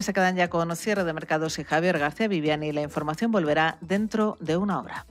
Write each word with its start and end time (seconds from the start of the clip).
Se 0.00 0.12
quedan 0.12 0.36
ya 0.36 0.48
con 0.48 0.76
cierre 0.76 1.02
de 1.02 1.12
mercados 1.12 1.58
y 1.58 1.64
Javier 1.64 1.98
García 1.98 2.28
Viviani. 2.28 2.70
La 2.70 2.82
información 2.82 3.32
volverá 3.32 3.78
dentro 3.80 4.36
de 4.38 4.56
una 4.56 4.80
hora. 4.80 5.06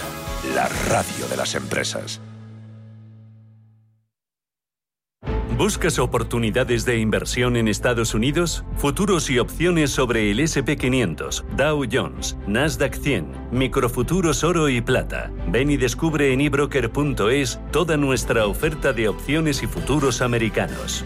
La 0.54 0.70
radio 0.90 1.28
de 1.28 1.38
las 1.38 1.56
empresas. 1.56 2.22
¿Buscas 5.58 5.98
oportunidades 5.98 6.84
de 6.86 6.98
inversión 7.00 7.56
en 7.56 7.68
Estados 7.68 8.14
Unidos? 8.14 8.66
Futuros 8.76 9.30
y 9.30 9.40
opciones 9.40 9.92
sobre 9.92 10.30
el 10.30 10.40
SP500, 10.40 11.44
Dow 11.56 11.86
Jones, 11.92 12.38
Nasdaq 12.46 12.96
100, 12.96 13.50
microfuturos 13.52 14.44
oro 14.44 14.70
y 14.70 14.82
plata. 14.82 15.32
Ven 15.48 15.72
y 15.72 15.78
descubre 15.78 16.34
en 16.34 16.42
ebroker.es 16.42 17.60
toda 17.72 17.98
nuestra 17.98 18.46
oferta 18.46 18.94
de 18.94 19.08
opciones 19.08 19.64
y 19.64 19.68
futuros 19.68 20.22
americanos. 20.22 21.06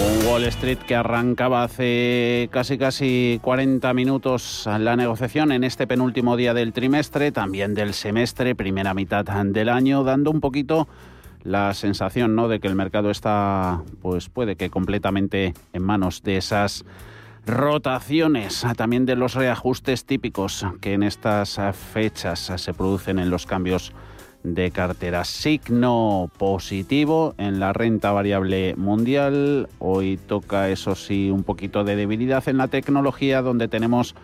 Un 0.00 0.26
Wall 0.26 0.44
Street 0.44 0.78
que 0.78 0.94
arrancaba 0.94 1.62
hace 1.62 2.48
casi 2.50 2.78
casi 2.78 3.38
40 3.42 3.92
minutos 3.92 4.66
la 4.66 4.96
negociación 4.96 5.52
en 5.52 5.62
este 5.62 5.86
penúltimo 5.86 6.36
día 6.36 6.54
del 6.54 6.72
trimestre, 6.72 7.32
también 7.32 7.74
del 7.74 7.92
semestre, 7.92 8.54
primera 8.54 8.94
mitad 8.94 9.24
del 9.24 9.68
año, 9.68 10.02
dando 10.02 10.30
un 10.30 10.40
poquito 10.40 10.88
la 11.42 11.74
sensación 11.74 12.34
¿no? 12.34 12.48
de 12.48 12.60
que 12.60 12.68
el 12.68 12.74
mercado 12.74 13.10
está, 13.10 13.82
pues 14.00 14.28
puede 14.28 14.56
que 14.56 14.70
completamente 14.70 15.54
en 15.72 15.82
manos 15.82 16.22
de 16.22 16.38
esas 16.38 16.84
rotaciones, 17.46 18.64
también 18.76 19.06
de 19.06 19.16
los 19.16 19.34
reajustes 19.34 20.04
típicos 20.04 20.64
que 20.80 20.94
en 20.94 21.02
estas 21.02 21.58
fechas 21.92 22.52
se 22.56 22.74
producen 22.74 23.18
en 23.18 23.30
los 23.30 23.46
cambios 23.46 23.92
de 24.42 24.70
cartera. 24.70 25.24
Signo 25.24 26.30
positivo 26.38 27.34
en 27.38 27.60
la 27.60 27.72
renta 27.72 28.12
variable 28.12 28.74
mundial. 28.76 29.68
Hoy 29.78 30.16
toca, 30.16 30.68
eso 30.70 30.94
sí, 30.94 31.30
un 31.30 31.42
poquito 31.42 31.84
de 31.84 31.96
debilidad 31.96 32.48
en 32.48 32.56
la 32.56 32.68
tecnología, 32.68 33.42
donde 33.42 33.68
tenemos 33.68 34.14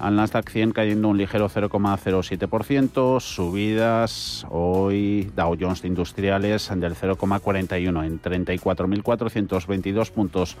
al 0.00 0.16
Nasdaq 0.16 0.48
100 0.48 0.72
cayendo 0.72 1.08
un 1.08 1.18
ligero 1.18 1.50
0,07%, 1.50 3.20
subidas 3.20 4.46
hoy 4.48 5.30
Dow 5.36 5.56
Jones 5.60 5.82
de 5.82 5.88
Industriales 5.88 6.70
del 6.74 6.94
0,41 6.94 8.06
en 8.06 8.22
34.422 8.22 10.10
puntos. 10.10 10.56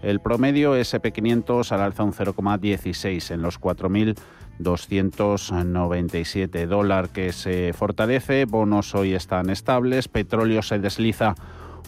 El 0.00 0.20
promedio 0.20 0.74
SP500 0.76 1.70
al 1.72 1.80
alza 1.82 2.04
un 2.04 2.12
0,16 2.12 3.34
en 3.34 3.42
los 3.42 3.58
4.297 4.58 6.66
dólar 6.66 7.10
que 7.10 7.32
se 7.32 7.72
fortalece, 7.72 8.44
bonos 8.44 8.94
hoy 8.94 9.14
están 9.14 9.50
estables, 9.50 10.08
petróleo 10.08 10.62
se 10.62 10.78
desliza 10.78 11.34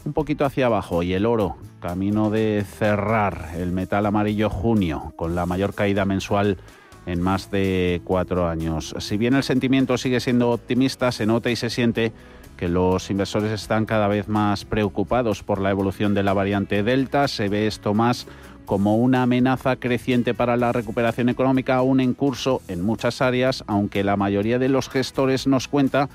un 0.05 0.13
poquito 0.13 0.45
hacia 0.45 0.67
abajo 0.67 1.03
y 1.03 1.13
el 1.13 1.27
oro, 1.27 1.57
camino 1.81 2.31
de 2.31 2.65
cerrar 2.67 3.51
el 3.57 3.73
metal 3.73 4.07
amarillo 4.07 4.49
junio 4.49 5.13
con 5.17 5.35
la 5.35 5.47
mayor 5.47 5.75
caída 5.75 6.05
mensual 6.05 6.59
en 7.07 7.21
más 7.21 7.51
de 7.51 8.01
cuatro 8.05 8.49
años. 8.49 8.95
Si 8.99 9.17
bien 9.17 9.35
el 9.35 9.43
sentimiento 9.43 9.99
sigue 9.99 10.21
siendo 10.21 10.51
optimista, 10.51 11.13
se 11.13 11.27
nota 11.27 11.51
y 11.51 11.57
se 11.57 11.71
siente 11.71 12.13
que 12.57 12.69
los 12.69 13.11
inversores 13.11 13.53
están 13.53 13.87
cada 13.87 14.07
vez 14.07 14.29
más 14.29 14.67
preocupados 14.67 15.43
por 15.43 15.61
la 15.61 15.71
evolución 15.71 16.13
de 16.13 16.23
la 16.23 16.35
variante 16.35 16.83
Delta. 16.83 17.27
Se 17.27 17.49
ve 17.49 17.67
esto 17.67 17.95
más 17.95 18.27
como 18.71 18.95
una 18.95 19.25
amenaza 19.25 19.75
creciente 19.75 20.33
para 20.33 20.57
la 20.57 20.71
recuperación 20.71 21.29
económica, 21.29 21.75
aún 21.75 21.99
en 21.99 22.15
curso 22.15 22.63
en 22.69 22.83
muchas 22.83 23.21
áreas, 23.21 23.65
aunque 23.67 24.05
la 24.05 24.17
mayoría 24.17 24.61
de 24.61 24.69
los 24.69 24.89
gestores 24.89 25.49
nos 25.49 25.67
cuenta 25.67 26.09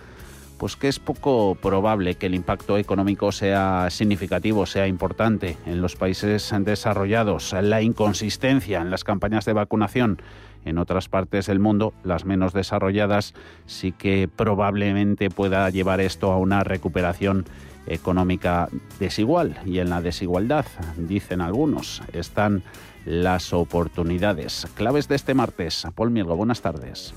pues 0.58 0.78
que 0.78 0.88
es 0.88 1.00
poco 1.00 1.56
probable 1.56 2.16
que 2.16 2.28
el 2.28 2.34
impacto 2.34 2.78
económico 2.78 3.34
sea 3.34 3.90
significativo, 3.90 4.66
sea 4.66 4.88
importante 4.88 5.58
en 5.66 5.82
los 5.82 5.98
países 5.98 6.50
desarrollados. 6.60 7.54
La 7.62 7.82
inconsistencia 7.82 8.80
en 8.80 8.90
las 8.90 9.04
campañas 9.04 9.44
de 9.44 9.52
vacunación 9.52 10.22
en 10.64 10.78
otras 10.78 11.10
partes 11.10 11.48
del 11.48 11.60
mundo, 11.60 11.94
las 12.06 12.24
menos 12.24 12.54
desarrolladas, 12.54 13.34
sí 13.66 13.92
que 13.92 14.30
probablemente 14.34 15.30
pueda 15.30 15.70
llevar 15.72 16.00
esto 16.00 16.32
a 16.32 16.38
una 16.38 16.64
recuperación 16.64 17.44
económica 17.88 18.70
desigual. 19.00 19.58
Y 19.66 19.80
en 19.80 19.90
la 19.90 20.02
desigualdad, 20.02 20.66
dicen 20.98 21.42
algunos, 21.42 22.02
están 22.14 22.64
las 23.06 23.54
oportunidades. 23.54 24.68
Claves 24.76 25.08
de 25.08 25.16
este 25.16 25.34
martes. 25.34 25.86
Paul 25.96 26.12
Mielgo, 26.12 26.36
buenas 26.36 26.62
tardes. 26.62 27.14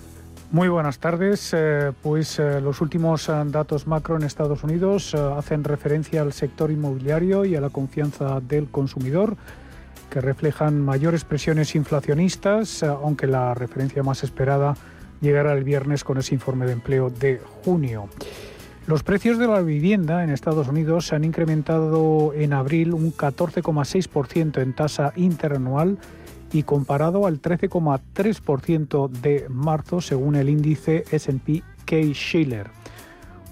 Muy 0.51 0.69
buenas 0.69 0.99
tardes. 0.99 1.51
Eh, 1.53 1.93
pues 2.03 2.39
eh, 2.39 2.63
los 2.63 2.81
últimos 2.81 3.29
eh, 3.29 3.33
datos 3.47 3.87
macro 3.87 4.17
en 4.17 4.23
Estados 4.23 4.65
Unidos 4.65 5.15
hacen 5.15 5.63
referencia 5.63 6.23
al 6.23 6.33
sector 6.33 6.71
inmobiliario 6.71 7.45
y 7.45 7.55
a 7.55 7.61
la 7.61 7.69
confianza 7.69 8.41
del 8.41 8.69
consumidor 8.69 9.37
que 10.09 10.23
reflejan 10.23 10.81
mayores 10.81 11.25
presiones 11.25 11.75
inflacionistas, 11.75 12.83
aunque 12.83 13.27
la 13.27 13.53
referencia 13.53 14.03
más 14.03 14.25
esperada 14.25 14.75
llegará 15.21 15.53
el 15.53 15.65
viernes 15.65 16.03
con 16.03 16.17
ese 16.17 16.35
informe 16.35 16.65
de 16.65 16.73
empleo 16.73 17.11
de 17.11 17.43
junio. 17.63 18.09
Los 18.89 19.03
precios 19.03 19.37
de 19.37 19.47
la 19.47 19.61
vivienda 19.61 20.25
en 20.25 20.31
Estados 20.31 20.67
Unidos 20.67 21.09
se 21.09 21.15
han 21.15 21.23
incrementado 21.23 22.33
en 22.33 22.55
abril 22.55 22.95
un 22.95 23.13
14,6% 23.13 24.63
en 24.63 24.73
tasa 24.73 25.13
interanual 25.15 25.99
y 26.53 26.63
comparado 26.63 27.27
al 27.27 27.43
13,3% 27.43 29.11
de 29.11 29.45
marzo 29.51 30.01
según 30.01 30.37
el 30.37 30.49
índice 30.49 31.05
SP 31.13 31.61
K-Schiller 31.85 32.71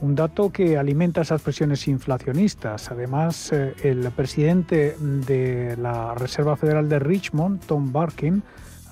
un 0.01 0.15
dato 0.15 0.51
que 0.51 0.79
alimenta 0.79 1.21
esas 1.21 1.43
presiones 1.43 1.87
inflacionistas. 1.87 2.91
Además, 2.91 3.53
eh, 3.53 3.75
el 3.83 4.11
presidente 4.13 4.97
de 4.99 5.77
la 5.77 6.15
Reserva 6.15 6.57
Federal 6.57 6.89
de 6.89 6.99
Richmond, 6.99 7.61
Tom 7.67 7.93
Barkin, 7.93 8.43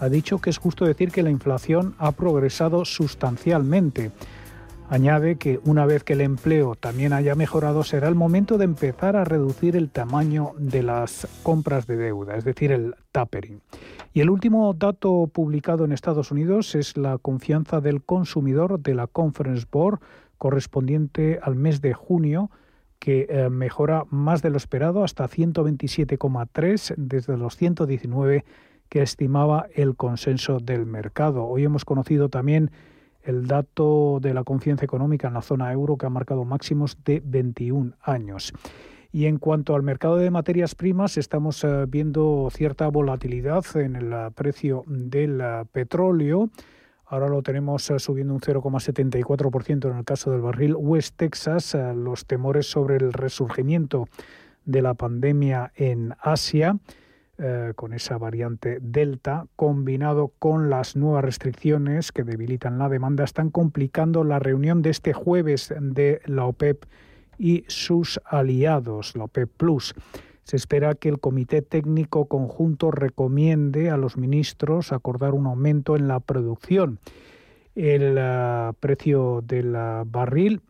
ha 0.01 0.09
dicho 0.11 0.39
que 0.39 0.51
es 0.51 0.59
justo 0.59 0.85
decir 0.85 1.11
que 1.11 1.23
la 1.23 1.31
inflación 1.31 1.95
ha 1.99 2.13
progresado 2.13 2.85
sustancialmente. 2.85 4.13
Añade 4.91 5.37
que 5.37 5.61
una 5.65 5.87
vez 5.87 6.05
que 6.05 6.13
el 6.13 6.21
empleo 6.21 6.75
también 6.75 7.15
haya 7.15 7.35
mejorado, 7.35 7.85
será 7.85 8.07
el 8.09 8.15
momento 8.15 8.59
de 8.59 8.67
empezar 8.67 9.17
a 9.17 9.25
reducir 9.25 9.77
el 9.77 9.91
tamaño 9.91 10.53
de 10.59 10.83
las 10.83 11.27
compras 11.43 11.87
de 11.87 11.97
deuda, 11.97 12.37
es 12.37 12.45
decir, 12.45 12.71
el 12.71 12.95
tapering. 13.11 13.61
Y 14.13 14.21
el 14.21 14.29
último 14.29 14.75
dato 14.75 15.27
publicado 15.33 15.87
en 15.87 15.93
Estados 15.93 16.31
Unidos 16.31 16.75
es 16.75 16.99
la 16.99 17.17
confianza 17.17 17.81
del 17.81 18.03
consumidor 18.03 18.79
de 18.79 18.95
la 18.95 19.07
Conference 19.07 19.67
Board 19.71 20.01
correspondiente 20.37 21.41
al 21.43 21.57
mes 21.57 21.81
de 21.81 21.95
junio, 21.95 22.51
que 22.99 23.27
eh, 23.31 23.49
mejora 23.49 24.05
más 24.11 24.43
de 24.43 24.51
lo 24.51 24.59
esperado 24.59 25.03
hasta 25.03 25.27
127,3 25.27 26.95
desde 26.97 27.37
los 27.39 27.57
119 27.57 28.45
que 28.91 29.03
estimaba 29.03 29.67
el 29.75 29.97
consenso 29.97 30.61
del 30.61 30.85
mercado. 30.85 31.45
Hoy 31.45 31.65
hemos 31.65 31.85
conocido 31.85 32.29
también 32.29 32.71
el 33.25 33.47
dato 33.47 34.19
de 34.21 34.35
la 34.35 34.45
confianza 34.45 34.85
económica 34.85 35.29
en 35.29 35.35
la 35.35 35.43
zona 35.43 35.73
euro 35.73 35.97
que 35.97 36.07
ha 36.07 36.11
marcado 36.11 36.45
máximos 36.45 36.99
de 37.05 37.23
21 37.25 37.95
años. 38.03 38.53
Y 39.13 39.27
en 39.27 39.39
cuanto 39.39 39.75
al 39.75 39.83
mercado 39.83 40.17
de 40.17 40.31
materias 40.31 40.75
primas, 40.75 41.17
estamos 41.17 41.63
eh, 41.65 41.87
viendo 41.89 42.49
cierta 42.53 42.89
volatilidad 42.89 43.65
en 43.77 43.97
el 43.97 44.13
eh, 44.13 44.31
precio 44.35 44.85
del 44.87 45.43
petróleo. 45.73 46.51
Ahora 47.07 47.29
lo 47.29 47.43
tenemos 47.43 47.89
eh, 47.91 47.99
subiendo 47.99 48.35
un 48.35 48.41
0,74% 48.41 49.91
en 49.91 49.99
el 49.99 50.05
caso 50.05 50.31
del 50.31 50.41
barril 50.41 50.75
West 50.77 51.17
Texas. 51.17 51.75
Eh, 51.75 51.95
los 51.95 52.27
temores 52.27 52.67
sobre 52.67 52.97
el 52.97 53.13
resurgimiento 53.13 54.09
de 54.65 54.83
la 54.83 54.95
pandemia 54.95 55.73
en 55.77 56.15
Asia, 56.21 56.77
eh, 57.37 57.73
con 57.75 57.93
esa 57.93 58.17
variante 58.17 58.79
Delta, 58.81 59.47
combinado 59.57 60.33
con 60.39 60.71
las 60.71 60.95
nuevas 60.95 61.25
restricciones 61.25 62.13
que 62.13 62.23
debilitan 62.23 62.79
la 62.79 62.89
demanda, 62.89 63.25
están 63.25 63.51
complicando 63.51 64.23
la 64.23 64.39
reunión 64.39 64.83
de 64.83 64.91
este 64.91 65.13
jueves 65.13 65.75
de 65.81 66.21
la 66.27 66.45
OPEP 66.45 66.85
y 67.37 67.65
sus 67.67 68.21
aliados, 68.25 69.17
la 69.17 69.25
OPEP 69.25 69.51
Plus. 69.57 69.95
Se 70.45 70.57
espera 70.57 70.95
que 70.95 71.09
el 71.09 71.19
Comité 71.19 71.63
Técnico 71.63 72.27
Conjunto 72.27 72.91
recomiende 72.91 73.91
a 73.91 73.97
los 73.97 74.17
ministros 74.17 74.93
acordar 74.93 75.35
un 75.35 75.47
aumento 75.47 75.97
en 75.97 76.07
la 76.07 76.21
producción. 76.21 77.01
El 77.75 78.17
uh, 78.17 78.75
precio 78.75 79.43
del 79.43 79.75
uh, 79.75 80.05
barril, 80.07 80.61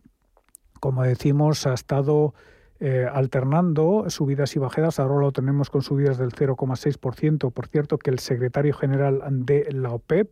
como 0.79 1.03
decimos, 1.03 1.67
ha 1.67 1.73
estado 1.73 2.33
eh, 2.79 3.07
alternando 3.11 4.09
subidas 4.09 4.55
y 4.55 4.59
bajadas. 4.59 4.99
Ahora 4.99 5.21
lo 5.21 5.31
tenemos 5.31 5.69
con 5.69 5.81
subidas 5.81 6.17
del 6.17 6.31
0,6%. 6.31 7.51
Por 7.51 7.67
cierto, 7.67 7.97
que 7.97 8.09
el 8.09 8.19
secretario 8.19 8.73
general 8.73 9.21
de 9.29 9.71
la 9.71 9.91
OPEP, 9.91 10.29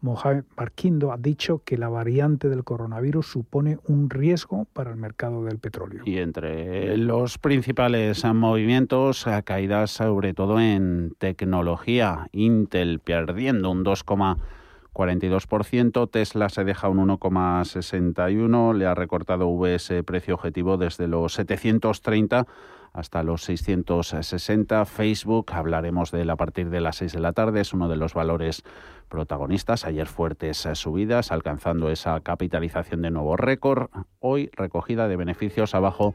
Mohamed 0.00 0.44
Barquindo 0.56 1.12
ha 1.12 1.16
dicho 1.16 1.62
que 1.64 1.76
la 1.76 1.88
variante 1.88 2.48
del 2.48 2.64
coronavirus 2.64 3.26
supone 3.26 3.78
un 3.86 4.10
riesgo 4.10 4.66
para 4.72 4.90
el 4.90 4.96
mercado 4.96 5.44
del 5.44 5.58
petróleo. 5.58 6.02
Y 6.04 6.18
entre 6.18 6.96
los 6.96 7.38
principales 7.38 8.24
movimientos, 8.24 9.26
caídas 9.44 9.92
sobre 9.92 10.34
todo 10.34 10.60
en 10.60 11.14
tecnología, 11.18 12.28
Intel 12.32 12.98
perdiendo 12.98 13.70
un 13.70 13.84
2,42%, 14.94 16.10
Tesla 16.10 16.48
se 16.48 16.64
deja 16.64 16.88
un 16.88 16.98
1,61, 17.08 18.74
le 18.74 18.86
ha 18.86 18.94
recortado 18.94 19.48
VS 19.48 20.02
precio 20.04 20.34
objetivo 20.34 20.76
desde 20.76 21.08
los 21.08 21.34
730 21.34 22.46
hasta 22.92 23.22
los 23.22 23.44
660. 23.44 24.84
Facebook, 24.84 25.52
hablaremos 25.52 26.10
de 26.10 26.22
él 26.22 26.30
a 26.30 26.36
partir 26.36 26.68
de 26.68 26.80
las 26.80 26.96
6 26.96 27.12
de 27.12 27.20
la 27.20 27.32
tarde, 27.32 27.60
es 27.60 27.72
uno 27.72 27.88
de 27.88 27.96
los 27.96 28.12
valores 28.12 28.64
protagonistas. 29.08 29.86
Ayer 29.86 30.06
fuertes 30.06 30.68
subidas, 30.74 31.32
alcanzando 31.32 31.90
esa 31.90 32.20
capitalización 32.20 33.02
de 33.02 33.10
nuevo 33.10 33.36
récord. 33.36 33.88
Hoy 34.20 34.50
recogida 34.54 35.08
de 35.08 35.16
beneficios 35.16 35.74
abajo 35.74 36.14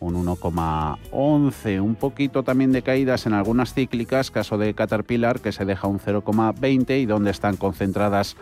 un 0.00 0.14
1,11. 0.26 1.80
Un 1.80 1.94
poquito 1.94 2.42
también 2.42 2.72
de 2.72 2.82
caídas 2.82 3.26
en 3.26 3.32
algunas 3.32 3.74
cíclicas, 3.74 4.30
caso 4.30 4.58
de 4.58 4.74
Caterpillar, 4.74 5.40
que 5.40 5.52
se 5.52 5.64
deja 5.64 5.88
un 5.88 5.98
0,20 5.98 7.00
y 7.00 7.06
donde 7.06 7.30
están 7.30 7.56
concentradas 7.56 8.36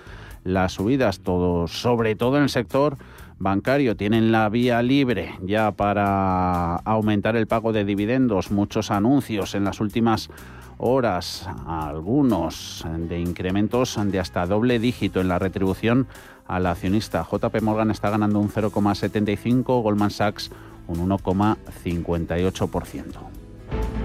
las 0.44 0.72
subidas, 0.72 1.20
todo, 1.20 1.66
sobre 1.68 2.16
todo 2.16 2.36
en 2.36 2.44
el 2.44 2.50
sector 2.50 2.96
bancario. 3.38 3.96
Tienen 3.96 4.30
la 4.30 4.48
vía 4.48 4.82
libre 4.82 5.34
ya 5.42 5.72
para 5.72 6.76
aumentar 6.76 7.36
el 7.36 7.46
pago 7.46 7.72
de 7.72 7.84
dividendos, 7.84 8.50
muchos 8.50 8.90
anuncios 8.90 9.54
en 9.54 9.64
las 9.64 9.80
últimas 9.80 10.30
horas, 10.78 11.48
algunos 11.66 12.84
de 13.08 13.20
incrementos 13.20 13.98
de 14.04 14.20
hasta 14.20 14.46
doble 14.46 14.78
dígito 14.78 15.20
en 15.20 15.28
la 15.28 15.38
retribución 15.38 16.06
al 16.46 16.66
accionista. 16.66 17.26
JP 17.30 17.62
Morgan 17.62 17.90
está 17.90 18.10
ganando 18.10 18.38
un 18.38 18.50
0,75, 18.50 19.82
Goldman 19.82 20.10
Sachs 20.10 20.50
un 20.86 21.08
1,58%. 21.08 23.04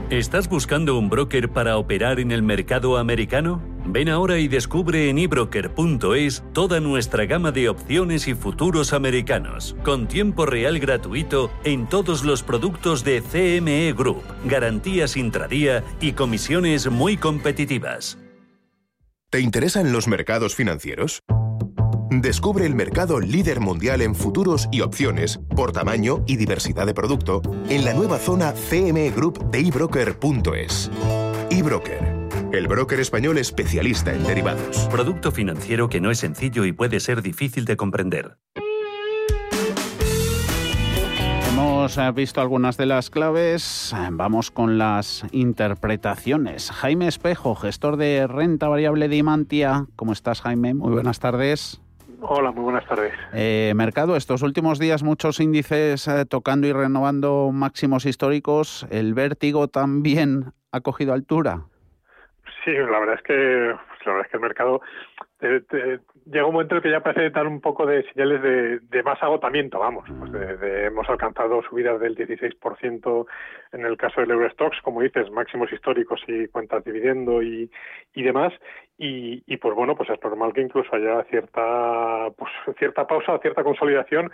¿Estás 0.09 0.49
buscando 0.49 0.97
un 0.97 1.07
broker 1.07 1.49
para 1.49 1.77
operar 1.77 2.19
en 2.19 2.31
el 2.31 2.41
mercado 2.41 2.97
americano? 2.97 3.61
Ven 3.85 4.09
ahora 4.09 4.39
y 4.39 4.47
descubre 4.47 5.09
en 5.09 5.19
ebroker.es 5.19 6.43
toda 6.51 6.79
nuestra 6.79 7.25
gama 7.25 7.51
de 7.51 7.69
opciones 7.69 8.27
y 8.27 8.33
futuros 8.33 8.93
americanos, 8.93 9.75
con 9.83 10.07
tiempo 10.07 10.47
real 10.47 10.79
gratuito 10.79 11.51
en 11.63 11.87
todos 11.87 12.23
los 12.23 12.41
productos 12.41 13.03
de 13.03 13.21
CME 13.21 13.93
Group, 13.93 14.23
garantías 14.45 15.15
intradía 15.15 15.83
y 16.01 16.13
comisiones 16.13 16.89
muy 16.89 17.15
competitivas. 17.17 18.17
¿Te 19.29 19.41
interesan 19.41 19.93
los 19.93 20.07
mercados 20.07 20.55
financieros? 20.55 21.21
Descubre 22.11 22.65
el 22.65 22.73
mercado 22.73 23.19
líder 23.19 23.59
mundial 23.59 24.01
en 24.01 24.15
futuros 24.15 24.67
y 24.71 24.81
opciones 24.81 25.39
por 25.55 25.71
tamaño 25.71 26.23
y 26.25 26.37
diversidad 26.37 26.87
de 26.87 26.95
producto 26.95 27.39
en 27.69 27.85
la 27.85 27.93
nueva 27.93 28.17
zona 28.17 28.51
CME 28.51 29.11
Group 29.11 29.51
de 29.51 29.59
ebroker.es. 29.59 30.89
eBroker, 31.51 32.27
el 32.51 32.67
broker 32.67 32.99
español 32.99 33.37
especialista 33.37 34.11
en 34.11 34.23
derivados. 34.23 34.87
Producto 34.89 35.31
financiero 35.31 35.87
que 35.87 36.01
no 36.01 36.09
es 36.09 36.17
sencillo 36.17 36.65
y 36.65 36.71
puede 36.71 36.99
ser 36.99 37.21
difícil 37.21 37.65
de 37.65 37.77
comprender. 37.77 38.39
Hemos 41.49 41.95
eh, 41.95 42.11
visto 42.11 42.41
algunas 42.41 42.75
de 42.77 42.87
las 42.87 43.11
claves, 43.11 43.93
vamos 44.13 44.49
con 44.49 44.79
las 44.79 45.25
interpretaciones. 45.31 46.71
Jaime 46.71 47.07
Espejo, 47.07 47.53
gestor 47.53 47.97
de 47.97 48.25
renta 48.25 48.67
variable 48.67 49.09
de 49.09 49.17
Imantia. 49.17 49.85
¿Cómo 49.95 50.11
estás, 50.11 50.41
Jaime? 50.41 50.73
Muy 50.73 50.91
buenas 50.91 51.19
tardes. 51.19 51.79
Hola, 52.21 52.51
muy 52.51 52.63
buenas 52.63 52.85
tardes. 52.85 53.13
Eh, 53.33 53.71
mercado, 53.75 54.15
estos 54.15 54.41
últimos 54.41 54.77
días 54.77 55.03
muchos 55.03 55.39
índices 55.39 56.07
eh, 56.07 56.25
tocando 56.25 56.67
y 56.67 56.73
renovando 56.73 57.51
máximos 57.53 58.05
históricos. 58.05 58.85
¿El 58.91 59.13
vértigo 59.13 59.69
también 59.69 60.51
ha 60.71 60.81
cogido 60.81 61.13
altura? 61.13 61.61
Sí, 62.65 62.71
la 62.71 62.99
verdad 62.99 63.15
es 63.15 63.21
que, 63.23 63.73
pues, 63.87 63.99
la 64.05 64.11
verdad 64.11 64.25
es 64.25 64.31
que 64.31 64.37
el 64.37 64.43
mercado 64.43 64.81
llega 65.41 66.45
un 66.45 66.53
momento 66.53 66.75
en 66.75 66.77
el 66.77 66.83
que 66.83 66.91
ya 66.91 66.99
parece 66.99 67.29
dar 67.29 67.47
un 67.47 67.61
poco 67.61 67.85
de 67.85 68.03
señales 68.11 68.41
de, 68.89 69.03
más 69.03 69.21
agotamiento, 69.23 69.79
vamos. 69.79 70.05
Pues 70.19 70.31
hemos 70.61 71.07
alcanzado 71.09 71.61
subidas 71.63 71.99
del 71.99 72.15
16% 72.15 73.25
en 73.71 73.85
el 73.85 73.97
caso 73.97 74.19
del 74.19 74.31
Eurostox, 74.31 74.81
como 74.81 75.01
dices, 75.01 75.31
máximos 75.31 75.71
históricos 75.71 76.21
y 76.27 76.47
cuentas 76.47 76.83
dividendo 76.83 77.41
y, 77.41 77.71
y 78.13 78.23
demás. 78.23 78.53
Y, 78.97 79.41
y, 79.47 79.55
pues 79.57 79.73
bueno, 79.75 79.95
pues 79.95 80.09
es 80.09 80.21
normal 80.21 80.51
que 80.51 80.61
incluso 80.61 80.93
haya 80.93 81.23
cierta 81.29 82.27
pues 82.37 82.51
cierta 82.77 83.07
pausa, 83.07 83.39
cierta 83.39 83.63
consolidación. 83.63 84.29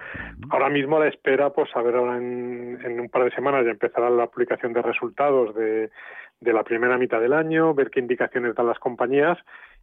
Ahora 0.50 0.69
mismo 0.69 0.98
a 0.98 1.01
la 1.01 1.10
espera, 1.10 1.51
pues 1.51 1.69
a 1.75 1.84
ver 1.84 1.96
ahora 1.96 2.18
en, 2.18 2.80
en 2.84 3.00
un 3.00 3.10
par 3.10 3.25
de 3.25 3.31
semanas 3.31 3.63
ya 3.63 3.72
empezará 3.72 4.10
la 4.10 4.25
publicación 4.25 4.74
de 4.74 4.81
resultados 4.81 5.54
de, 5.54 5.92
de 6.40 6.54
la 6.54 6.63
primera 6.63 6.98
mitad 6.98 7.22
del 7.22 7.34
año, 7.34 7.75
ver 7.75 7.92
qué 7.92 8.00
indicaciones 8.00 8.56
dan 8.56 8.68
las 8.68 8.80
compañías 8.80 9.38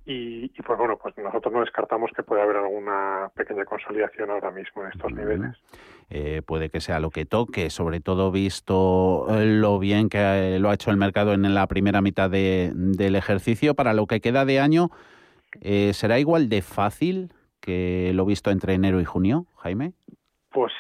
y, 0.05 0.49
pues 0.63 0.79
bueno, 0.79 0.99
pues 1.01 1.17
nosotros 1.17 1.53
no 1.53 1.61
descartamos 1.61 2.11
que 2.15 2.25
puede 2.25 2.43
haber 2.43 2.57
alguna 2.57 3.31
pequeña 3.35 3.65
consolidación 3.65 4.31
ahora 4.31 4.51
mismo 4.51 4.83
en 4.83 4.91
estos 4.91 5.13
niveles. 5.13 5.57
Eh, 6.11 6.43
puede 6.45 6.71
que 6.71 6.81
sea 6.81 6.99
lo 6.99 7.11
que 7.11 7.25
toque, 7.25 7.71
sobre 7.71 8.01
todo 8.01 8.33
visto 8.33 9.27
eh, 9.31 9.47
lo 9.47 9.79
bien 9.79 10.09
que 10.09 10.19
eh, 10.19 10.59
lo 10.59 10.71
ha 10.71 10.75
hecho 10.75 10.91
el 10.91 10.97
mercado 10.97 11.35
en 11.35 11.55
la 11.55 11.67
primera 11.69 12.03
mitad 12.03 12.29
del 12.31 13.15
ejercicio. 13.15 13.75
Para 13.75 13.95
lo 13.95 14.07
que 14.07 14.21
queda 14.21 14.45
de 14.45 14.59
año, 14.59 14.91
¿será 15.93 16.19
igual 16.19 16.49
de 16.49 16.63
fácil 16.63 17.33
que 17.61 18.11
lo 18.15 18.25
visto 18.27 18.51
entre 18.51 18.75
enero 18.75 19.01
y 19.01 19.05
junio, 19.05 19.47
Jaime? 19.59 19.93
Pues 20.51 20.73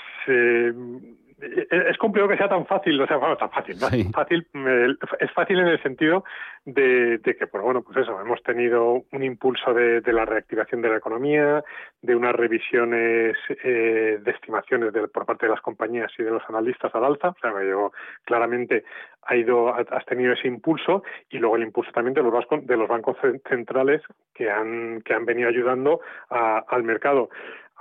es 1.43 1.99
complicado 1.99 2.31
que 2.31 2.37
sea 2.37 2.49
tan 2.49 2.67
fácil, 2.67 3.01
o 3.01 3.07
sea, 3.07 3.17
bueno, 3.17 3.37
tan 3.37 3.51
fácil, 3.51 3.77
¿no? 3.81 3.89
fácil, 4.13 4.47
es 5.19 5.33
fácil 5.33 5.59
en 5.59 5.69
el 5.69 5.83
sentido 5.83 6.25
de, 6.65 7.21
que, 7.23 7.47
pues 7.47 7.63
bueno, 7.63 7.83
pues 7.83 7.97
eso, 7.99 8.21
hemos 8.21 8.43
tenido 8.43 9.03
un 9.11 9.23
impulso 9.23 9.75
de, 9.75 10.01
la 10.13 10.25
reactivación 10.25 10.83
de 10.83 10.91
la 10.91 10.97
economía, 10.99 11.65
de 12.01 12.15
unas 12.15 12.35
revisiones 12.35 13.37
eh, 13.65 14.19
de 14.23 14.31
estimaciones 14.31 14.93
por 15.13 15.27
parte 15.27 15.47
de 15.47 15.53
las 15.53 15.61
compañías 15.61 16.13
y 16.19 16.23
de 16.23 16.31
los 16.31 16.43
analistas 16.49 16.95
al 16.95 17.05
alza, 17.05 17.31
o 17.31 17.37
sea, 17.41 17.53
claramente 18.25 18.85
ha 19.25 19.37
ido, 19.37 19.75
has 19.75 20.05
tenido 20.07 20.33
ese 20.33 20.49
impulso 20.49 21.03
y 21.31 21.39
luego 21.39 21.57
el 21.57 21.63
impulso 21.63 21.93
también 21.93 22.15
de 22.15 22.23
los 22.23 22.33
bancos, 22.33 22.67
de 22.67 22.77
los 22.77 22.89
bancos 22.89 23.17
centrales 23.49 24.03
que 24.35 24.51
han, 24.51 25.01
que 25.03 25.15
han 25.15 25.25
venido 25.25 25.49
ayudando 25.49 26.01
al 26.29 26.83
mercado. 26.83 27.31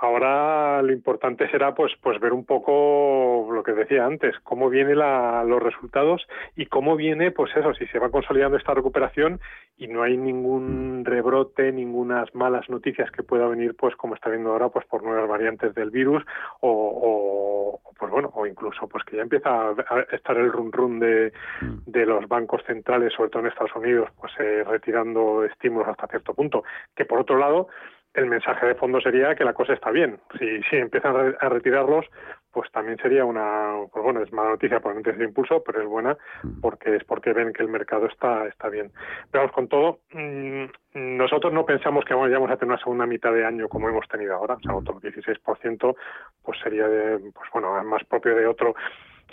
Ahora 0.02 0.82
lo 0.82 0.92
importante 0.92 1.48
será 1.48 1.76
pues 1.76 1.92
pues 2.02 2.18
ver 2.18 2.32
un 2.32 2.44
poco 2.44 3.48
lo 3.52 3.62
que 3.62 3.70
decía 3.70 4.04
antes, 4.04 4.34
cómo 4.42 4.68
vienen 4.68 4.98
los 4.98 5.62
resultados 5.62 6.26
y 6.56 6.66
cómo 6.66 6.96
viene 6.96 7.30
pues 7.30 7.56
eso, 7.56 7.72
si 7.74 7.86
se 7.86 8.00
va 8.00 8.10
consolidando 8.10 8.56
esta 8.56 8.74
recuperación 8.74 9.38
y 9.76 9.86
no 9.86 10.02
hay 10.02 10.16
ningún 10.16 11.04
rebrote, 11.04 11.70
ninguna 11.70 12.24
malas 12.32 12.68
noticias 12.68 13.12
que 13.12 13.22
pueda 13.22 13.46
venir 13.46 13.76
pues 13.76 13.94
como 13.94 14.16
está 14.16 14.28
viendo 14.28 14.50
ahora 14.50 14.70
pues 14.70 14.84
por 14.86 15.04
nuevas 15.04 15.28
variantes 15.28 15.72
del 15.72 15.92
virus 15.92 16.24
o, 16.62 17.80
pues 17.96 18.10
bueno, 18.10 18.32
o 18.34 18.44
incluso 18.44 18.88
pues 18.88 19.04
que 19.04 19.18
ya 19.18 19.22
empieza 19.22 19.68
a 19.68 20.00
estar 20.10 20.36
el 20.36 20.50
run 20.50 20.72
run 20.72 20.98
de, 20.98 21.32
de 21.60 22.06
los 22.06 22.26
bancos 22.26 22.64
centrales, 22.66 23.12
sobre 23.12 23.30
todo 23.30 23.42
en 23.42 23.50
Estados 23.50 23.76
Unidos, 23.76 24.10
pues 24.20 24.32
eh, 24.40 24.64
retirando 24.66 25.44
estímulos 25.44 25.86
hasta 25.86 26.08
cierto 26.08 26.34
punto, 26.34 26.64
que 26.96 27.04
por 27.04 27.20
otro 27.20 27.38
lado 27.38 27.68
el 28.14 28.26
mensaje 28.26 28.66
de 28.66 28.74
fondo 28.74 29.00
sería 29.00 29.34
que 29.34 29.44
la 29.44 29.54
cosa 29.54 29.72
está 29.72 29.90
bien. 29.90 30.18
Si, 30.38 30.62
si 30.64 30.76
empiezan 30.76 31.34
a 31.40 31.48
retirarlos, 31.48 32.06
pues 32.52 32.70
también 32.70 32.98
sería 32.98 33.24
una, 33.24 33.74
pues 33.90 34.04
bueno, 34.04 34.22
es 34.22 34.32
mala 34.32 34.50
noticia 34.50 34.80
por 34.80 34.96
ese 34.96 35.24
impulso, 35.24 35.62
pero 35.64 35.80
es 35.80 35.88
buena 35.88 36.16
porque 36.60 36.96
es 36.96 37.04
porque 37.04 37.32
ven 37.32 37.52
que 37.52 37.62
el 37.62 37.68
mercado 37.68 38.06
está, 38.06 38.46
está 38.46 38.68
bien. 38.68 38.92
Pero 39.30 39.42
vamos, 39.42 39.54
con 39.54 39.68
todo, 39.68 40.00
mm, 40.12 40.64
nosotros 40.94 41.52
no 41.52 41.64
pensamos 41.64 42.04
que 42.04 42.14
vayamos 42.14 42.50
a 42.50 42.56
tener 42.56 42.74
una 42.74 42.82
segunda 42.82 43.06
mitad 43.06 43.32
de 43.32 43.46
año 43.46 43.68
como 43.68 43.88
hemos 43.88 44.06
tenido 44.08 44.34
ahora, 44.34 44.54
o 44.54 44.60
sea, 44.60 44.74
otro 44.74 45.00
16%, 45.00 45.96
pues 46.42 46.58
sería 46.60 46.86
de, 46.86 47.18
pues 47.32 47.48
bueno, 47.52 47.82
más 47.84 48.04
propio 48.04 48.36
de 48.36 48.46
otro 48.46 48.74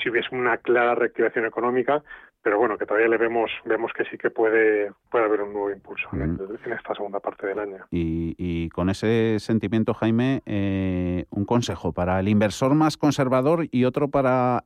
si 0.01 0.10
hubiese 0.10 0.34
una 0.34 0.58
clara 0.58 0.96
reactivación 0.96 1.46
económica, 1.46 2.03
pero 2.41 2.58
bueno, 2.58 2.77
que 2.77 2.86
todavía 2.86 3.10
le 3.10 3.18
vemos 3.18 3.51
vemos 3.65 3.91
que 3.94 4.06
sí 4.06 4.18
que 4.18 4.29
puede 4.29 4.91
puede 5.12 5.25
haber 5.25 5.41
un 5.41 5.53
nuevo 5.53 5.72
impulso 5.72 6.08
en, 6.13 6.39
esta 6.72 6.96
segunda 6.96 7.20
parte 7.20 7.48
del 7.48 7.60
año. 7.60 7.86
Y, 7.91 8.70
con 8.70 8.89
ese 8.89 9.39
sentimiento, 9.39 9.94
Jaime, 9.94 10.41
eh, 10.46 11.25
un 11.32 11.46
consejo 11.46 11.91
para 11.91 12.20
el 12.20 12.27
inversor 12.27 12.75
más 12.75 12.98
conservador 12.98 13.68
y 13.72 13.86
otro 13.86 14.10
para 14.10 14.63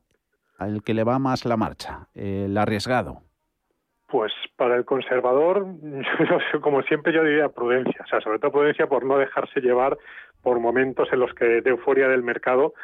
el 0.60 0.82
que 0.82 0.94
le 0.94 1.04
va 1.04 1.18
más 1.18 1.44
la 1.44 1.56
marcha, 1.56 2.08
el 2.14 2.56
arriesgado. 2.56 3.22
Pues 4.06 4.32
para 4.56 4.76
el 4.76 4.84
conservador, 4.84 5.66
como 6.62 6.82
siempre 6.82 7.12
yo 7.12 7.24
diría 7.24 7.48
prudencia, 7.48 8.02
o 8.04 8.06
sea, 8.06 8.20
sobre 8.20 8.38
todo 8.38 8.52
prudencia 8.52 8.86
por 8.86 9.04
no 9.04 9.18
dejarse 9.18 9.60
llevar 9.60 9.98
por 10.42 10.60
momentos 10.60 11.08
en 11.12 11.18
los 11.18 11.34
que 11.34 11.62
de 11.62 11.70
euforia 11.70 12.06
del 12.06 12.22
mercado 12.22 12.74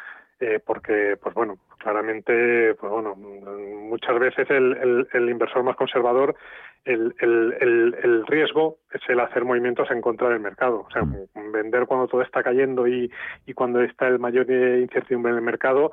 eh, 0.41 0.59
porque, 0.65 1.17
pues 1.21 1.35
bueno, 1.35 1.59
claramente, 1.77 2.73
pues 2.73 2.91
bueno, 2.91 3.15
muchas 3.15 4.17
veces 4.19 4.49
el, 4.49 5.07
el, 5.13 5.29
inversor 5.29 5.61
más 5.61 5.75
conservador, 5.75 6.35
el, 6.83 7.13
el, 7.19 8.25
riesgo 8.25 8.79
es 8.91 9.01
el 9.07 9.19
hacer 9.19 9.45
movimientos 9.45 9.91
en 9.91 10.01
contra 10.01 10.29
del 10.29 10.39
mercado. 10.39 10.87
O 10.87 10.91
sea, 10.91 11.03
mm. 11.03 11.51
vender 11.51 11.85
cuando 11.85 12.07
todo 12.07 12.23
está 12.23 12.41
cayendo 12.41 12.87
y, 12.87 13.11
y 13.45 13.53
cuando 13.53 13.81
está 13.81 14.07
el 14.07 14.17
mayor 14.17 14.49
incertidumbre 14.49 15.31
en 15.31 15.37
el 15.37 15.43
mercado 15.43 15.91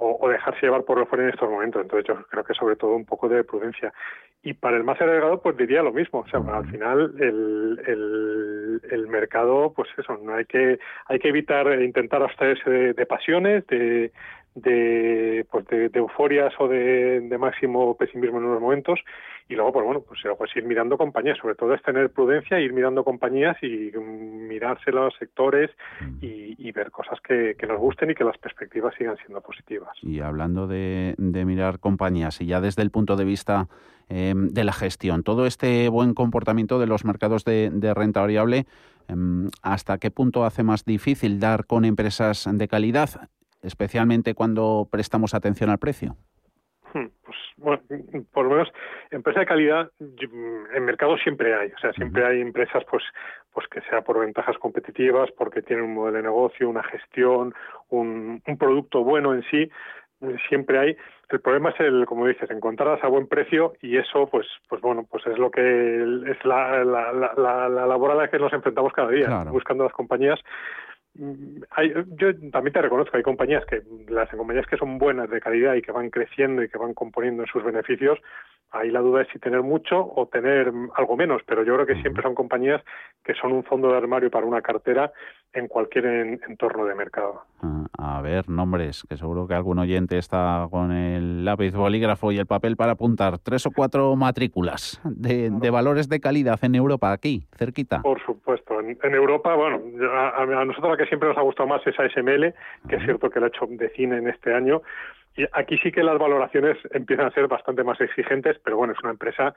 o, 0.00 0.28
dejarse 0.28 0.66
llevar 0.66 0.84
por 0.84 0.98
lo 0.98 1.06
fuera 1.06 1.24
en 1.24 1.30
estos 1.30 1.48
momentos. 1.48 1.82
Entonces 1.82 2.08
yo 2.08 2.22
creo 2.28 2.44
que 2.44 2.54
sobre 2.54 2.76
todo 2.76 2.94
un 2.94 3.04
poco 3.04 3.28
de 3.28 3.44
prudencia. 3.44 3.92
Y 4.42 4.54
para 4.54 4.78
el 4.78 4.84
más 4.84 5.00
agregado, 5.00 5.42
pues 5.42 5.56
diría 5.56 5.82
lo 5.82 5.92
mismo. 5.92 6.20
O 6.20 6.28
sea, 6.28 6.40
al 6.40 6.66
final 6.70 7.12
el, 7.18 7.80
el, 7.86 8.80
el, 8.90 9.06
mercado, 9.08 9.72
pues 9.74 9.90
eso, 9.98 10.18
no 10.22 10.34
hay 10.34 10.46
que 10.46 10.78
hay 11.06 11.18
que 11.18 11.28
evitar 11.28 11.66
intentar 11.82 12.22
abstraerse 12.22 12.70
de, 12.70 12.92
de 12.94 13.06
pasiones, 13.06 13.66
de, 13.66 14.10
de, 14.54 15.46
pues 15.50 15.66
de, 15.66 15.90
euforias 15.94 16.52
o 16.58 16.66
de, 16.68 17.36
máximo 17.38 17.96
pesimismo 17.96 18.38
en 18.38 18.44
unos 18.44 18.60
momentos 18.60 18.98
y 19.48 19.54
luego 19.54 19.72
pues 19.72 19.84
bueno 19.86 20.02
pues, 20.02 20.20
pues 20.36 20.56
ir 20.56 20.64
mirando 20.64 20.98
compañías 20.98 21.38
sobre 21.38 21.54
todo 21.54 21.72
es 21.72 21.82
tener 21.82 22.10
prudencia 22.10 22.58
ir 22.60 22.72
mirando 22.72 23.04
compañías 23.04 23.56
y 23.62 23.92
mirarse 23.96 24.90
los 24.90 25.14
sectores 25.18 25.70
mm. 26.00 26.18
y, 26.20 26.72
ver 26.72 26.92
cosas 26.92 27.18
que, 27.20 27.56
nos 27.66 27.78
gusten 27.78 28.10
y 28.10 28.14
que 28.14 28.22
las 28.22 28.38
perspectivas 28.38 28.94
sigan 28.96 29.16
siendo 29.18 29.40
positivas 29.40 29.90
y 30.02 30.20
hablando 30.20 30.66
de, 30.66 31.14
mirar 31.18 31.80
compañías 31.80 32.40
y 32.40 32.46
ya 32.46 32.60
desde 32.60 32.82
el 32.82 32.90
punto 32.90 33.16
de 33.16 33.24
vista 33.24 33.68
em, 34.08 34.48
de 34.48 34.64
la 34.64 34.72
gestión 34.72 35.24
todo 35.24 35.46
este 35.46 35.88
buen 35.88 36.14
comportamiento 36.14 36.78
de 36.78 36.86
los 36.86 37.04
mercados 37.04 37.44
de, 37.44 37.70
de 37.72 37.94
renta 37.94 38.20
variable 38.20 38.66
em, 39.08 39.48
¿Hasta 39.62 39.98
qué 39.98 40.10
punto 40.10 40.44
hace 40.44 40.62
más 40.62 40.84
difícil 40.84 41.40
dar 41.40 41.66
con 41.66 41.84
empresas 41.84 42.48
de 42.50 42.68
calidad? 42.68 43.28
Especialmente 43.62 44.34
cuando 44.34 44.88
prestamos 44.90 45.34
atención 45.34 45.70
al 45.70 45.78
precio? 45.78 46.16
Hmm, 46.92 47.06
pues 47.24 47.36
bueno, 47.56 47.82
por 48.32 48.44
lo 48.46 48.50
menos 48.50 48.68
empresa 49.10 49.40
de 49.40 49.46
calidad 49.46 49.90
en 50.00 50.84
mercado 50.84 51.16
siempre 51.18 51.54
hay, 51.54 51.68
o 51.70 51.78
sea, 51.78 51.92
siempre 51.92 52.26
hay 52.26 52.40
empresas 52.40 52.82
pues 52.90 53.04
pues 53.52 53.66
que 53.68 53.80
sea 53.82 54.02
por 54.02 54.20
ventajas 54.20 54.56
competitivas, 54.58 55.30
porque 55.36 55.62
tienen 55.62 55.84
un 55.84 55.94
modelo 55.94 56.18
de 56.18 56.22
negocio, 56.22 56.68
una 56.68 56.84
gestión, 56.84 57.54
un, 57.88 58.40
un 58.46 58.58
producto 58.58 59.02
bueno 59.02 59.34
en 59.34 59.42
sí, 59.50 59.70
siempre 60.48 60.78
hay. 60.78 60.96
El 61.30 61.40
problema 61.40 61.70
es 61.70 61.80
el, 61.80 62.06
como 62.06 62.26
dices, 62.26 62.50
encontrarlas 62.50 63.02
a 63.02 63.08
buen 63.08 63.26
precio 63.26 63.74
y 63.82 63.96
eso, 63.96 64.28
pues, 64.28 64.46
pues 64.68 64.80
bueno, 64.80 65.06
pues 65.08 65.26
es 65.26 65.38
lo 65.38 65.50
que 65.50 65.60
es 66.30 66.44
la, 66.44 66.84
la, 66.84 67.12
la, 67.12 67.68
la 67.68 67.86
labor 67.86 68.12
a 68.12 68.14
la 68.16 68.28
que 68.28 68.38
nos 68.38 68.52
enfrentamos 68.52 68.92
cada 68.92 69.10
día, 69.10 69.44
buscando 69.44 69.84
las 69.84 69.92
compañías 69.92 70.40
Mm, 70.40 70.89
hay, 71.70 71.92
yo 72.16 72.34
también 72.50 72.72
te 72.72 72.82
reconozco, 72.82 73.16
hay 73.16 73.22
compañías 73.22 73.64
que, 73.66 73.82
las 74.08 74.28
compañías 74.30 74.66
que 74.66 74.76
son 74.76 74.98
buenas 74.98 75.28
de 75.28 75.40
calidad 75.40 75.74
y 75.74 75.82
que 75.82 75.92
van 75.92 76.10
creciendo 76.10 76.62
y 76.62 76.68
que 76.68 76.78
van 76.78 76.94
componiendo 76.94 77.42
en 77.42 77.48
sus 77.48 77.64
beneficios, 77.64 78.18
ahí 78.70 78.90
la 78.90 79.00
duda 79.00 79.22
es 79.22 79.28
si 79.32 79.38
tener 79.38 79.62
mucho 79.62 80.12
o 80.14 80.28
tener 80.28 80.72
algo 80.94 81.16
menos, 81.16 81.42
pero 81.46 81.64
yo 81.64 81.74
creo 81.74 81.86
que 81.86 82.00
siempre 82.00 82.22
son 82.22 82.34
compañías 82.34 82.82
que 83.24 83.34
son 83.34 83.52
un 83.52 83.64
fondo 83.64 83.90
de 83.90 83.96
armario 83.96 84.30
para 84.30 84.46
una 84.46 84.62
cartera 84.62 85.12
en 85.52 85.66
cualquier 85.66 86.06
entorno 86.06 86.84
de 86.84 86.94
mercado. 86.94 87.42
Ah, 87.60 88.18
a 88.18 88.22
ver, 88.22 88.48
nombres, 88.48 89.04
que 89.08 89.16
seguro 89.16 89.48
que 89.48 89.54
algún 89.54 89.78
oyente 89.78 90.16
está 90.16 90.68
con 90.70 90.92
el 90.92 91.44
lápiz, 91.44 91.72
bolígrafo 91.72 92.30
y 92.30 92.38
el 92.38 92.46
papel 92.46 92.76
para 92.76 92.92
apuntar. 92.92 93.38
Tres 93.38 93.66
o 93.66 93.70
cuatro 93.72 94.14
matrículas 94.14 95.00
de, 95.04 95.70
valores 95.70 96.08
de 96.08 96.20
calidad 96.20 96.58
en 96.62 96.76
Europa, 96.76 97.12
aquí, 97.12 97.46
cerquita. 97.56 98.02
Por 98.02 98.24
supuesto. 98.24 98.79
En, 99.02 99.14
Europa, 99.14 99.54
bueno, 99.54 99.80
a, 100.12 100.44
nosotros 100.64 100.92
la 100.92 100.96
que 100.96 101.06
siempre 101.06 101.28
nos 101.28 101.38
ha 101.38 101.42
gustado 101.42 101.68
más 101.68 101.86
es 101.86 101.98
ASML, 101.98 102.54
que 102.88 102.96
es 102.96 103.04
cierto 103.04 103.30
que 103.30 103.40
lo 103.40 103.46
ha 103.46 103.48
hecho 103.48 103.66
de 103.68 103.88
cine 103.90 104.18
en 104.18 104.28
este 104.28 104.54
año. 104.54 104.82
Y 105.36 105.44
aquí 105.52 105.78
sí 105.78 105.92
que 105.92 106.02
las 106.02 106.18
valoraciones 106.18 106.76
empiezan 106.92 107.26
a 107.26 107.30
ser 107.30 107.46
bastante 107.46 107.84
más 107.84 108.00
exigentes, 108.00 108.58
pero 108.64 108.76
bueno, 108.76 108.92
es 108.92 109.00
una 109.00 109.12
empresa 109.12 109.54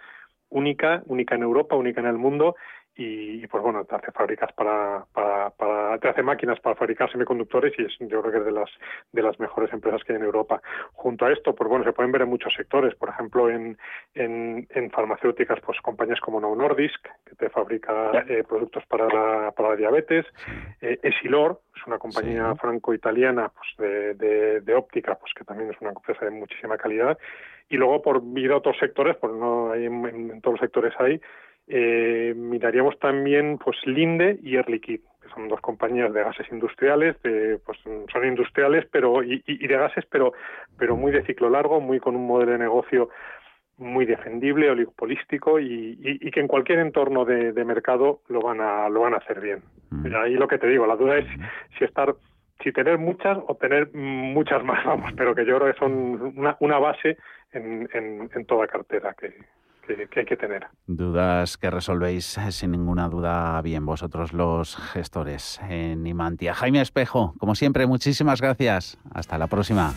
única, 0.50 1.02
única 1.08 1.36
en 1.36 1.44
Europa, 1.44 1.76
única 1.76 2.02
en 2.02 2.08
el 2.08 2.18
mundo 2.18 2.56
y, 2.96 3.48
pues 3.48 3.64
bueno, 3.64 3.84
te 3.86 3.96
hace 3.96 4.12
fábricas 4.12 4.54
para, 4.54 5.06
para, 5.14 5.50
para, 5.50 5.98
te 5.98 6.10
hace 6.10 6.22
máquinas 6.22 6.60
para 6.60 6.76
fabricar 6.76 7.12
semiconductores 7.12 7.74
y 7.80 7.86
es 7.86 7.94
yo 8.00 8.22
creo 8.22 8.32
que 8.32 8.38
es 8.38 8.46
de 8.46 8.52
las 8.52 8.70
de 9.12 9.22
las 9.24 9.40
mejores 9.40 9.74
empresas 9.74 10.04
que 10.04 10.14
hay 10.14 10.20
en 10.20 10.26
Europa. 10.26 10.62
Junto 10.94 11.26
a 11.26 11.32
esto, 11.32 11.56
pues 11.56 11.70
bueno, 11.70 11.84
se 11.86 11.94
pueden 11.94 12.12
ver 12.12 12.22
en 12.22 12.30
muchos 12.30 12.54
sectores, 12.54 12.94
por 12.96 13.10
ejemplo 13.10 13.50
en, 13.50 13.78
en, 14.14 14.68
en 14.70 14.92
farmacéuticas, 14.92 15.60
pues 15.62 15.80
compañías 15.82 16.20
como 16.20 16.40
Novo 16.40 16.56
Nordisk, 16.56 17.08
que 17.26 17.36
te 17.36 17.50
fabrica 17.50 18.26
eh, 18.28 18.44
productos 18.48 18.86
para 18.86 19.08
la, 19.08 19.52
para 19.52 19.70
la 19.70 19.76
diabetes, 19.76 20.26
eh, 20.82 21.00
Esilor, 21.02 21.62
es 21.76 21.88
una 21.88 21.98
compañía 21.98 22.54
franco-italiana 22.56 23.50
pues 23.50 24.16
de, 24.18 24.62
de, 24.62 24.76
óptica, 24.76 25.16
pues 25.16 25.32
que 25.36 25.44
también 25.44 25.72
es 25.72 25.82
una 25.82 25.92
empresa 25.92 26.26
de 26.26 26.32
muchísima 26.32 26.78
calidad, 26.78 27.18
y 27.70 27.78
luego 27.78 28.02
por 28.02 28.22
ir 28.36 28.52
a 28.52 28.58
otros 28.58 28.78
sectores, 28.78 29.16
pues 29.18 29.34
no 29.34 29.72
hay 29.72 29.86
en 29.86 30.42
todos 30.42 30.56
los 30.56 30.62
sectores 30.62 30.94
hay, 31.00 31.20
eh, 31.68 32.34
miraríamos 32.36 33.00
también 33.00 33.58
pues 33.58 33.78
Linde 33.86 34.40
y 34.44 34.56
Air 34.58 34.82
que 34.82 35.02
son 35.34 35.48
dos 35.48 35.62
compañías 35.62 36.14
de 36.14 36.24
gases 36.24 36.46
industriales, 36.52 37.22
de, 37.24 37.58
pues 37.66 37.80
son 37.82 38.26
industriales 38.26 38.86
pero 38.92 39.24
y, 39.24 39.42
de 39.46 39.78
gases, 39.78 40.06
pero 40.10 40.34
pero 40.78 40.96
muy 40.96 41.12
de 41.12 41.26
ciclo 41.26 41.50
largo, 41.50 41.80
muy 41.80 42.00
con 42.00 42.16
un 42.16 42.28
modelo 42.28 42.52
de 42.52 42.58
negocio 42.58 43.10
muy 43.78 44.06
defendible, 44.06 44.70
oligopolístico 44.70 45.60
y, 45.60 45.98
y, 46.00 46.30
que 46.30 46.40
en 46.40 46.48
cualquier 46.48 46.78
entorno 46.80 47.26
de, 47.26 47.52
mercado 47.66 48.22
lo 48.28 48.42
van 48.42 48.62
a 48.62 48.88
lo 48.90 49.02
van 49.02 49.16
a 49.16 49.18
hacer 49.18 49.40
bien. 49.42 49.64
Mm. 49.90 50.16
ahí 50.16 50.34
lo 50.36 50.48
que 50.48 50.60
te 50.60 50.68
digo, 50.68 50.86
la 50.86 50.96
duda 50.96 51.18
es 51.18 51.26
si 51.78 51.86
estar 51.86 52.14
si 52.62 52.72
tener 52.72 52.98
muchas 52.98 53.40
o 53.48 53.56
tener 53.56 53.92
muchas 53.94 54.64
más, 54.64 54.86
vamos, 54.86 55.12
pero 55.18 55.34
que 55.34 55.46
yo 55.46 55.58
creo 55.58 55.74
que 55.74 55.80
son 55.80 56.34
una, 56.38 56.56
una 56.60 56.78
base 56.78 57.18
en, 57.52 57.90
en, 57.94 58.30
en 58.34 58.46
toda 58.46 58.68
cartera 58.68 59.16
que, 59.20 59.34
que, 59.86 60.20
hay 60.20 60.26
que 60.26 60.38
tener. 60.38 60.68
Dudas 60.88 61.58
que 61.58 61.70
resolvéis 61.70 62.38
eh, 62.38 62.52
sin 62.52 62.72
ninguna 62.72 63.10
duda 63.10 63.62
bien 63.62 63.86
vosotros 63.86 64.34
los 64.34 64.76
gestores 64.76 65.60
en 65.70 66.06
Imantia. 66.08 66.54
Jaime 66.54 66.82
Espejo, 66.82 67.36
como 67.38 67.56
siempre, 67.56 67.86
muchísimas 67.88 68.42
gracias. 68.42 68.98
Hasta 69.14 69.38
la 69.38 69.48
próxima. 69.48 69.94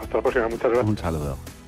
Hasta 0.00 0.16
la 0.16 0.22
próxima, 0.22 0.48
muchas 0.48 0.70
gracias. 0.70 0.88
Un 0.88 0.98
saludo. 0.98 1.63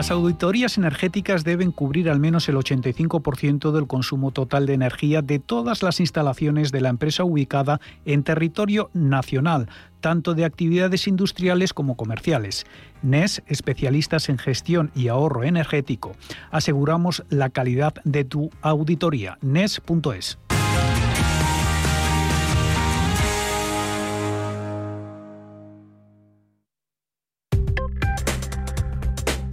Las 0.00 0.10
auditorías 0.10 0.78
energéticas 0.78 1.44
deben 1.44 1.72
cubrir 1.72 2.08
al 2.08 2.18
menos 2.18 2.48
el 2.48 2.56
85% 2.56 3.70
del 3.70 3.86
consumo 3.86 4.30
total 4.30 4.64
de 4.64 4.72
energía 4.72 5.20
de 5.20 5.38
todas 5.40 5.82
las 5.82 6.00
instalaciones 6.00 6.72
de 6.72 6.80
la 6.80 6.88
empresa 6.88 7.22
ubicada 7.22 7.82
en 8.06 8.22
territorio 8.22 8.88
nacional, 8.94 9.68
tanto 10.00 10.32
de 10.32 10.46
actividades 10.46 11.06
industriales 11.06 11.74
como 11.74 11.98
comerciales. 11.98 12.64
NES, 13.02 13.42
especialistas 13.46 14.30
en 14.30 14.38
gestión 14.38 14.90
y 14.94 15.08
ahorro 15.08 15.44
energético. 15.44 16.16
Aseguramos 16.50 17.22
la 17.28 17.50
calidad 17.50 17.92
de 18.04 18.24
tu 18.24 18.48
auditoría. 18.62 19.36
NES.es. 19.42 20.38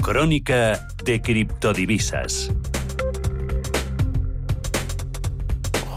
Crónica 0.08 0.88
de 1.04 1.22
criptodivisas. 1.22 2.50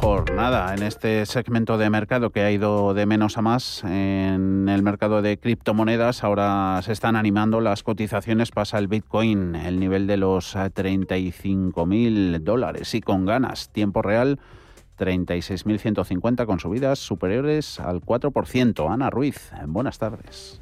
Jornada 0.01 0.75
en 0.75 0.83
este 0.83 1.25
segmento 1.27 1.79
de 1.79 1.91
mercado 1.91 2.31
que 2.31 2.41
ha 2.41 2.51
ido 2.51 2.93
de 2.93 3.07
menos 3.07 3.39
a 3.39 3.43
más 3.43 3.85
en 3.85 4.69
el 4.69 4.83
mercado 4.83 5.23
de 5.23 5.39
criptomonedas. 5.39 6.25
Ahora 6.25 6.81
se 6.83 6.91
están 6.91 7.15
animando 7.15 7.61
las 7.61 7.85
cotizaciones, 7.85 8.51
pasa 8.51 8.79
el 8.79 8.89
Bitcoin, 8.89 9.55
el 9.55 9.79
nivel 9.79 10.09
de 10.09 10.17
los 10.17 10.57
35 10.75 11.87
mil 11.87 12.43
dólares 12.43 12.93
y 12.97 13.01
con 13.03 13.27
ganas. 13.27 13.71
Tiempo 13.71 14.03
real 14.03 14.41
36.150 14.99 16.47
con 16.47 16.59
subidas 16.59 16.99
superiores 16.99 17.79
al 17.79 18.01
4%. 18.01 18.93
Ana 18.93 19.09
Ruiz, 19.09 19.53
buenas 19.69 19.99
tardes. 19.99 20.61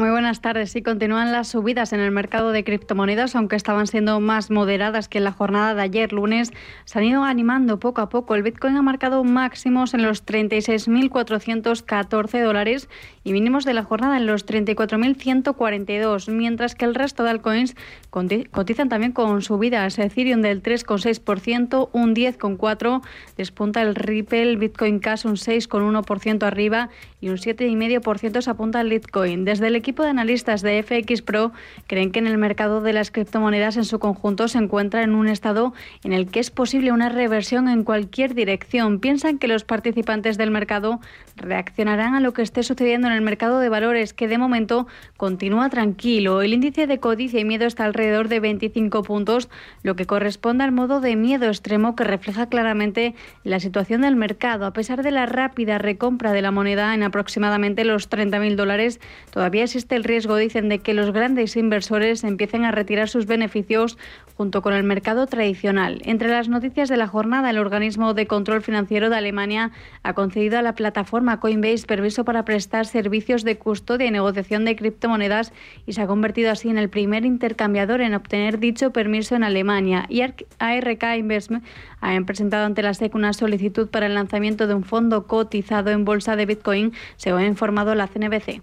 Muy 0.00 0.08
buenas 0.08 0.40
tardes. 0.40 0.72
Sí, 0.72 0.80
continúan 0.80 1.30
las 1.30 1.48
subidas 1.48 1.92
en 1.92 2.00
el 2.00 2.10
mercado 2.10 2.52
de 2.52 2.64
criptomonedas, 2.64 3.36
aunque 3.36 3.56
estaban 3.56 3.86
siendo 3.86 4.18
más 4.18 4.50
moderadas 4.50 5.08
que 5.08 5.18
en 5.18 5.24
la 5.24 5.32
jornada 5.32 5.74
de 5.74 5.82
ayer 5.82 6.14
lunes. 6.14 6.52
Se 6.86 6.98
han 6.98 7.04
ido 7.04 7.22
animando 7.22 7.78
poco 7.78 8.00
a 8.00 8.08
poco. 8.08 8.34
El 8.34 8.42
Bitcoin 8.42 8.78
ha 8.78 8.82
marcado 8.82 9.22
máximos 9.24 9.92
en 9.92 10.00
los 10.00 10.24
36.414 10.24 12.42
dólares 12.42 12.88
y 13.22 13.32
mínimos 13.32 13.64
de 13.64 13.74
la 13.74 13.84
jornada 13.84 14.16
en 14.16 14.26
los 14.26 14.46
34.142, 14.46 16.30
mientras 16.32 16.74
que 16.74 16.86
el 16.86 16.94
resto 16.94 17.22
de 17.22 17.30
altcoins 17.30 17.76
cotizan 18.08 18.88
también 18.88 19.12
con 19.12 19.42
subidas. 19.42 19.98
Ethereum 19.98 20.40
del 20.40 20.62
3,6%, 20.62 21.90
un 21.92 22.14
10,4%. 22.14 23.02
Despunta 23.36 23.82
el 23.82 23.94
Ripple, 23.94 24.56
Bitcoin 24.56 25.00
Cash 25.00 25.26
un 25.26 25.36
6,1% 25.36 26.42
arriba 26.44 26.88
y 27.20 27.28
un 27.28 27.36
7,5% 27.36 28.40
se 28.40 28.50
apunta 28.50 28.80
al 28.80 28.88
Bitcoin. 28.88 29.44
Desde 29.44 29.66
el 29.66 29.76
equipo 29.76 30.02
de 30.02 30.10
analistas 30.10 30.62
de 30.62 30.82
FX 30.82 31.22
Pro 31.22 31.52
creen 31.86 32.12
que 32.12 32.18
en 32.18 32.26
el 32.26 32.38
mercado 32.38 32.80
de 32.80 32.92
las 32.92 33.10
criptomonedas 33.10 33.76
en 33.76 33.84
su 33.84 33.98
conjunto 33.98 34.48
se 34.48 34.58
encuentra 34.58 35.02
en 35.02 35.14
un 35.14 35.28
estado 35.28 35.74
en 36.04 36.12
el 36.12 36.28
que 36.28 36.40
es 36.40 36.50
posible 36.50 36.92
una 36.92 37.10
reversión 37.10 37.68
en 37.68 37.84
cualquier 37.84 38.34
dirección. 38.34 39.00
Piensan 39.00 39.38
que 39.38 39.48
los 39.48 39.64
participantes 39.64 40.38
del 40.38 40.50
mercado 40.50 41.00
reaccionarán 41.36 42.14
a 42.14 42.20
lo 42.20 42.32
que 42.32 42.42
esté 42.42 42.62
sucediendo 42.62 43.09
en 43.10 43.16
el 43.16 43.22
mercado 43.22 43.60
de 43.60 43.68
valores, 43.68 44.14
que 44.14 44.28
de 44.28 44.38
momento 44.38 44.86
continúa 45.16 45.68
tranquilo. 45.68 46.42
El 46.42 46.54
índice 46.54 46.86
de 46.86 46.98
codicia 46.98 47.40
y 47.40 47.44
miedo 47.44 47.66
está 47.66 47.84
alrededor 47.84 48.28
de 48.28 48.40
25 48.40 49.02
puntos, 49.02 49.48
lo 49.82 49.96
que 49.96 50.06
corresponde 50.06 50.64
al 50.64 50.72
modo 50.72 51.00
de 51.00 51.16
miedo 51.16 51.46
extremo 51.46 51.96
que 51.96 52.04
refleja 52.04 52.48
claramente 52.48 53.14
la 53.44 53.60
situación 53.60 54.02
del 54.02 54.16
mercado. 54.16 54.66
A 54.66 54.72
pesar 54.72 55.02
de 55.02 55.10
la 55.10 55.26
rápida 55.26 55.78
recompra 55.78 56.32
de 56.32 56.42
la 56.42 56.50
moneda 56.50 56.94
en 56.94 57.02
aproximadamente 57.02 57.84
los 57.84 58.08
30.000 58.08 58.56
dólares, 58.56 59.00
todavía 59.30 59.64
existe 59.64 59.96
el 59.96 60.04
riesgo, 60.04 60.36
dicen, 60.36 60.68
de 60.68 60.78
que 60.78 60.94
los 60.94 61.12
grandes 61.12 61.56
inversores 61.56 62.24
empiecen 62.24 62.64
a 62.64 62.70
retirar 62.70 63.08
sus 63.08 63.26
beneficios 63.26 63.98
junto 64.36 64.62
con 64.62 64.72
el 64.72 64.84
mercado 64.84 65.26
tradicional. 65.26 66.00
Entre 66.04 66.28
las 66.28 66.48
noticias 66.48 66.88
de 66.88 66.96
la 66.96 67.06
jornada, 67.06 67.50
el 67.50 67.58
organismo 67.58 68.14
de 68.14 68.26
control 68.26 68.62
financiero 68.62 69.10
de 69.10 69.16
Alemania 69.16 69.70
ha 70.02 70.14
concedido 70.14 70.58
a 70.58 70.62
la 70.62 70.74
plataforma 70.74 71.40
Coinbase 71.40 71.86
permiso 71.86 72.24
para 72.24 72.44
prestar 72.44 72.86
servicios 73.02 73.44
de 73.44 73.56
custodia 73.56 74.06
y 74.06 74.10
negociación 74.10 74.66
de 74.66 74.76
criptomonedas 74.76 75.54
y 75.86 75.94
se 75.94 76.02
ha 76.02 76.06
convertido 76.06 76.50
así 76.50 76.68
en 76.68 76.76
el 76.76 76.90
primer 76.90 77.24
intercambiador 77.24 78.02
en 78.02 78.12
obtener 78.12 78.58
dicho 78.58 78.92
permiso 78.92 79.34
en 79.36 79.42
Alemania. 79.42 80.04
Y 80.10 80.20
ARK 80.20 81.04
Investment 81.16 81.64
ha 82.02 82.20
presentado 82.26 82.66
ante 82.66 82.82
la 82.82 82.92
SEC 82.92 83.14
una 83.14 83.32
solicitud 83.32 83.88
para 83.88 84.04
el 84.04 84.14
lanzamiento 84.14 84.66
de 84.66 84.74
un 84.74 84.84
fondo 84.84 85.26
cotizado 85.26 85.90
en 85.90 86.04
bolsa 86.04 86.36
de 86.36 86.44
Bitcoin, 86.44 86.92
según 87.16 87.40
ha 87.40 87.46
informado 87.46 87.94
la 87.94 88.06
CNBC. 88.06 88.60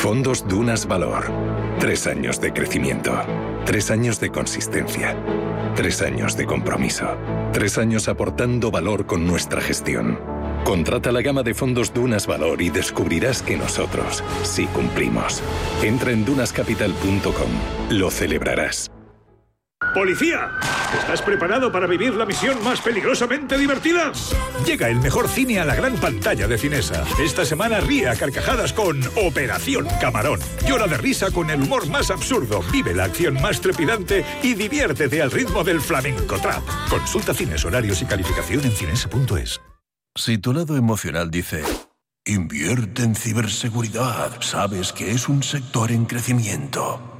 Fondos 0.00 0.48
Dunas 0.48 0.86
Valor. 0.86 1.30
Tres 1.78 2.06
años 2.06 2.40
de 2.40 2.54
crecimiento. 2.54 3.12
Tres 3.66 3.90
años 3.90 4.18
de 4.18 4.30
consistencia. 4.30 5.14
Tres 5.76 6.00
años 6.00 6.38
de 6.38 6.46
compromiso. 6.46 7.06
Tres 7.52 7.76
años 7.76 8.08
aportando 8.08 8.70
valor 8.70 9.04
con 9.04 9.26
nuestra 9.26 9.60
gestión. 9.60 10.18
Contrata 10.64 11.12
la 11.12 11.20
gama 11.20 11.42
de 11.42 11.52
fondos 11.52 11.92
Dunas 11.92 12.26
Valor 12.26 12.62
y 12.62 12.70
descubrirás 12.70 13.42
que 13.42 13.58
nosotros 13.58 14.24
sí 14.42 14.64
cumplimos. 14.68 15.42
Entra 15.82 16.12
en 16.12 16.24
dunascapital.com. 16.24 17.50
Lo 17.90 18.10
celebrarás. 18.10 18.90
¡Policía! 19.94 20.52
¿Estás 20.96 21.22
preparado 21.22 21.72
para 21.72 21.86
vivir 21.86 22.14
la 22.14 22.26
misión 22.26 22.62
más 22.62 22.80
peligrosamente 22.80 23.56
divertida? 23.56 24.12
Llega 24.64 24.88
el 24.88 25.00
mejor 25.00 25.28
cine 25.28 25.58
a 25.58 25.64
la 25.64 25.74
gran 25.74 25.96
pantalla 25.96 26.46
de 26.46 26.58
Cinesa. 26.58 27.04
Esta 27.18 27.44
semana 27.44 27.80
ríe 27.80 28.08
a 28.08 28.14
carcajadas 28.14 28.72
con 28.72 29.00
Operación 29.16 29.88
Camarón. 30.00 30.38
Llora 30.66 30.86
de 30.86 30.98
risa 30.98 31.30
con 31.30 31.50
el 31.50 31.62
humor 31.62 31.88
más 31.88 32.10
absurdo, 32.10 32.62
vive 32.70 32.94
la 32.94 33.04
acción 33.04 33.40
más 33.40 33.60
trepidante 33.60 34.24
y 34.42 34.54
diviértete 34.54 35.22
al 35.22 35.30
ritmo 35.30 35.64
del 35.64 35.80
flamenco 35.80 36.36
trap. 36.38 36.62
Consulta 36.88 37.34
cines, 37.34 37.64
horarios 37.64 38.02
y 38.02 38.04
calificación 38.04 38.64
en 38.64 38.72
cinesa.es. 38.72 39.60
Si 40.14 40.38
tu 40.38 40.52
lado 40.52 40.76
emocional 40.76 41.30
dice... 41.30 41.64
Invierte 42.26 43.02
en 43.02 43.14
ciberseguridad. 43.16 44.42
Sabes 44.42 44.92
que 44.92 45.10
es 45.10 45.26
un 45.28 45.42
sector 45.42 45.90
en 45.90 46.04
crecimiento. 46.04 47.19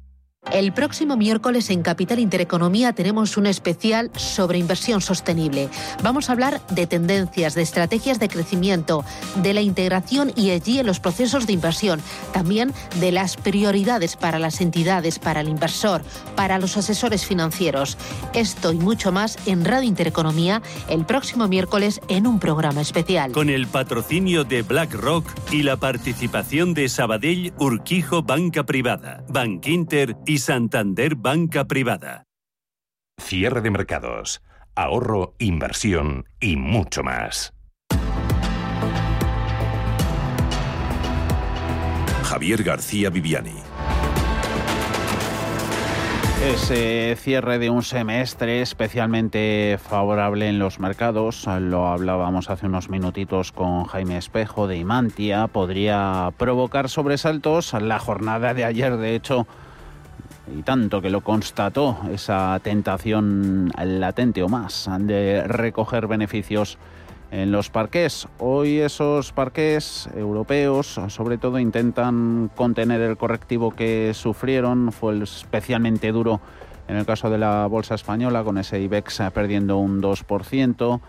El 0.49 0.73
próximo 0.73 1.17
miércoles 1.17 1.69
en 1.69 1.83
Capital 1.83 2.17
Intereconomía 2.17 2.93
tenemos 2.93 3.37
un 3.37 3.45
especial 3.45 4.09
sobre 4.15 4.57
inversión 4.57 4.99
sostenible. 4.99 5.69
Vamos 6.01 6.29
a 6.29 6.31
hablar 6.33 6.65
de 6.71 6.87
tendencias, 6.87 7.53
de 7.53 7.61
estrategias 7.61 8.19
de 8.19 8.27
crecimiento, 8.27 9.05
de 9.43 9.53
la 9.53 9.61
integración 9.61 10.33
y 10.35 10.49
allí 10.49 10.79
en 10.79 10.87
los 10.87 10.99
procesos 10.99 11.45
de 11.45 11.53
inversión, 11.53 12.01
también 12.33 12.73
de 12.99 13.11
las 13.11 13.37
prioridades 13.37 14.15
para 14.15 14.39
las 14.39 14.61
entidades, 14.61 15.19
para 15.19 15.41
el 15.41 15.47
inversor, 15.47 16.01
para 16.35 16.57
los 16.57 16.75
asesores 16.75 17.23
financieros. 17.23 17.95
Esto 18.33 18.73
y 18.73 18.77
mucho 18.77 19.11
más 19.11 19.37
en 19.45 19.63
Radio 19.63 19.87
Intereconomía 19.87 20.63
el 20.89 21.05
próximo 21.05 21.47
miércoles 21.47 22.01
en 22.07 22.25
un 22.25 22.39
programa 22.39 22.81
especial. 22.81 23.31
Con 23.31 23.51
el 23.51 23.67
patrocinio 23.67 24.43
de 24.43 24.63
BlackRock 24.63 25.23
y 25.51 25.61
la 25.61 25.77
participación 25.77 26.73
de 26.73 26.89
Sabadell 26.89 27.53
Urquijo 27.59 28.23
Banca 28.23 28.65
Privada, 28.65 29.23
Bankinter 29.29 30.17
y 30.25 30.30
Santander 30.37 31.15
Banca 31.15 31.65
Privada. 31.65 32.23
Cierre 33.19 33.61
de 33.61 33.71
mercados, 33.71 34.41
ahorro, 34.75 35.35
inversión 35.39 36.25
y 36.39 36.55
mucho 36.55 37.03
más. 37.03 37.53
Javier 42.23 42.63
García 42.63 43.09
Viviani. 43.09 43.55
Ese 46.43 47.15
cierre 47.17 47.59
de 47.59 47.69
un 47.69 47.83
semestre 47.83 48.63
especialmente 48.63 49.77
favorable 49.79 50.49
en 50.49 50.57
los 50.57 50.79
mercados, 50.79 51.45
lo 51.45 51.87
hablábamos 51.87 52.49
hace 52.49 52.65
unos 52.65 52.89
minutitos 52.89 53.51
con 53.51 53.83
Jaime 53.83 54.17
Espejo 54.17 54.65
de 54.65 54.77
Imantia, 54.77 55.45
podría 55.45 56.33
provocar 56.37 56.89
sobresaltos. 56.89 57.73
La 57.73 57.99
jornada 57.99 58.55
de 58.55 58.65
ayer, 58.65 58.97
de 58.97 59.13
hecho, 59.13 59.45
y 60.57 60.63
tanto 60.63 61.01
que 61.01 61.09
lo 61.09 61.21
constató 61.21 61.97
esa 62.11 62.59
tentación 62.63 63.71
latente 63.77 64.43
o 64.43 64.49
más 64.49 64.89
de 64.99 65.47
recoger 65.47 66.07
beneficios 66.07 66.77
en 67.31 67.51
los 67.51 67.69
parques. 67.69 68.27
Hoy 68.39 68.79
esos 68.79 69.31
parques 69.31 70.09
europeos 70.15 70.99
sobre 71.07 71.37
todo 71.37 71.59
intentan 71.59 72.51
contener 72.55 73.01
el 73.01 73.17
correctivo 73.17 73.71
que 73.71 74.11
sufrieron, 74.13 74.91
fue 74.91 75.21
especialmente 75.23 76.11
duro 76.11 76.41
en 76.87 76.97
el 76.97 77.05
caso 77.05 77.29
de 77.29 77.37
la 77.37 77.67
bolsa 77.67 77.95
española 77.95 78.43
con 78.43 78.57
ese 78.57 78.79
IBEX 78.81 79.21
perdiendo 79.33 79.77
un 79.77 80.01
2%. 80.01 80.99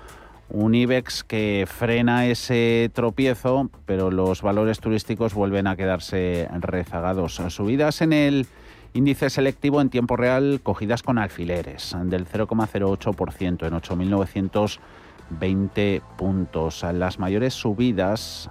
Un 0.51 0.75
IBEX 0.75 1.25
que 1.25 1.67
frena 1.67 2.27
ese 2.27 2.91
tropiezo, 2.93 3.71
pero 3.87 4.11
los 4.11 4.43
valores 4.43 4.81
turísticos 4.81 5.33
vuelven 5.33 5.67
a 5.67 5.77
quedarse 5.77 6.47
rezagados. 6.61 7.41
Subidas 7.49 8.03
en 8.03 8.13
el 8.13 8.47
Índice 8.95 9.31
selectivo 9.31 9.81
en 9.81 9.89
tiempo 9.89 10.17
real 10.17 10.61
cogidas 10.63 11.03
con 11.03 11.17
alfileres 11.17 11.97
del 12.05 12.27
0,08% 12.27 13.67
en 13.67 13.73
8.920 13.73 16.03
puntos. 16.19 16.85
Las 16.93 17.19
mayores 17.19 17.55
subidas 17.55 18.51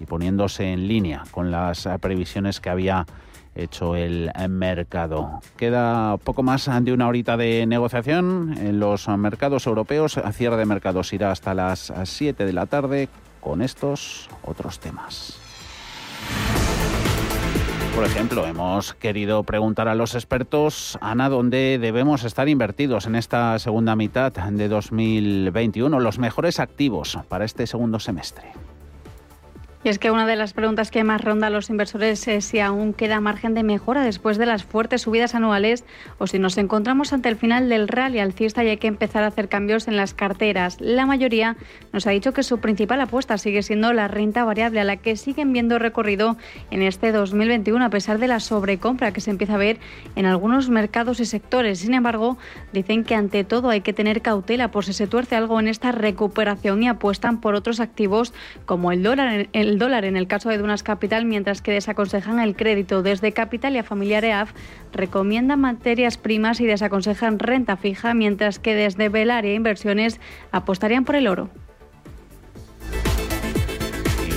y 0.00 0.06
poniéndose 0.06 0.72
en 0.72 0.88
línea 0.88 1.22
con 1.30 1.52
las 1.52 1.88
previsiones 2.00 2.58
que 2.58 2.68
había 2.68 3.06
hecho 3.54 3.94
el 3.94 4.28
mercado. 4.48 5.40
Queda 5.56 6.16
poco 6.16 6.42
más 6.42 6.68
de 6.82 6.92
una 6.92 7.06
horita 7.06 7.36
de 7.36 7.64
negociación 7.64 8.56
en 8.58 8.80
los 8.80 9.06
mercados 9.06 9.68
europeos. 9.68 10.18
Cierre 10.32 10.56
de 10.56 10.66
mercados 10.66 11.12
irá 11.12 11.30
hasta 11.30 11.54
las 11.54 11.92
7 12.02 12.44
de 12.44 12.52
la 12.54 12.66
tarde 12.66 13.08
con 13.40 13.62
estos 13.62 14.28
otros 14.42 14.80
temas. 14.80 15.38
Por 18.00 18.08
ejemplo, 18.08 18.46
hemos 18.46 18.94
querido 18.94 19.42
preguntar 19.42 19.86
a 19.86 19.94
los 19.94 20.14
expertos, 20.14 20.96
Ana, 21.02 21.28
dónde 21.28 21.78
debemos 21.78 22.24
estar 22.24 22.48
invertidos 22.48 23.04
en 23.04 23.14
esta 23.14 23.58
segunda 23.58 23.94
mitad 23.94 24.32
de 24.32 24.68
2021, 24.68 26.00
los 26.00 26.18
mejores 26.18 26.60
activos 26.60 27.18
para 27.28 27.44
este 27.44 27.66
segundo 27.66 28.00
semestre. 28.00 28.54
Y 29.82 29.88
es 29.88 29.98
que 29.98 30.10
una 30.10 30.26
de 30.26 30.36
las 30.36 30.52
preguntas 30.52 30.90
que 30.90 31.04
más 31.04 31.22
ronda 31.24 31.46
a 31.46 31.50
los 31.50 31.70
inversores 31.70 32.28
es 32.28 32.44
si 32.44 32.60
aún 32.60 32.92
queda 32.92 33.18
margen 33.20 33.54
de 33.54 33.62
mejora 33.62 34.02
después 34.02 34.36
de 34.36 34.44
las 34.44 34.62
fuertes 34.62 35.00
subidas 35.02 35.34
anuales 35.34 35.84
o 36.18 36.26
si 36.26 36.38
nos 36.38 36.58
encontramos 36.58 37.14
ante 37.14 37.30
el 37.30 37.36
final 37.36 37.70
del 37.70 37.88
rally 37.88 38.18
alcista 38.18 38.62
y 38.62 38.68
hay 38.68 38.76
que 38.76 38.88
empezar 38.88 39.22
a 39.24 39.28
hacer 39.28 39.48
cambios 39.48 39.88
en 39.88 39.96
las 39.96 40.12
carteras. 40.12 40.78
La 40.82 41.06
mayoría 41.06 41.56
nos 41.94 42.06
ha 42.06 42.10
dicho 42.10 42.34
que 42.34 42.42
su 42.42 42.58
principal 42.58 43.00
apuesta 43.00 43.38
sigue 43.38 43.62
siendo 43.62 43.94
la 43.94 44.06
renta 44.06 44.44
variable, 44.44 44.80
a 44.80 44.84
la 44.84 44.98
que 44.98 45.16
siguen 45.16 45.54
viendo 45.54 45.78
recorrido 45.78 46.36
en 46.70 46.82
este 46.82 47.10
2021 47.10 47.82
a 47.82 47.88
pesar 47.88 48.18
de 48.18 48.28
la 48.28 48.40
sobrecompra 48.40 49.14
que 49.14 49.22
se 49.22 49.30
empieza 49.30 49.54
a 49.54 49.58
ver 49.58 49.78
en 50.14 50.26
algunos 50.26 50.68
mercados 50.68 51.20
y 51.20 51.24
sectores. 51.24 51.78
Sin 51.78 51.94
embargo, 51.94 52.36
dicen 52.74 53.02
que 53.02 53.14
ante 53.14 53.44
todo 53.44 53.70
hay 53.70 53.80
que 53.80 53.94
tener 53.94 54.20
cautela 54.20 54.70
por 54.70 54.84
si 54.84 54.92
se 54.92 55.06
tuerce 55.06 55.36
algo 55.36 55.58
en 55.58 55.68
esta 55.68 55.90
recuperación 55.90 56.82
y 56.82 56.88
apuestan 56.88 57.40
por 57.40 57.54
otros 57.54 57.80
activos 57.80 58.34
como 58.66 58.92
el 58.92 59.02
dólar. 59.02 59.48
En 59.54 59.69
el 59.70 59.78
dólar 59.78 60.04
en 60.04 60.16
el 60.16 60.26
caso 60.26 60.48
de 60.48 60.58
Dunas 60.58 60.82
Capital, 60.82 61.24
mientras 61.24 61.62
que 61.62 61.70
desaconsejan 61.70 62.40
el 62.40 62.56
crédito. 62.56 63.02
Desde 63.02 63.32
Capital 63.32 63.76
y 63.76 63.78
a 63.78 63.84
Familiar 63.84 64.24
EAF 64.24 64.52
recomiendan 64.92 65.60
materias 65.60 66.18
primas 66.18 66.60
y 66.60 66.66
desaconsejan 66.66 67.38
renta 67.38 67.76
fija, 67.76 68.12
mientras 68.12 68.58
que 68.58 68.74
desde 68.74 69.08
Velaria 69.08 69.54
Inversiones 69.54 70.20
apostarían 70.50 71.04
por 71.04 71.14
el 71.14 71.28
oro. 71.28 71.50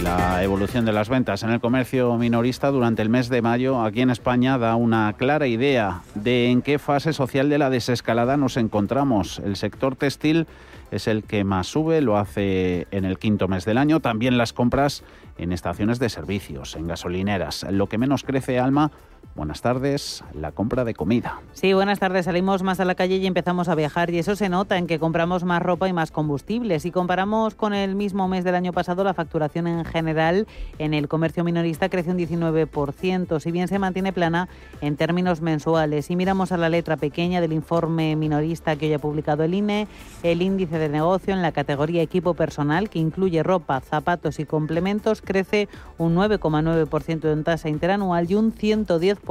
La 0.03 0.43
evolución 0.43 0.85
de 0.85 0.91
las 0.91 1.09
ventas 1.09 1.43
en 1.43 1.49
el 1.49 1.61
comercio 1.61 2.15
minorista 2.17 2.69
durante 2.69 3.01
el 3.01 3.09
mes 3.09 3.29
de 3.29 3.41
mayo 3.41 3.81
aquí 3.81 4.01
en 4.01 4.09
España 4.09 4.57
da 4.57 4.75
una 4.75 5.13
clara 5.17 5.47
idea 5.47 6.01
de 6.13 6.51
en 6.51 6.61
qué 6.61 6.77
fase 6.77 7.13
social 7.13 7.49
de 7.49 7.57
la 7.57 7.69
desescalada 7.69 8.35
nos 8.37 8.57
encontramos. 8.57 9.39
El 9.39 9.55
sector 9.55 9.95
textil 9.95 10.45
es 10.95 11.07
el 11.07 11.23
que 11.23 11.43
más 11.43 11.67
sube, 11.67 12.01
lo 12.01 12.17
hace 12.17 12.87
en 12.91 13.05
el 13.05 13.17
quinto 13.17 13.47
mes 13.47 13.65
del 13.65 13.77
año. 13.77 13.99
También 13.99 14.37
las 14.37 14.53
compras 14.53 15.03
en 15.37 15.51
estaciones 15.51 15.99
de 15.99 16.09
servicios, 16.09 16.75
en 16.75 16.87
gasolineras. 16.87 17.65
Lo 17.69 17.87
que 17.87 17.97
menos 17.97 18.23
crece, 18.23 18.59
Alma, 18.59 18.91
Buenas 19.35 19.63
tardes, 19.63 20.23
la 20.35 20.51
compra 20.51 20.83
de 20.83 20.93
comida. 20.93 21.41
Sí, 21.53 21.73
buenas 21.73 21.97
tardes. 21.97 22.25
Salimos 22.25 22.61
más 22.61 22.79
a 22.79 22.85
la 22.85 22.93
calle 22.93 23.15
y 23.15 23.25
empezamos 23.25 23.67
a 23.67 23.73
viajar 23.73 24.11
y 24.11 24.19
eso 24.19 24.35
se 24.35 24.47
nota 24.47 24.77
en 24.77 24.85
que 24.85 24.99
compramos 24.99 25.43
más 25.43 25.59
ropa 25.59 25.89
y 25.89 25.93
más 25.93 26.11
combustible. 26.11 26.79
Si 26.79 26.91
comparamos 26.91 27.55
con 27.55 27.73
el 27.73 27.95
mismo 27.95 28.27
mes 28.27 28.43
del 28.43 28.53
año 28.53 28.73
pasado, 28.73 29.03
la 29.03 29.15
facturación 29.15 29.65
en 29.65 29.85
general 29.85 30.45
en 30.77 30.93
el 30.93 31.07
comercio 31.07 31.43
minorista 31.43 31.89
crece 31.89 32.11
un 32.11 32.19
19%, 32.19 33.39
si 33.39 33.51
bien 33.51 33.67
se 33.67 33.79
mantiene 33.79 34.13
plana 34.13 34.49
en 34.81 34.97
términos 34.97 35.41
mensuales. 35.41 36.05
Si 36.05 36.15
miramos 36.15 36.51
a 36.51 36.57
la 36.57 36.69
letra 36.69 36.95
pequeña 36.97 37.41
del 37.41 37.53
informe 37.53 38.15
minorista 38.15 38.75
que 38.75 38.85
hoy 38.85 38.93
ha 38.93 38.99
publicado 38.99 39.43
el 39.43 39.55
INE, 39.55 39.87
el 40.21 40.43
índice 40.43 40.77
de 40.77 40.89
negocio 40.89 41.33
en 41.33 41.41
la 41.41 41.53
categoría 41.53 42.03
equipo 42.03 42.35
personal, 42.35 42.87
que 42.87 42.99
incluye 42.99 43.41
ropa, 43.41 43.79
zapatos 43.79 44.39
y 44.39 44.45
complementos, 44.45 45.23
crece 45.23 45.69
un 45.97 46.15
9,9% 46.15 47.33
en 47.33 47.43
tasa 47.43 47.67
interanual 47.67 48.29
y 48.29 48.35
un 48.35 48.53
110% 48.53 49.22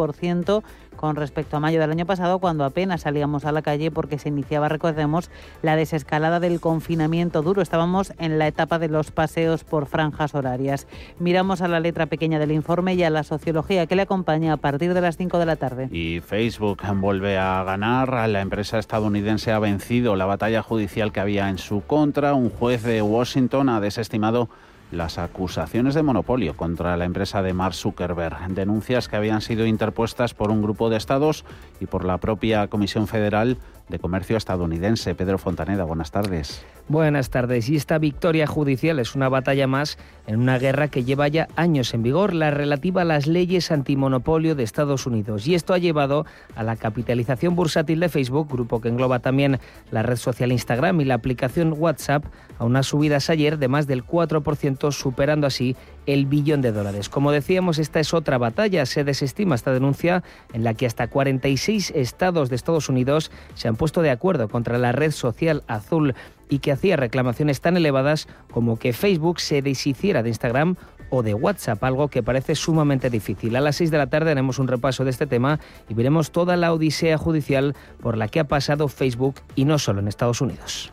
con 0.96 1.16
respecto 1.16 1.56
a 1.56 1.60
mayo 1.60 1.80
del 1.80 1.90
año 1.90 2.06
pasado, 2.06 2.38
cuando 2.38 2.64
apenas 2.64 3.02
salíamos 3.02 3.44
a 3.44 3.52
la 3.52 3.62
calle 3.62 3.90
porque 3.90 4.18
se 4.18 4.28
iniciaba, 4.28 4.68
recordemos, 4.68 5.30
la 5.62 5.74
desescalada 5.74 6.38
del 6.38 6.60
confinamiento 6.60 7.42
duro. 7.42 7.62
Estábamos 7.62 8.12
en 8.18 8.38
la 8.38 8.46
etapa 8.46 8.78
de 8.78 8.88
los 8.88 9.10
paseos 9.10 9.64
por 9.64 9.86
franjas 9.86 10.34
horarias. 10.34 10.86
Miramos 11.18 11.60
a 11.60 11.68
la 11.68 11.80
letra 11.80 12.06
pequeña 12.06 12.38
del 12.38 12.52
informe 12.52 12.94
y 12.94 13.02
a 13.02 13.10
la 13.10 13.24
sociología 13.24 13.86
que 13.86 13.96
le 13.96 14.02
acompaña 14.02 14.52
a 14.52 14.56
partir 14.58 14.94
de 14.94 15.00
las 15.00 15.16
5 15.16 15.38
de 15.38 15.46
la 15.46 15.56
tarde. 15.56 15.88
Y 15.90 16.20
Facebook 16.20 16.82
vuelve 16.94 17.38
a 17.38 17.64
ganar. 17.64 18.28
La 18.28 18.40
empresa 18.40 18.78
estadounidense 18.78 19.52
ha 19.52 19.58
vencido 19.58 20.16
la 20.16 20.26
batalla 20.26 20.62
judicial 20.62 21.12
que 21.12 21.20
había 21.20 21.48
en 21.48 21.58
su 21.58 21.82
contra. 21.82 22.34
Un 22.34 22.50
juez 22.50 22.82
de 22.82 23.02
Washington 23.02 23.68
ha 23.68 23.80
desestimado 23.80 24.48
las 24.92 25.18
acusaciones 25.18 25.94
de 25.94 26.02
monopolio 26.02 26.56
contra 26.56 26.96
la 26.96 27.06
empresa 27.06 27.42
de 27.42 27.54
Mark 27.54 27.74
Zuckerberg, 27.74 28.48
denuncias 28.50 29.08
que 29.08 29.16
habían 29.16 29.40
sido 29.40 29.66
interpuestas 29.66 30.34
por 30.34 30.50
un 30.50 30.62
grupo 30.62 30.90
de 30.90 30.98
estados 30.98 31.44
y 31.80 31.86
por 31.86 32.04
la 32.04 32.18
propia 32.18 32.68
Comisión 32.68 33.08
Federal 33.08 33.56
de 33.88 33.98
Comercio 33.98 34.36
estadounidense. 34.36 35.14
Pedro 35.14 35.38
Fontaneda, 35.38 35.84
buenas 35.84 36.10
tardes. 36.10 36.64
Buenas 36.88 37.30
tardes. 37.30 37.68
Y 37.68 37.76
esta 37.76 37.98
victoria 37.98 38.46
judicial 38.46 38.98
es 38.98 39.14
una 39.14 39.28
batalla 39.28 39.66
más 39.66 39.98
en 40.26 40.40
una 40.40 40.58
guerra 40.58 40.88
que 40.88 41.04
lleva 41.04 41.28
ya 41.28 41.48
años 41.56 41.94
en 41.94 42.02
vigor, 42.02 42.34
la 42.34 42.50
relativa 42.50 43.02
a 43.02 43.04
las 43.04 43.26
leyes 43.26 43.70
antimonopolio 43.70 44.54
de 44.54 44.64
Estados 44.64 45.06
Unidos. 45.06 45.46
Y 45.46 45.54
esto 45.54 45.74
ha 45.74 45.78
llevado 45.78 46.26
a 46.56 46.62
la 46.62 46.76
capitalización 46.76 47.54
bursátil 47.54 48.00
de 48.00 48.08
Facebook, 48.08 48.48
grupo 48.50 48.80
que 48.80 48.88
engloba 48.88 49.20
también 49.20 49.58
la 49.90 50.02
red 50.02 50.16
social 50.16 50.52
Instagram 50.52 51.00
y 51.00 51.04
la 51.04 51.14
aplicación 51.14 51.74
WhatsApp, 51.76 52.24
a 52.58 52.64
unas 52.64 52.86
subidas 52.86 53.30
ayer 53.30 53.58
de 53.58 53.68
más 53.68 53.86
del 53.86 54.04
4%, 54.04 54.92
superando 54.92 55.46
así 55.46 55.76
el 56.06 56.26
billón 56.26 56.62
de 56.62 56.72
dólares. 56.72 57.08
Como 57.08 57.32
decíamos, 57.32 57.78
esta 57.78 58.00
es 58.00 58.14
otra 58.14 58.38
batalla. 58.38 58.86
Se 58.86 59.04
desestima 59.04 59.54
esta 59.54 59.72
denuncia 59.72 60.22
en 60.52 60.64
la 60.64 60.74
que 60.74 60.86
hasta 60.86 61.08
46 61.08 61.92
estados 61.94 62.48
de 62.50 62.56
Estados 62.56 62.88
Unidos 62.88 63.30
se 63.54 63.68
han 63.68 63.76
puesto 63.76 64.02
de 64.02 64.10
acuerdo 64.10 64.48
contra 64.48 64.78
la 64.78 64.92
red 64.92 65.10
social 65.10 65.62
azul 65.66 66.14
y 66.48 66.58
que 66.58 66.72
hacía 66.72 66.96
reclamaciones 66.96 67.60
tan 67.60 67.76
elevadas 67.76 68.28
como 68.50 68.78
que 68.78 68.92
Facebook 68.92 69.40
se 69.40 69.62
deshiciera 69.62 70.22
de 70.22 70.28
Instagram 70.28 70.76
o 71.08 71.22
de 71.22 71.34
WhatsApp, 71.34 71.82
algo 71.84 72.08
que 72.08 72.22
parece 72.22 72.54
sumamente 72.54 73.10
difícil. 73.10 73.54
A 73.56 73.60
las 73.60 73.76
6 73.76 73.90
de 73.90 73.98
la 73.98 74.08
tarde 74.08 74.30
haremos 74.30 74.58
un 74.58 74.66
repaso 74.66 75.04
de 75.04 75.10
este 75.10 75.26
tema 75.26 75.60
y 75.88 75.94
veremos 75.94 76.32
toda 76.32 76.56
la 76.56 76.72
odisea 76.72 77.18
judicial 77.18 77.74
por 78.00 78.16
la 78.16 78.28
que 78.28 78.40
ha 78.40 78.44
pasado 78.44 78.88
Facebook 78.88 79.36
y 79.54 79.66
no 79.66 79.78
solo 79.78 80.00
en 80.00 80.08
Estados 80.08 80.40
Unidos. 80.40 80.92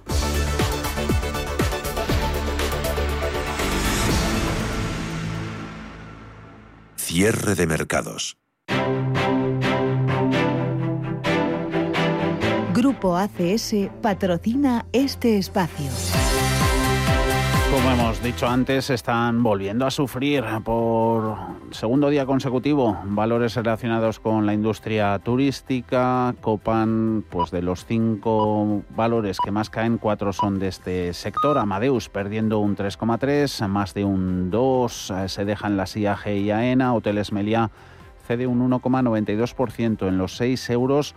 Cierre 7.12 7.56
de 7.56 7.65
mercados. 7.65 8.38
Grupo 12.72 13.17
ACS 13.17 13.74
patrocina 14.00 14.86
este 14.93 15.39
espacio. 15.39 15.89
Como 17.71 17.91
hemos 17.91 18.23
dicho 18.23 18.47
antes, 18.47 18.89
están 18.89 19.43
volviendo 19.43 19.86
a 19.86 19.91
sufrir 19.91 20.43
por 20.63 21.38
segundo 21.69 22.10
día 22.10 22.25
consecutivo 22.25 22.97
valores 23.05 23.55
relacionados 23.55 24.19
con 24.19 24.47
la 24.47 24.55
industria 24.55 25.19
turística. 25.19 26.34
Copan, 26.41 27.23
pues 27.29 27.51
de 27.51 27.62
los 27.62 27.86
cinco 27.86 28.82
valores 28.95 29.38
que 29.43 29.51
más 29.51 29.69
caen, 29.69 29.99
cuatro 29.99 30.34
son 30.34 30.58
de 30.58 30.69
este 30.69 31.13
sector. 31.13 31.60
Amadeus 31.60 32.10
perdiendo 32.10 32.58
un 32.58 32.75
3,3, 32.75 33.67
más 33.67 33.93
de 33.93 34.03
un 34.03 34.49
2. 34.49 35.12
Eh, 35.12 35.29
se 35.29 35.45
dejan 35.45 35.77
las 35.77 35.95
IAG 35.95 36.27
y 36.27 36.49
AENA. 36.49 36.95
Hoteles 36.95 37.32
Meliá 37.32 37.69
cede 38.27 38.47
un 38.47 38.67
1,92% 38.67 40.08
en 40.08 40.17
los 40.17 40.38
6 40.38 40.71
euros 40.71 41.13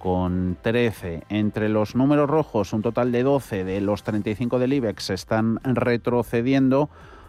con 0.00 0.56
13. 0.62 1.24
Entre 1.28 1.68
los 1.68 1.94
números 1.94 2.28
rojos, 2.28 2.72
un 2.72 2.82
total 2.82 3.12
de 3.12 3.22
12 3.22 3.64
de 3.64 3.80
los 3.80 4.02
35 4.02 4.58
del 4.58 4.72
IBEX 4.72 5.10
están 5.10 5.60
retrocediendo. 5.62 6.88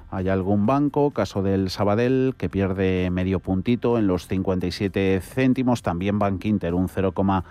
Hay 0.10 0.30
algún 0.30 0.66
banco, 0.66 1.12
caso 1.12 1.44
del 1.44 1.70
Sabadell, 1.70 2.34
que 2.38 2.50
pierde 2.50 3.10
medio 3.12 3.40
puntito 3.40 4.00
en 4.00 4.08
los 4.08 4.28
57 4.28 5.22
céntimos. 5.22 5.82
También 5.84 6.18
Bank 6.18 6.44
Inter 6.46 6.74
un 6.74 6.88
0,4 6.88 7.44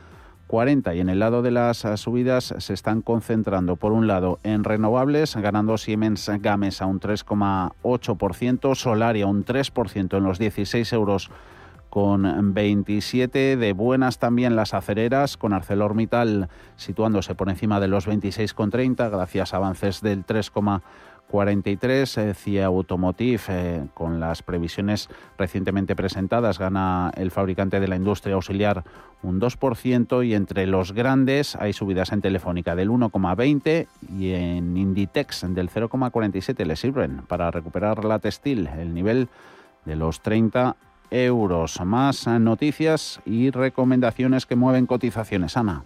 40 0.51 0.97
y 0.97 1.01
en 1.01 1.09
el 1.09 1.21
lado 1.21 1.43
de 1.43 1.53
las 1.53 1.87
subidas 1.95 2.53
se 2.59 2.75
están 2.75 3.03
concentrando 3.03 3.77
por 3.77 3.93
un 3.93 4.09
lado 4.09 4.41
en 4.43 4.65
renovables, 4.65 5.37
ganando 5.37 5.79
Siemens 5.79 6.29
Games 6.41 6.83
a 6.83 6.87
un 6.87 6.99
3,8%, 6.99 8.75
Solaria 8.75 9.27
un 9.29 9.45
3% 9.45 10.17
en 10.17 10.25
los 10.25 10.41
16 10.41 10.93
euros 10.93 11.31
con 11.91 12.55
27 12.55 13.57
de 13.57 13.73
buenas 13.73 14.19
también 14.19 14.55
las 14.55 14.73
acereras, 14.75 15.37
con 15.37 15.53
ArcelorMittal 15.53 16.49
situándose 16.77 17.35
por 17.35 17.51
encima 17.51 17.81
de 17.81 17.89
los 17.89 18.07
26,30 18.07 19.11
gracias 19.11 19.53
a 19.53 19.57
avances 19.57 20.01
del 20.01 20.25
3,43. 20.25 22.19
Eh, 22.19 22.35
CIA 22.35 22.67
Automotive, 22.67 23.43
eh, 23.49 23.87
con 23.93 24.21
las 24.21 24.43
previsiones 24.45 25.09
recientemente 25.37 25.97
presentadas, 25.97 26.61
gana 26.61 27.11
el 27.17 27.33
fabricante 27.33 27.81
de 27.81 27.89
la 27.89 27.97
industria 27.97 28.37
auxiliar 28.37 28.85
un 29.25 29.41
2% 29.41 30.25
y 30.25 30.35
entre 30.35 30.69
los 30.69 30.93
grandes 30.93 31.57
hay 31.57 31.73
subidas 31.73 32.13
en 32.13 32.21
Telefónica 32.21 32.77
del 32.77 32.91
1,20 32.91 33.89
y 34.17 34.31
en 34.31 34.77
Inditex 34.77 35.45
del 35.49 35.69
0,47 35.69 36.65
le 36.65 36.77
sirven 36.77 37.23
para 37.27 37.51
recuperar 37.51 38.05
la 38.05 38.21
textil, 38.21 38.69
el 38.79 38.95
nivel 38.95 39.29
de 39.85 39.97
los 39.97 40.21
30 40.21 40.77
euros. 41.11 41.81
Más 41.81 42.27
noticias 42.27 43.21
y 43.25 43.51
recomendaciones 43.51 44.47
que 44.47 44.57
mueven 44.57 44.87
cotizaciones. 44.87 45.57
Ana. 45.57 45.83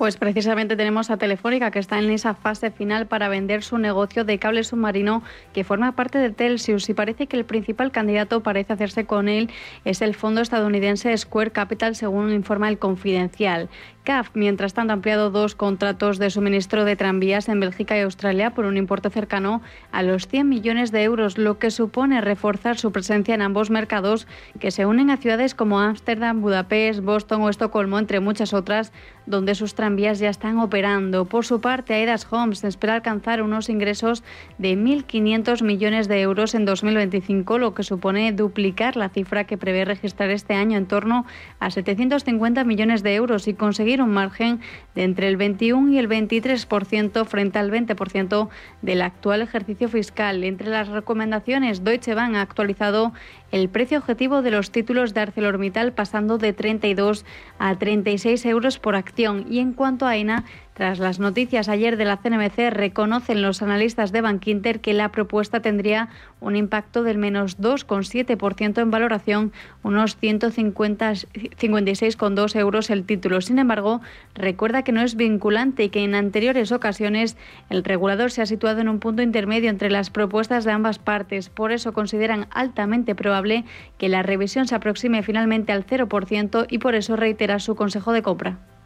Pues 0.00 0.16
precisamente 0.16 0.76
tenemos 0.76 1.10
a 1.10 1.18
Telefónica 1.18 1.70
que 1.70 1.78
está 1.78 1.98
en 1.98 2.08
esa 2.10 2.32
fase 2.32 2.70
final 2.70 3.06
para 3.06 3.28
vender 3.28 3.62
su 3.62 3.76
negocio 3.76 4.24
de 4.24 4.38
cable 4.38 4.64
submarino 4.64 5.22
que 5.52 5.62
forma 5.62 5.92
parte 5.92 6.16
de 6.16 6.30
Telsius 6.30 6.88
y 6.88 6.94
parece 6.94 7.26
que 7.26 7.36
el 7.36 7.44
principal 7.44 7.92
candidato 7.92 8.42
parece 8.42 8.72
hacerse 8.72 9.04
con 9.04 9.28
él 9.28 9.50
es 9.84 10.00
el 10.00 10.14
fondo 10.14 10.40
estadounidense 10.40 11.14
Square 11.18 11.50
Capital 11.50 11.96
según 11.96 12.32
informa 12.32 12.70
el 12.70 12.78
Confidencial. 12.78 13.68
CAF, 14.02 14.30
mientras 14.32 14.72
tanto, 14.72 14.92
ha 14.92 14.94
ampliado 14.94 15.30
dos 15.30 15.54
contratos 15.54 16.18
de 16.18 16.30
suministro 16.30 16.86
de 16.86 16.96
tranvías 16.96 17.50
en 17.50 17.60
Bélgica 17.60 17.98
y 17.98 18.00
Australia 18.00 18.54
por 18.54 18.64
un 18.64 18.78
importe 18.78 19.10
cercano 19.10 19.60
a 19.92 20.02
los 20.02 20.26
100 20.26 20.48
millones 20.48 20.90
de 20.90 21.02
euros, 21.02 21.36
lo 21.36 21.58
que 21.58 21.70
supone 21.70 22.22
reforzar 22.22 22.78
su 22.78 22.92
presencia 22.92 23.34
en 23.34 23.42
ambos 23.42 23.68
mercados 23.68 24.26
que 24.58 24.70
se 24.70 24.86
unen 24.86 25.10
a 25.10 25.18
ciudades 25.18 25.54
como 25.54 25.80
Ámsterdam, 25.80 26.40
Budapest, 26.40 27.00
Boston 27.00 27.42
o 27.42 27.50
Estocolmo, 27.50 27.98
entre 27.98 28.20
muchas 28.20 28.54
otras, 28.54 28.90
donde 29.26 29.54
sus 29.54 29.74
tranvías 29.74 30.18
ya 30.18 30.30
están 30.30 30.58
operando. 30.58 31.26
Por 31.26 31.44
su 31.44 31.60
parte, 31.60 31.92
Aidas 31.92 32.26
Homes 32.30 32.64
espera 32.64 32.94
alcanzar 32.94 33.42
unos 33.42 33.68
ingresos 33.68 34.24
de 34.56 34.78
1.500 34.78 35.62
millones 35.62 36.08
de 36.08 36.22
euros 36.22 36.54
en 36.54 36.64
2025, 36.64 37.58
lo 37.58 37.74
que 37.74 37.82
supone 37.82 38.32
duplicar 38.32 38.96
la 38.96 39.10
cifra 39.10 39.44
que 39.44 39.58
prevé 39.58 39.84
registrar 39.84 40.30
este 40.30 40.54
año 40.54 40.78
en 40.78 40.86
torno 40.86 41.26
a 41.58 41.70
750 41.70 42.64
millones 42.64 43.02
de 43.02 43.14
euros 43.14 43.46
y 43.46 43.54
conseguir 43.54 43.89
un 43.98 44.10
margen 44.10 44.60
de 44.94 45.02
entre 45.02 45.28
el 45.28 45.36
21 45.36 45.92
y 45.92 45.98
el 45.98 46.08
23% 46.08 47.24
frente 47.24 47.58
al 47.58 47.70
20% 47.70 48.48
del 48.82 49.02
actual 49.02 49.42
ejercicio 49.42 49.88
fiscal. 49.88 50.44
Entre 50.44 50.68
las 50.68 50.88
recomendaciones, 50.88 51.82
Deutsche 51.82 52.14
Bank 52.14 52.36
ha 52.36 52.42
actualizado 52.42 53.12
el 53.50 53.68
precio 53.68 53.98
objetivo 53.98 54.42
de 54.42 54.52
los 54.52 54.70
títulos 54.70 55.12
de 55.14 55.20
ArcelorMittal 55.22 55.92
pasando 55.92 56.38
de 56.38 56.52
32 56.52 57.24
a 57.58 57.76
36 57.76 58.46
euros 58.46 58.78
por 58.78 58.94
acción. 58.94 59.46
Y 59.50 59.58
en 59.58 59.72
cuanto 59.72 60.06
a 60.06 60.10
AINA, 60.10 60.44
tras 60.80 60.98
las 60.98 61.20
noticias 61.20 61.68
ayer 61.68 61.98
de 61.98 62.06
la 62.06 62.16
CNMC, 62.16 62.70
reconocen 62.70 63.42
los 63.42 63.60
analistas 63.60 64.12
de 64.12 64.22
Bankinter 64.22 64.80
que 64.80 64.94
la 64.94 65.12
propuesta 65.12 65.60
tendría 65.60 66.08
un 66.40 66.56
impacto 66.56 67.02
del 67.02 67.18
menos 67.18 67.60
2,7% 67.60 68.80
en 68.80 68.90
valoración, 68.90 69.52
unos 69.82 70.18
156,2 70.18 72.56
euros 72.58 72.88
el 72.88 73.04
título. 73.04 73.42
Sin 73.42 73.58
embargo, 73.58 74.00
recuerda 74.34 74.82
que 74.82 74.92
no 74.92 75.02
es 75.02 75.16
vinculante 75.16 75.84
y 75.84 75.90
que 75.90 76.02
en 76.02 76.14
anteriores 76.14 76.72
ocasiones 76.72 77.36
el 77.68 77.84
regulador 77.84 78.30
se 78.30 78.40
ha 78.40 78.46
situado 78.46 78.80
en 78.80 78.88
un 78.88 79.00
punto 79.00 79.20
intermedio 79.20 79.68
entre 79.68 79.90
las 79.90 80.08
propuestas 80.08 80.64
de 80.64 80.72
ambas 80.72 80.98
partes. 80.98 81.50
Por 81.50 81.72
eso 81.72 81.92
consideran 81.92 82.46
altamente 82.52 83.14
probable 83.14 83.66
que 83.98 84.08
la 84.08 84.22
revisión 84.22 84.66
se 84.66 84.76
aproxime 84.76 85.22
finalmente 85.22 85.72
al 85.72 85.84
0% 85.84 86.64
y 86.70 86.78
por 86.78 86.94
eso 86.94 87.16
reitera 87.16 87.58
su 87.58 87.76
consejo 87.76 88.14
de 88.14 88.22
compra. 88.22 88.79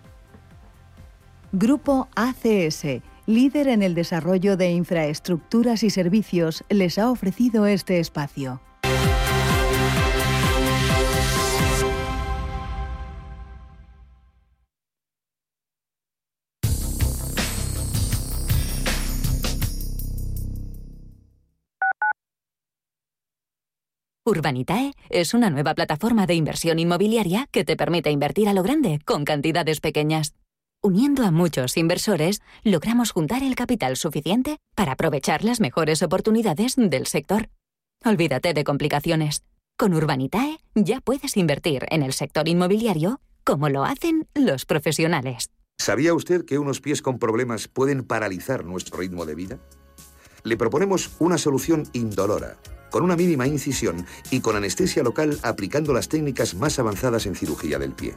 Grupo 1.57 2.09
ACS, 2.17 3.01
líder 3.27 3.69
en 3.69 3.85
el 3.85 3.95
desarrollo 3.95 4.57
de 4.57 4.73
infraestructuras 4.73 5.85
y 5.85 5.91
servicios, 5.91 6.65
les 6.69 6.99
ha 6.99 7.09
ofrecido 7.09 7.67
este 7.67 8.01
espacio. 8.01 8.61
Urbanitae 24.27 24.91
es 25.09 25.35
una 25.35 25.51
nueva 25.51 25.75
plataforma 25.75 26.27
de 26.27 26.35
inversión 26.35 26.81
inmobiliaria 26.81 27.47
que 27.53 27.63
te 27.63 27.77
permite 27.77 28.11
invertir 28.11 28.49
a 28.49 28.55
lo 28.55 28.65
grande 28.65 28.99
con 29.05 29.25
cantidades 29.25 29.79
pequeñas. 29.79 30.35
Uniendo 30.87 31.25
a 31.25 31.31
muchos 31.31 31.79
inversores, 31.79 32.43
logramos 32.63 33.11
juntar 33.11 33.43
el 33.43 33.55
capital 33.55 33.97
suficiente 33.97 34.59
para 34.75 34.93
aprovechar 34.93 35.43
las 35.43 35.59
mejores 35.59 36.03
oportunidades 36.03 36.75
del 36.77 37.07
sector. 37.07 37.49
Olvídate 38.05 38.53
de 38.53 38.65
complicaciones. 38.65 39.45
Con 39.79 39.95
Urbanitae 39.95 40.59
ya 40.75 41.01
puedes 41.01 41.39
invertir 41.39 41.87
en 41.89 42.03
el 42.03 42.13
sector 42.13 42.49
inmobiliario 42.49 43.23
como 43.45 43.71
lo 43.71 43.85
hacen 43.85 44.29
los 44.35 44.67
profesionales. 44.67 45.49
¿Sabía 45.79 46.13
usted 46.13 46.45
que 46.45 46.59
unos 46.59 46.83
pies 46.83 47.01
con 47.01 47.19
problemas 47.19 47.67
pueden 47.67 48.05
paralizar 48.05 48.67
nuestro 48.67 48.99
ritmo 48.99 49.25
de 49.25 49.35
vida? 49.37 49.59
Le 50.43 50.59
proponemos 50.59 51.13
una 51.19 51.39
solución 51.39 51.89
indolora, 51.95 52.59
con 52.91 53.05
una 53.05 53.17
mínima 53.17 53.47
incisión 53.47 54.05
y 54.31 54.41
con 54.41 54.55
anestesia 54.55 55.03
local 55.03 55.39
aplicando 55.45 55.95
las 55.95 56.11
técnicas 56.11 56.55
más 56.55 56.79
avanzadas 56.79 57.25
en 57.25 57.37
cirugía 57.37 57.79
del 57.79 57.95
pie. 57.95 58.17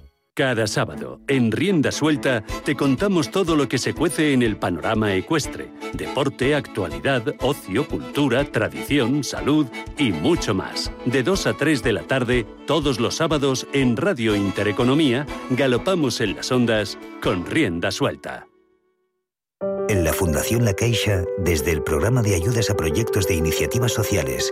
Cada 0.41 0.65
sábado, 0.65 1.19
en 1.27 1.51
Rienda 1.51 1.91
Suelta, 1.91 2.43
te 2.65 2.75
contamos 2.75 3.29
todo 3.29 3.55
lo 3.55 3.69
que 3.69 3.77
se 3.77 3.93
cuece 3.93 4.33
en 4.33 4.41
el 4.41 4.57
panorama 4.57 5.13
ecuestre. 5.13 5.69
Deporte, 5.93 6.55
actualidad, 6.55 7.35
ocio, 7.41 7.87
cultura, 7.87 8.43
tradición, 8.43 9.23
salud 9.23 9.67
y 9.99 10.11
mucho 10.11 10.55
más. 10.55 10.91
De 11.05 11.21
2 11.21 11.45
a 11.45 11.53
3 11.53 11.83
de 11.83 11.93
la 11.93 12.01
tarde, 12.07 12.47
todos 12.65 12.99
los 12.99 13.17
sábados, 13.17 13.67
en 13.71 13.95
Radio 13.95 14.35
Intereconomía, 14.35 15.27
galopamos 15.51 16.19
en 16.21 16.35
las 16.35 16.51
ondas 16.51 16.97
con 17.21 17.45
Rienda 17.45 17.91
Suelta. 17.91 18.47
En 19.89 20.03
la 20.03 20.11
Fundación 20.11 20.65
La 20.65 20.73
Caixa, 20.73 21.23
desde 21.37 21.71
el 21.71 21.83
programa 21.83 22.23
de 22.23 22.33
ayudas 22.33 22.71
a 22.71 22.75
proyectos 22.75 23.27
de 23.27 23.35
iniciativas 23.35 23.91
sociales, 23.91 24.51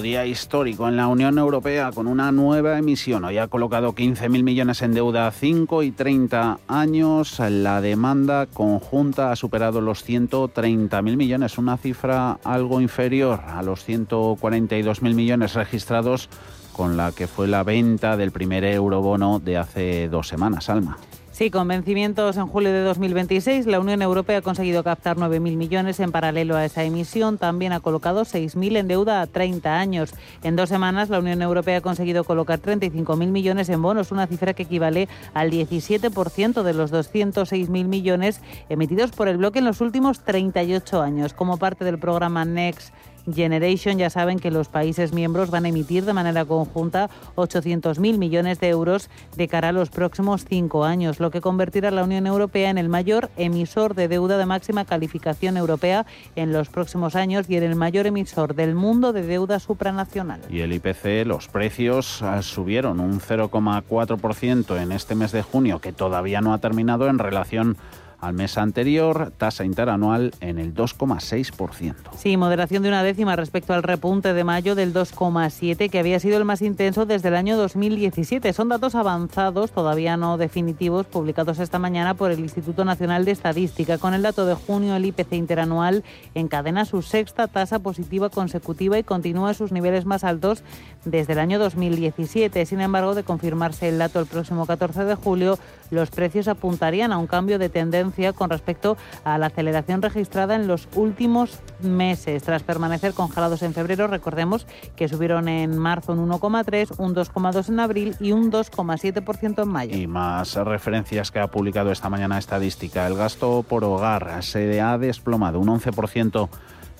Día 0.00 0.26
histórico 0.26 0.88
en 0.88 0.96
la 0.96 1.08
Unión 1.08 1.38
Europea 1.38 1.90
con 1.92 2.06
una 2.06 2.32
nueva 2.32 2.78
emisión. 2.78 3.24
Hoy 3.24 3.38
ha 3.38 3.48
colocado 3.48 3.94
15.000 3.94 4.42
millones 4.42 4.82
en 4.82 4.94
deuda 4.94 5.26
a 5.26 5.30
5 5.30 5.82
y 5.82 5.90
30 5.90 6.58
años. 6.68 7.38
La 7.38 7.80
demanda 7.80 8.46
conjunta 8.46 9.32
ha 9.32 9.36
superado 9.36 9.80
los 9.80 10.06
130.000 10.06 11.16
millones, 11.16 11.58
una 11.58 11.76
cifra 11.76 12.38
algo 12.44 12.80
inferior 12.80 13.40
a 13.46 13.62
los 13.62 13.88
142.000 13.88 15.14
millones 15.14 15.54
registrados 15.54 16.28
con 16.72 16.96
la 16.96 17.12
que 17.12 17.26
fue 17.26 17.46
la 17.46 17.62
venta 17.62 18.16
del 18.16 18.32
primer 18.32 18.64
eurobono 18.64 19.38
de 19.38 19.56
hace 19.56 20.08
dos 20.08 20.28
semanas, 20.28 20.68
Alma. 20.68 20.98
Sí, 21.34 21.50
con 21.50 21.66
vencimientos 21.66 22.36
en 22.36 22.46
julio 22.46 22.72
de 22.72 22.82
2026, 22.82 23.66
la 23.66 23.80
Unión 23.80 24.02
Europea 24.02 24.38
ha 24.38 24.42
conseguido 24.42 24.84
captar 24.84 25.16
9.000 25.16 25.56
millones 25.56 25.98
en 25.98 26.12
paralelo 26.12 26.54
a 26.54 26.64
esa 26.64 26.84
emisión. 26.84 27.38
También 27.38 27.72
ha 27.72 27.80
colocado 27.80 28.22
6.000 28.22 28.76
en 28.76 28.86
deuda 28.86 29.20
a 29.20 29.26
30 29.26 29.76
años. 29.76 30.14
En 30.44 30.54
dos 30.54 30.68
semanas, 30.68 31.10
la 31.10 31.18
Unión 31.18 31.42
Europea 31.42 31.78
ha 31.78 31.80
conseguido 31.80 32.22
colocar 32.22 32.60
35.000 32.60 33.26
millones 33.32 33.68
en 33.68 33.82
bonos, 33.82 34.12
una 34.12 34.28
cifra 34.28 34.54
que 34.54 34.62
equivale 34.62 35.08
al 35.34 35.50
17% 35.50 36.62
de 36.62 36.72
los 36.72 36.92
206.000 36.92 37.68
millones 37.68 38.40
emitidos 38.68 39.10
por 39.10 39.26
el 39.26 39.38
bloque 39.38 39.58
en 39.58 39.64
los 39.64 39.80
últimos 39.80 40.20
38 40.20 41.02
años, 41.02 41.34
como 41.34 41.56
parte 41.56 41.84
del 41.84 41.98
programa 41.98 42.44
Next 42.44 42.94
Generation 43.32 43.98
ya 43.98 44.10
saben 44.10 44.38
que 44.38 44.50
los 44.50 44.68
países 44.68 45.12
miembros 45.12 45.50
van 45.50 45.64
a 45.64 45.68
emitir 45.68 46.04
de 46.04 46.12
manera 46.12 46.44
conjunta 46.44 47.10
800.000 47.36 48.18
millones 48.18 48.60
de 48.60 48.68
euros 48.68 49.10
de 49.36 49.48
cara 49.48 49.68
a 49.68 49.72
los 49.72 49.90
próximos 49.90 50.44
cinco 50.44 50.84
años, 50.84 51.20
lo 51.20 51.30
que 51.30 51.40
convertirá 51.40 51.88
a 51.88 51.92
la 51.92 52.04
Unión 52.04 52.26
Europea 52.26 52.70
en 52.70 52.78
el 52.78 52.88
mayor 52.88 53.30
emisor 53.36 53.94
de 53.94 54.08
deuda 54.08 54.38
de 54.38 54.46
máxima 54.46 54.84
calificación 54.84 55.56
europea 55.56 56.06
en 56.36 56.52
los 56.52 56.68
próximos 56.68 57.16
años 57.16 57.46
y 57.48 57.56
en 57.56 57.62
el 57.62 57.76
mayor 57.76 58.06
emisor 58.06 58.54
del 58.54 58.74
mundo 58.74 59.12
de 59.12 59.22
deuda 59.22 59.60
supranacional. 59.60 60.40
Y 60.50 60.60
el 60.60 60.72
IPC, 60.72 61.26
los 61.26 61.48
precios 61.48 62.22
ah, 62.22 62.42
subieron 62.42 63.00
un 63.00 63.20
0,4% 63.20 64.80
en 64.80 64.92
este 64.92 65.14
mes 65.14 65.32
de 65.32 65.42
junio, 65.42 65.80
que 65.80 65.92
todavía 65.92 66.40
no 66.40 66.52
ha 66.52 66.58
terminado 66.58 67.08
en 67.08 67.18
relación 67.18 67.76
al 68.24 68.34
mes 68.34 68.56
anterior, 68.56 69.32
tasa 69.36 69.64
interanual 69.64 70.32
en 70.40 70.58
el 70.58 70.74
2,6%. 70.74 71.94
Sí, 72.16 72.36
moderación 72.36 72.82
de 72.82 72.88
una 72.88 73.02
décima 73.02 73.36
respecto 73.36 73.74
al 73.74 73.82
repunte 73.82 74.32
de 74.32 74.44
mayo 74.44 74.74
del 74.74 74.94
2,7, 74.94 75.90
que 75.90 75.98
había 75.98 76.18
sido 76.20 76.38
el 76.38 76.44
más 76.44 76.62
intenso 76.62 77.04
desde 77.04 77.28
el 77.28 77.36
año 77.36 77.56
2017. 77.56 78.52
Son 78.52 78.70
datos 78.70 78.94
avanzados, 78.94 79.72
todavía 79.72 80.16
no 80.16 80.38
definitivos, 80.38 81.06
publicados 81.06 81.58
esta 81.58 81.78
mañana 81.78 82.14
por 82.14 82.30
el 82.30 82.40
Instituto 82.40 82.84
Nacional 82.84 83.24
de 83.26 83.32
Estadística. 83.32 83.98
Con 83.98 84.14
el 84.14 84.22
dato 84.22 84.46
de 84.46 84.54
junio, 84.54 84.96
el 84.96 85.04
IPC 85.04 85.32
interanual 85.34 86.02
encadena 86.34 86.86
su 86.86 87.02
sexta 87.02 87.46
tasa 87.46 87.78
positiva 87.78 88.30
consecutiva 88.30 88.98
y 88.98 89.04
continúa 89.04 89.52
sus 89.52 89.70
niveles 89.70 90.06
más 90.06 90.24
altos 90.24 90.62
desde 91.04 91.34
el 91.34 91.38
año 91.40 91.58
2017. 91.58 92.64
Sin 92.64 92.80
embargo, 92.80 93.14
de 93.14 93.22
confirmarse 93.22 93.88
el 93.88 93.98
dato 93.98 94.20
el 94.20 94.26
próximo 94.26 94.66
14 94.66 95.04
de 95.04 95.14
julio, 95.14 95.58
los 95.90 96.10
precios 96.10 96.48
apuntarían 96.48 97.12
a 97.12 97.18
un 97.18 97.26
cambio 97.26 97.58
de 97.58 97.68
tendencia 97.68 98.13
con 98.34 98.50
respecto 98.50 98.96
a 99.24 99.38
la 99.38 99.46
aceleración 99.46 100.02
registrada 100.02 100.54
en 100.54 100.66
los 100.66 100.88
últimos 100.94 101.58
meses. 101.80 102.42
Tras 102.42 102.62
permanecer 102.62 103.12
congelados 103.12 103.62
en 103.62 103.74
febrero, 103.74 104.06
recordemos 104.06 104.66
que 104.96 105.08
subieron 105.08 105.48
en 105.48 105.76
marzo 105.76 106.12
un 106.12 106.28
1,3, 106.28 106.94
un 106.98 107.14
2,2 107.14 107.68
en 107.68 107.80
abril 107.80 108.16
y 108.20 108.32
un 108.32 108.52
2,7% 108.52 109.62
en 109.62 109.68
mayo. 109.68 109.96
Y 109.96 110.06
más 110.06 110.54
referencias 110.54 111.30
que 111.30 111.40
ha 111.40 111.48
publicado 111.48 111.90
esta 111.90 112.08
mañana 112.08 112.38
estadística. 112.38 113.06
El 113.06 113.16
gasto 113.16 113.64
por 113.68 113.84
hogar 113.84 114.42
se 114.42 114.80
ha 114.80 114.96
desplomado 114.98 115.58
un 115.58 115.68
11% 115.68 116.48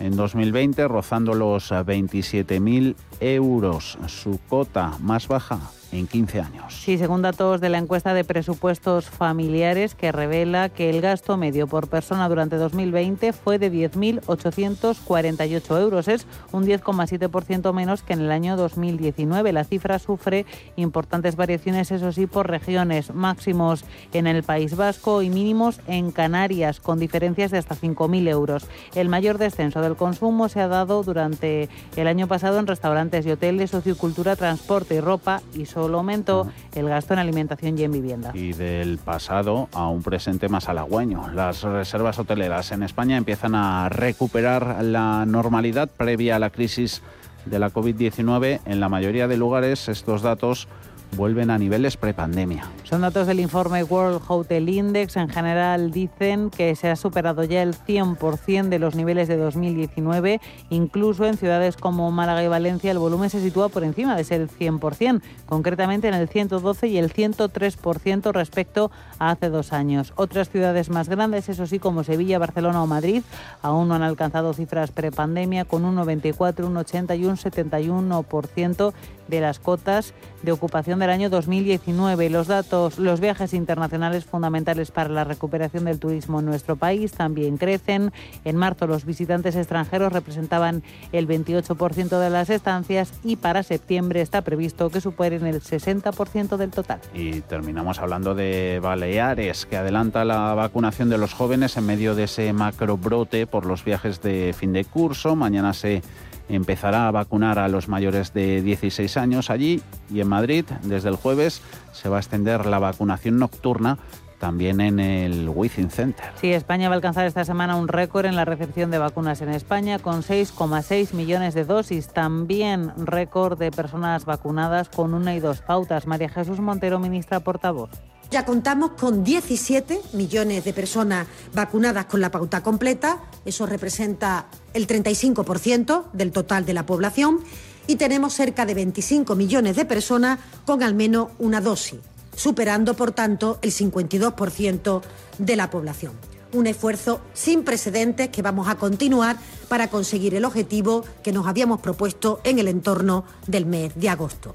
en 0.01 0.17
2020, 0.17 0.89
rozando 0.89 1.35
los 1.35 1.71
27.000 1.71 2.97
euros, 3.21 3.97
su 4.09 4.41
cota 4.49 4.93
más 5.01 5.29
baja 5.29 5.61
en 5.99 6.07
15 6.07 6.41
años. 6.41 6.75
Sí, 6.75 6.99
según 6.99 7.23
datos 7.23 7.61
de 7.61 7.69
la 7.69 7.79
encuesta 7.79 8.15
de 8.15 8.25
presupuestos 8.25 9.09
familiares 9.09 9.95
que 9.95 10.13
revela 10.13 10.69
que 10.69 10.91
el 10.91 11.01
gasto 11.01 11.37
medio 11.37 11.67
por 11.67 11.89
persona 11.89 12.29
durante 12.29 12.57
2020 12.57 13.33
fue 13.33 13.59
de 13.59 13.73
10.848 13.73 15.81
euros. 15.81 16.09
Es 16.09 16.27
un 16.53 16.67
10,7% 16.67 17.73
menos 17.73 18.03
que 18.03 18.15
en 18.15 18.21
el 18.21 18.33
año 18.33 18.57
2019. 18.57 19.53
La 19.53 19.65
cifra 19.65 19.99
sufre 19.99 20.47
importantes 20.77 21.37
variaciones, 21.37 21.91
eso 21.91 22.13
sí, 22.13 22.27
por 22.27 22.49
regiones, 22.49 23.15
máximos 23.15 23.85
en 24.13 24.27
el 24.27 24.43
País 24.43 24.77
Vasco 24.77 25.23
y 25.23 25.31
mínimos 25.31 25.81
en 25.87 26.11
Canarias, 26.11 26.81
con 26.81 26.99
diferencias 26.99 27.51
de 27.51 27.59
hasta 27.59 27.77
5.000 27.77 28.29
euros. 28.29 28.67
El 28.95 29.09
mayor 29.09 29.39
descenso 29.39 29.81
del 29.81 29.97
consumo 29.97 30.49
se 30.49 30.61
ha 30.61 30.69
dado 30.69 31.03
durante 31.03 31.69
el 31.97 32.07
año 32.07 32.27
pasado 32.27 32.59
en 32.59 32.67
restaurantes 32.67 33.27
y 33.27 33.31
hoteles, 33.31 33.71
sociocultura, 33.71 34.37
transporte 34.37 34.97
y 34.97 35.01
ropa 35.01 35.41
y 35.55 35.67
solo 35.85 35.99
aumentó 35.99 36.47
el 36.75 36.89
gasto 36.89 37.13
en 37.13 37.19
alimentación 37.21 37.79
y 37.79 37.83
en 37.83 37.93
vivienda. 37.93 38.31
Y 38.33 38.55
del 38.55 38.97
pasado 38.97 39.69
a 39.75 39.87
un 39.89 40.03
presente 40.03 40.49
más 40.49 40.71
halagüeño. 40.71 41.29
Las 41.35 41.61
reservas 41.61 42.19
hoteleras 42.19 42.73
en 42.73 42.83
España 42.83 43.19
empiezan 43.19 43.55
a 43.55 43.91
recuperar 43.91 44.83
la 44.83 45.27
normalidad 45.27 45.91
previa 45.95 46.37
a 46.37 46.39
la 46.39 46.49
crisis 46.49 47.03
de 47.45 47.59
la 47.59 47.71
COVID-19. 47.71 48.61
En 48.65 48.81
la 48.81 48.89
mayoría 48.89 49.29
de 49.29 49.37
lugares 49.37 49.91
estos 49.91 50.23
datos 50.23 50.69
vuelven 51.15 51.51
a 51.51 51.59
niveles 51.59 51.97
prepandemia. 51.97 52.65
Son 52.83 53.01
datos 53.01 53.27
del 53.27 53.41
informe 53.41 53.83
World 53.85 54.23
Hotel 54.27 54.69
Index. 54.69 55.17
En 55.17 55.29
general 55.29 55.91
dicen 55.91 56.51
que 56.51 56.75
se 56.77 56.91
ha 56.91 56.97
superado 56.97 57.45
ya 57.45 57.63
el 57.63 57.75
100% 57.75 58.69
de 58.69 58.79
los 58.79 58.95
niveles 58.95 59.29
de 59.29 59.37
2019. 59.37 60.41
Incluso 60.71 61.27
en 61.27 61.37
ciudades 61.37 61.77
como 61.77 62.11
Málaga 62.11 62.43
y 62.43 62.49
Valencia 62.49 62.91
el 62.91 62.99
volumen 62.99 63.31
se 63.31 63.41
sitúa 63.41 63.69
por 63.69 63.85
encima 63.85 64.17
de 64.17 64.23
ese 64.23 64.47
100%, 64.47 65.23
concretamente 65.47 66.09
en 66.09 66.15
el 66.15 66.29
112 66.29 66.89
y 66.89 66.99
el 66.99 67.13
103% 67.13 68.33
respecto 68.33 68.91
a 69.19 69.31
hace 69.31 69.49
dos 69.51 69.73
años. 69.73 70.13
Otras 70.17 70.49
ciudades 70.49 70.91
más 70.91 71.09
grandes, 71.09 71.49
eso 71.49 71.67
sí, 71.67 71.79
como 71.79 72.05
Sevilla, 72.05 72.39
Barcelona 72.39 72.83
o 72.83 72.87
Madrid, 72.87 73.23
aún 73.63 73.89
no 73.89 73.95
han 73.95 74.03
alcanzado 74.03 74.53
cifras 74.53 74.91
prepandemia 74.91 75.65
con 75.65 75.85
un 75.85 75.95
94, 75.95 76.67
un 76.67 76.77
80 76.77 77.17
y 77.17 77.25
un 77.25 77.37
71% 77.37 78.93
de 79.29 79.41
las 79.41 79.59
cotas 79.59 80.15
de 80.43 80.53
ocupación 80.53 80.99
del 81.05 81.11
año 81.11 81.29
2019. 81.29 82.31
Los 82.31 82.47
datos, 82.47 82.99
los 82.99 83.21
viajes 83.21 83.53
internacionales 83.53 84.25
fundamentales 84.25 84.91
para 84.91 85.11
la 85.11 85.23
recuperación 85.25 85.85
del 85.85 85.99
turismo 85.99 86.41
en 86.41 86.47
nuestro 86.47 86.77
país 86.77 87.13
también 87.13 87.59
crecen. 87.59 88.11
En 88.47 88.57
marzo 88.57 88.87
los 88.87 89.05
visitantes 89.05 89.55
extranjeros 89.55 90.15
representaban 90.15 90.83
el 91.13 91.29
28% 91.29 92.19
de 92.19 92.31
las 92.31 92.49
estancias 92.49 93.13
y 93.23 93.37
para 93.37 93.63
septiembre 93.63 94.23
está 94.23 94.41
previsto 94.41 94.89
que 94.89 95.03
superen 95.03 95.45
el 95.45 95.61
60% 95.61 96.57
del 96.57 96.71
total. 96.71 97.01
Y 97.13 97.43
terminamos 97.43 97.99
hablando 97.99 98.35
de 98.35 98.81
Baleares, 98.83 99.67
que 99.67 99.77
adelanta 99.77 100.25
la 100.25 100.55
vacunación 100.55 101.11
de 101.11 101.19
los 101.19 101.35
jóvenes 101.35 101.77
en 101.77 101.85
medio 101.85 102.15
de 102.15 102.25
ese 102.25 102.51
macrobrote 102.55 103.47
por 103.47 103.67
los 103.67 103.85
viajes 103.85 104.23
de 104.23 104.55
fin 104.57 104.73
de 104.73 104.87
curso. 104.87 105.37
Mañana 105.37 105.75
se 105.75 106.03
empezará 106.49 107.09
a 107.09 107.11
vacunar 107.11 107.59
a 107.59 107.69
los 107.69 107.89
mayores 107.89 108.33
de 108.35 108.63
16 108.63 109.17
años 109.17 109.51
allí 109.51 109.83
y 110.11 110.21
en 110.21 110.29
Madrid 110.29 110.65
desde 110.83 111.09
el 111.09 111.17
jueves 111.17 111.63
se 111.93 112.09
va 112.09 112.17
a 112.17 112.21
extender 112.21 112.67
la 112.67 112.79
vacunación 112.79 113.39
nocturna 113.39 113.99
también 114.39 114.83
en 114.83 115.01
el 115.01 115.49
Within 115.49 115.89
Center. 115.89 116.27
Sí, 116.39 116.53
España 116.53 116.91
va 116.91 116.95
a 116.95 116.97
alcanzar 116.97 117.25
esta 117.25 117.47
semana 117.47 117.77
un 117.77 117.89
récord 117.89 118.27
en 118.27 118.37
la 118.37 118.45
recepción 118.45 118.91
de 118.91 118.99
vacunas 118.99 119.41
en 119.41 119.49
España 119.49 119.99
con 119.99 120.23
6,6 120.23 121.15
millones 121.15 121.55
de 121.55 121.65
dosis. 121.65 122.09
También 122.09 122.93
récord 122.97 123.59
de 123.59 123.71
personas 123.71 124.27
vacunadas 124.27 124.91
con 124.91 125.15
una 125.15 125.35
y 125.35 125.41
dos 125.41 125.63
pautas. 125.63 126.07
María 126.07 126.29
Jesús 126.29 126.61
Montero, 126.61 126.99
ministra 126.99 127.41
portavoz. 127.41 127.91
Ya 128.31 128.45
contamos 128.45 128.93
con 128.93 129.23
17 129.23 130.01
millones 130.13 130.65
de 130.65 130.73
personas 130.73 131.27
vacunadas 131.55 132.07
con 132.07 132.21
la 132.21 132.31
pauta 132.31 132.63
completa, 132.63 133.21
eso 133.45 133.67
representa 133.67 134.47
el 134.73 134.87
35% 134.87 136.11
del 136.13 136.33
total 136.33 136.67
de 136.67 136.75
la 136.75 136.87
población, 136.87 137.41
y 137.87 137.97
tenemos 137.97 138.35
cerca 138.35 138.67
de 138.67 138.75
25 138.75 139.37
millones 139.37 139.77
de 139.77 139.85
personas 139.85 140.39
con 140.65 140.83
al 140.83 140.95
menos 140.95 141.29
una 141.39 141.61
dosis, 141.61 142.01
superando 142.35 142.95
por 142.95 143.13
tanto 143.13 143.59
el 143.63 143.73
52% 143.73 145.03
de 145.39 145.57
la 145.57 145.71
población. 145.71 146.13
Un 146.53 146.67
esfuerzo 146.67 147.21
sin 147.35 147.65
precedentes 147.65 148.29
que 148.29 148.43
vamos 148.43 148.69
a 148.69 148.77
continuar 148.77 149.37
para 149.69 149.89
conseguir 149.89 150.35
el 150.35 150.45
objetivo 150.45 151.05
que 151.23 151.33
nos 151.33 151.47
habíamos 151.47 151.81
propuesto 151.81 152.41
en 152.45 152.59
el 152.59 152.69
entorno 152.69 153.25
del 153.47 153.67
mes 153.67 153.93
de 153.97 154.09
agosto. 154.09 154.55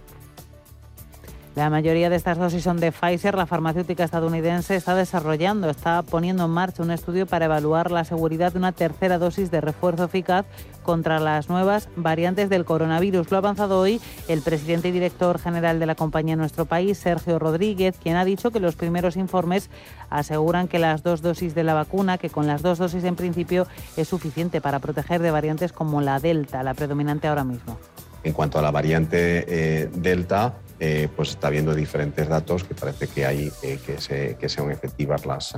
La 1.59 1.69
mayoría 1.69 2.09
de 2.09 2.15
estas 2.15 2.37
dosis 2.37 2.63
son 2.63 2.79
de 2.79 2.93
Pfizer. 2.93 3.35
La 3.35 3.45
farmacéutica 3.45 4.05
estadounidense 4.05 4.77
está 4.77 4.95
desarrollando, 4.95 5.69
está 5.69 6.03
poniendo 6.03 6.45
en 6.45 6.51
marcha 6.51 6.83
un 6.83 6.89
estudio 6.89 7.27
para 7.27 7.47
evaluar 7.47 7.91
la 7.91 8.05
seguridad 8.05 8.53
de 8.53 8.59
una 8.59 8.71
tercera 8.71 9.17
dosis 9.17 9.51
de 9.51 9.59
refuerzo 9.59 10.05
eficaz 10.05 10.45
contra 10.83 11.19
las 11.19 11.49
nuevas 11.49 11.89
variantes 11.97 12.49
del 12.49 12.63
coronavirus. 12.63 13.29
Lo 13.29 13.35
ha 13.35 13.39
avanzado 13.39 13.77
hoy 13.77 13.99
el 14.29 14.41
presidente 14.41 14.87
y 14.87 14.91
director 14.91 15.37
general 15.37 15.81
de 15.81 15.85
la 15.85 15.95
compañía 15.95 16.35
en 16.35 16.39
nuestro 16.39 16.63
país, 16.63 16.97
Sergio 16.97 17.39
Rodríguez, 17.39 17.97
quien 18.01 18.15
ha 18.15 18.23
dicho 18.23 18.51
que 18.51 18.61
los 18.61 18.77
primeros 18.77 19.17
informes 19.17 19.69
aseguran 20.09 20.69
que 20.69 20.79
las 20.79 21.03
dos 21.03 21.21
dosis 21.21 21.55
de 21.55 21.65
la 21.65 21.73
vacuna, 21.73 22.17
que 22.17 22.29
con 22.29 22.47
las 22.47 22.61
dos 22.61 22.77
dosis 22.77 23.03
en 23.03 23.17
principio 23.17 23.67
es 23.97 24.07
suficiente 24.07 24.61
para 24.61 24.79
proteger 24.79 25.21
de 25.21 25.31
variantes 25.31 25.73
como 25.73 25.99
la 25.99 26.21
Delta, 26.21 26.63
la 26.63 26.73
predominante 26.73 27.27
ahora 27.27 27.43
mismo. 27.43 27.77
En 28.23 28.31
cuanto 28.31 28.59
a 28.59 28.61
la 28.61 28.71
variante 28.71 29.45
eh, 29.47 29.89
Delta, 29.93 30.55
eh, 30.79 31.09
pues 31.15 31.31
está 31.31 31.49
viendo 31.49 31.75
diferentes 31.75 32.27
datos 32.27 32.63
que 32.63 32.73
parece 32.73 33.07
que 33.07 33.25
hay 33.25 33.51
eh, 33.61 33.79
que, 33.85 33.99
se, 33.99 34.37
que, 34.39 34.49
sean 34.49 34.71
efectivas 34.71 35.25
las 35.25 35.53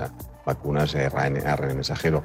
vacunas 0.46 0.96
ARN 0.96 1.76
mensajero. 1.76 2.24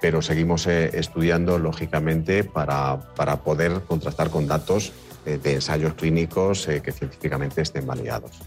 pero 0.00 0.20
seguimos 0.22 0.66
estudiando, 0.66 1.58
lógicamente, 1.58 2.44
para, 2.44 2.98
para, 3.14 3.36
poder 3.36 3.82
contrastar 3.86 4.30
con 4.30 4.46
datos 4.46 4.92
de 5.24 5.52
ensayos 5.52 5.94
clínicos 5.94 6.66
que 6.66 6.92
científicamente 6.92 7.62
estén 7.62 7.86
validados. 7.86 8.42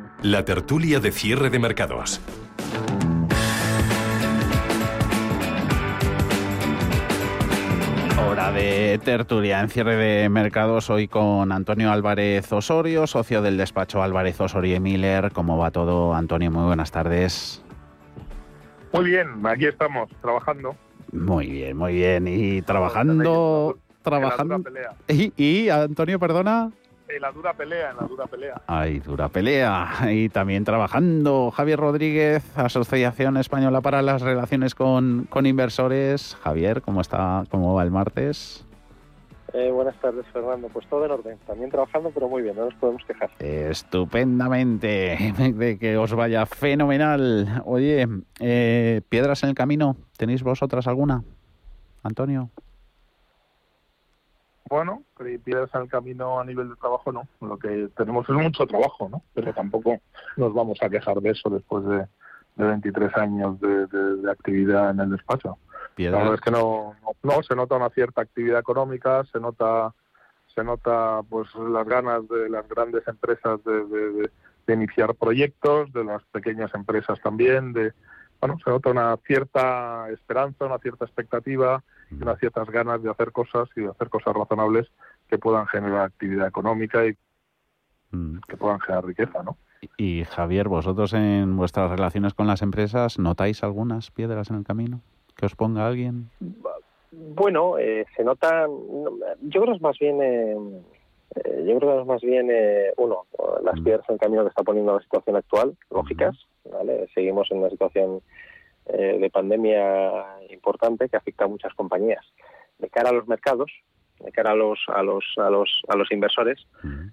La 0.23 0.45
tertulia 0.45 0.99
de 0.99 1.11
cierre 1.11 1.49
de 1.49 1.57
mercados. 1.57 2.21
Hora 8.29 8.51
de 8.51 8.99
tertulia 9.03 9.61
en 9.61 9.69
cierre 9.69 9.95
de 9.95 10.29
mercados 10.29 10.91
hoy 10.91 11.07
con 11.07 11.51
Antonio 11.51 11.91
Álvarez 11.91 12.53
Osorio, 12.53 13.07
socio 13.07 13.41
del 13.41 13.57
despacho 13.57 14.03
Álvarez 14.03 14.39
Osorio 14.39 14.75
y 14.75 14.79
Miller. 14.79 15.31
¿Cómo 15.31 15.57
va 15.57 15.71
todo, 15.71 16.13
Antonio? 16.13 16.51
Muy 16.51 16.65
buenas 16.65 16.91
tardes. 16.91 17.63
Muy 18.93 19.05
bien, 19.05 19.43
aquí 19.43 19.65
estamos 19.65 20.07
trabajando. 20.21 20.75
Muy 21.11 21.47
bien, 21.47 21.75
muy 21.75 21.95
bien. 21.95 22.27
Y 22.27 22.61
trabajando, 22.61 23.79
trabajando. 24.03 24.61
Y, 25.07 25.33
y 25.35 25.69
Antonio, 25.69 26.19
perdona 26.19 26.71
en 27.15 27.21
la 27.21 27.31
dura 27.31 27.53
pelea, 27.53 27.91
en 27.91 27.97
la 27.97 28.07
dura 28.07 28.25
pelea. 28.27 28.61
Ay, 28.67 28.99
dura 28.99 29.29
pelea. 29.29 29.89
Y 30.11 30.29
también 30.29 30.63
trabajando 30.63 31.51
Javier 31.51 31.79
Rodríguez, 31.79 32.57
Asociación 32.57 33.37
Española 33.37 33.81
para 33.81 34.01
las 34.01 34.21
Relaciones 34.21 34.75
con, 34.75 35.27
Inversores. 35.43 36.37
Javier, 36.43 36.81
¿cómo 36.81 37.01
está? 37.01 37.43
¿Cómo 37.49 37.73
va 37.73 37.83
el 37.83 37.91
martes? 37.91 38.65
Eh, 39.53 39.69
buenas 39.69 39.99
tardes, 39.99 40.25
Fernando. 40.31 40.69
Pues 40.69 40.87
todo 40.87 41.05
en 41.05 41.11
orden. 41.11 41.37
También 41.45 41.69
trabajando, 41.69 42.11
pero 42.13 42.29
muy 42.29 42.41
bien, 42.41 42.55
no 42.55 42.65
nos 42.65 42.73
podemos 42.75 43.03
quejar. 43.05 43.29
Estupendamente. 43.39 45.33
De 45.55 45.77
que 45.77 45.97
os 45.97 46.13
vaya 46.13 46.45
fenomenal. 46.45 47.61
Oye, 47.65 48.07
eh, 48.39 49.01
¿piedras 49.09 49.43
en 49.43 49.49
el 49.49 49.55
camino? 49.55 49.97
¿Tenéis 50.17 50.43
vosotras 50.43 50.87
alguna? 50.87 51.23
Antonio 52.03 52.49
bueno, 54.71 55.03
piedras 55.43 55.69
en 55.73 55.81
el 55.81 55.89
camino 55.89 56.39
a 56.39 56.45
nivel 56.45 56.69
de 56.69 56.75
trabajo 56.77 57.11
no. 57.11 57.27
Lo 57.41 57.59
que 57.59 57.89
tenemos 57.97 58.27
es 58.29 58.35
mucho 58.35 58.65
trabajo, 58.65 59.09
¿no? 59.09 59.21
Pero 59.33 59.53
tampoco 59.53 59.99
nos 60.37 60.53
vamos 60.53 60.79
a 60.81 60.89
quejar 60.89 61.19
de 61.19 61.31
eso 61.31 61.49
después 61.49 61.83
de, 61.85 62.07
23 62.55 63.17
años 63.17 63.59
de, 63.59 64.31
actividad 64.31 64.91
en 64.91 65.01
el 65.01 65.11
despacho. 65.11 65.57
La 65.97 66.11
verdad 66.11 66.35
es 66.35 66.41
que 66.41 66.51
no, 66.51 66.95
no, 67.21 67.43
se 67.43 67.53
nota 67.53 67.75
una 67.75 67.89
cierta 67.89 68.21
actividad 68.21 68.59
económica, 68.59 69.25
se 69.25 69.39
nota 69.39 69.93
se 70.55 70.63
nota 70.63 71.21
pues 71.29 71.53
las 71.55 71.87
ganas 71.87 72.27
de 72.29 72.49
las 72.49 72.67
grandes 72.67 73.05
empresas 73.07 73.61
de, 73.63 74.29
de 74.67 74.73
iniciar 74.73 75.15
proyectos, 75.15 75.91
de 75.91 76.03
las 76.05 76.23
pequeñas 76.25 76.73
empresas 76.73 77.19
también, 77.21 77.73
de 77.73 77.93
bueno, 78.41 78.57
se 78.63 78.69
nota 78.71 78.89
una 78.89 79.17
cierta 79.17 80.09
esperanza, 80.09 80.65
una 80.65 80.79
cierta 80.79 81.05
expectativa 81.05 81.83
y 82.09 82.15
unas 82.15 82.39
ciertas 82.39 82.67
ganas 82.69 83.01
de 83.03 83.09
hacer 83.11 83.31
cosas 83.31 83.69
y 83.75 83.81
de 83.81 83.89
hacer 83.89 84.09
cosas 84.09 84.35
razonables 84.35 84.91
que 85.29 85.37
puedan 85.37 85.67
generar 85.67 86.01
actividad 86.01 86.47
económica 86.47 87.05
y 87.05 87.15
mm. 88.09 88.39
que 88.47 88.57
puedan 88.57 88.79
generar 88.79 89.05
riqueza, 89.05 89.43
¿no? 89.43 89.57
Y 89.97 90.23
Javier, 90.25 90.67
vosotros 90.67 91.13
en 91.13 91.55
vuestras 91.55 91.89
relaciones 91.91 92.33
con 92.33 92.47
las 92.47 92.61
empresas, 92.61 93.19
¿notáis 93.19 93.63
algunas 93.63 94.11
piedras 94.11 94.49
en 94.49 94.57
el 94.57 94.63
camino? 94.63 95.01
¿Que 95.35 95.45
os 95.45 95.55
ponga 95.55 95.87
alguien? 95.87 96.29
Bueno, 97.11 97.77
eh, 97.77 98.05
se 98.15 98.23
notan, 98.23 98.69
yo 99.41 99.61
creo 99.61 99.73
que 99.73 99.77
es 99.77 99.81
más 99.81 99.97
bien, 99.99 100.21
eh, 100.21 100.55
eh, 101.35 101.65
yo 101.67 101.77
creo 101.77 101.95
que 101.95 102.01
es 102.01 102.07
más 102.07 102.21
bien, 102.21 102.47
uno, 102.97 103.25
las 103.63 103.79
mm. 103.79 103.83
piedras 103.83 104.09
en 104.09 104.13
el 104.13 104.19
camino 104.19 104.43
que 104.43 104.49
está 104.49 104.63
poniendo 104.63 104.95
la 104.95 105.01
situación 105.01 105.35
actual, 105.35 105.75
lógicas, 105.89 106.35
¿vale? 106.65 107.07
Seguimos 107.13 107.49
en 107.51 107.59
una 107.59 107.69
situación 107.69 108.21
eh, 108.87 109.17
de 109.19 109.29
pandemia 109.29 110.41
importante 110.49 111.07
que 111.09 111.17
afecta 111.17 111.45
a 111.45 111.47
muchas 111.47 111.73
compañías. 111.73 112.25
De 112.79 112.89
cara 112.89 113.09
a 113.09 113.13
los 113.13 113.27
mercados, 113.27 113.71
de 114.19 114.31
cara 114.31 114.51
a 114.51 114.55
los 114.55 114.79
a 114.87 115.03
los 115.03 115.23
a 115.37 115.49
los 115.49 115.81
a 115.87 115.95
los 115.95 116.11
inversores, 116.11 116.67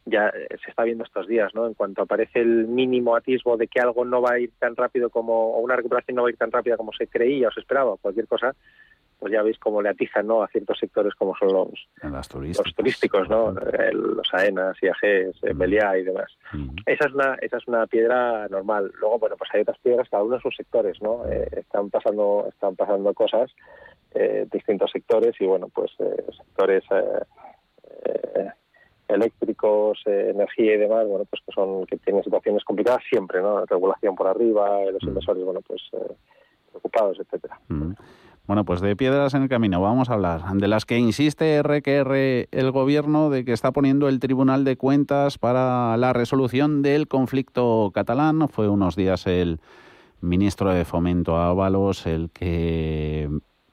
ya 0.07 0.29
eh, 0.29 0.49
se 0.65 0.71
está 0.71 0.85
viendo 0.85 1.05
estos 1.05 1.27
días, 1.27 1.55
¿no? 1.55 1.67
En 1.67 1.75
cuanto 1.75 2.03
aparece 2.03 2.41
el 2.41 2.67
mínimo 2.67 3.17
atisbo 3.17 3.57
de 3.57 3.69
que 3.69 3.81
algo 3.81 4.05
no 4.05 4.23
va 4.23 4.33
a 4.33 4.39
ir 4.41 4.53
tan 4.59 4.77
rápido 4.77 5.11
como 5.11 5.53
o 5.53 5.61
una 5.61 5.77
recuperación 5.77 6.17
no 6.17 6.23
va 6.23 6.29
a 6.29 6.33
ir 6.33 6.39
tan 6.39 6.53
rápida 6.53 6.77
como 6.77 6.93
se 6.93 7.07
creía 7.07 7.49
o 7.49 7.53
se 7.53 7.61
esperaba, 7.61 7.97
cualquier 7.97 8.27
cosa, 8.27 8.55
pues 9.19 9.33
ya 9.33 9.43
veis 9.43 9.59
cómo 9.59 9.83
le 9.83 9.89
atizan 9.89 10.27
¿no? 10.27 10.43
a 10.43 10.49
ciertos 10.49 10.79
sectores 10.79 11.15
como 11.15 11.35
son 11.37 11.53
los, 11.53 11.89
los 12.03 12.75
turísticos, 12.75 13.29
¿no? 13.29 13.53
los 13.53 14.33
AENAS, 14.33 14.77
IAGs, 14.81 15.43
mm. 15.43 15.57
Meliá 15.57 15.99
y 15.99 16.05
demás. 16.05 16.31
Mm. 16.53 16.69
Esa 16.87 17.09
es 17.09 17.15
una 17.15 17.35
esa 17.41 17.57
es 17.57 17.67
una 17.67 17.87
piedra 17.87 18.47
normal. 18.49 18.93
Luego, 19.01 19.19
bueno, 19.19 19.37
pues 19.37 19.51
hay 19.53 19.63
otras 19.63 19.79
piedras, 19.79 20.09
cada 20.09 20.23
uno 20.23 20.37
en 20.37 20.43
sus 20.43 20.55
sectores, 20.55 21.03
¿no? 21.03 21.27
Eh, 21.27 21.49
están 21.53 21.91
pasando 21.91 22.47
están 22.49 22.77
pasando 22.77 23.13
cosas, 23.13 23.51
eh, 24.15 24.47
distintos 24.51 24.91
sectores 24.91 25.35
y, 25.41 25.47
bueno, 25.47 25.69
pues 25.69 25.91
eh, 25.99 26.25
sectores 26.37 26.85
eh, 26.91 28.49
eléctricos, 29.09 30.01
energía 30.07 30.75
y 30.75 30.79
demás, 30.79 31.07
bueno, 31.07 31.25
pues 31.29 31.43
que 31.45 31.53
son 31.53 31.85
que 31.87 31.97
tienen 31.99 32.23
situaciones 32.23 32.65
complicadas 32.65 33.03
siempre, 33.09 33.41
¿no? 33.41 33.65
Regulación 33.67 34.15
por 34.15 34.29
arriba, 34.29 34.81
los 34.93 35.03
mm. 35.03 35.09
inversores, 35.09 35.45
bueno, 35.45 35.61
pues 35.61 35.83
preocupados, 36.71 37.19
etcétera. 37.19 37.59
Bueno, 38.49 38.65
pues 38.65 38.81
de 38.81 38.97
piedras 38.97 39.35
en 39.35 39.43
el 39.43 39.51
camino 39.51 39.79
vamos 39.83 40.09
a 40.09 40.15
hablar, 40.15 40.43
de 40.55 40.69
las 40.69 40.87
que 40.87 40.97
insiste 40.97 41.63
RQR 41.63 42.49
el 42.51 42.71
gobierno 42.73 43.29
de 43.29 43.45
que 43.45 43.53
está 43.53 43.73
poniendo 43.73 44.09
el 44.09 44.21
Tribunal 44.21 44.65
de 44.65 44.79
Cuentas 44.79 45.37
para 45.37 45.99
la 45.99 46.15
resolución 46.15 46.81
del 46.81 47.09
conflicto 47.09 47.91
catalán. 47.93 48.49
Fue 48.49 48.71
unos 48.71 48.97
días 48.97 49.27
el 49.27 49.61
ministro 50.23 50.73
de 50.73 50.87
Fomento 50.87 51.37
Ábalos 51.37 52.07
el 52.07 52.31
que 52.31 53.29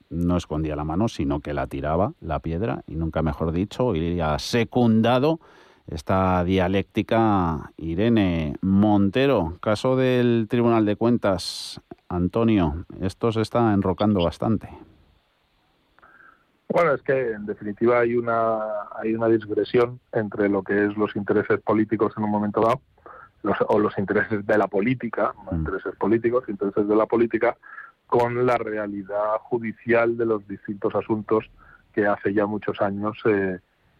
no 0.09 0.35
escondía 0.35 0.75
la 0.75 0.83
mano, 0.83 1.07
sino 1.07 1.39
que 1.39 1.53
la 1.53 1.67
tiraba, 1.67 2.11
la 2.19 2.39
piedra, 2.41 2.83
y 2.85 2.97
nunca 2.97 3.21
mejor 3.21 3.53
dicho, 3.53 3.95
y 3.95 4.19
ha 4.19 4.37
secundado 4.39 5.39
esta 5.87 6.43
dialéctica. 6.43 7.71
Irene 7.77 8.55
Montero, 8.61 9.57
caso 9.61 9.95
del 9.95 10.47
Tribunal 10.49 10.85
de 10.85 10.95
Cuentas. 10.95 11.81
Antonio, 12.09 12.85
esto 13.01 13.31
se 13.31 13.41
está 13.41 13.73
enrocando 13.73 14.23
bastante. 14.23 14.69
Bueno, 16.69 16.93
es 16.93 17.01
que 17.01 17.31
en 17.31 17.45
definitiva 17.45 17.99
hay 17.99 18.15
una 18.15 18.59
hay 18.99 19.15
una 19.15 19.27
digresión 19.27 19.99
entre 20.11 20.49
lo 20.49 20.61
que 20.61 20.85
es 20.85 20.97
los 20.97 21.15
intereses 21.15 21.61
políticos 21.61 22.13
en 22.17 22.23
un 22.23 22.31
momento 22.31 22.61
dado 22.61 22.81
o 23.67 23.79
los 23.79 23.97
intereses 23.97 24.45
de 24.45 24.57
la 24.57 24.67
política, 24.67 25.33
no 25.45 25.57
intereses 25.57 25.95
políticos, 25.95 26.45
intereses 26.47 26.87
de 26.87 26.95
la 26.95 27.05
política 27.05 27.55
con 28.07 28.45
la 28.45 28.57
realidad 28.57 29.37
judicial 29.41 30.17
de 30.17 30.25
los 30.25 30.47
distintos 30.47 30.95
asuntos 30.95 31.49
que 31.93 32.07
hace 32.07 32.33
ya 32.33 32.45
muchos 32.45 32.81
años 32.81 33.17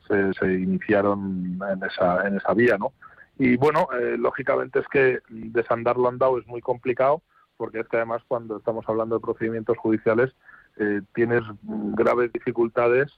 se, 0.08 0.34
se, 0.34 0.54
iniciaron 0.54 1.60
en 1.72 1.84
esa, 1.84 2.28
en 2.28 2.38
esa 2.38 2.54
vía, 2.54 2.78
¿no? 2.78 2.94
Y 3.38 3.58
bueno, 3.58 3.88
eh, 4.00 4.16
lógicamente 4.18 4.80
es 4.80 4.88
que 4.88 5.20
desandarlo 5.30 6.08
andado 6.08 6.40
es 6.40 6.48
muy 6.48 6.62
complicado, 6.62 7.22
porque 7.58 7.82
es 7.82 7.88
que 7.88 7.98
además 7.98 8.22
cuando 8.28 8.58
estamos 8.58 8.86
hablando 8.88 9.16
de 9.16 9.22
procedimientos 9.22 9.78
judiciales 9.78 10.34
eh, 10.78 11.02
tienes 11.14 11.42
graves 11.62 12.32
dificultades 12.32 13.12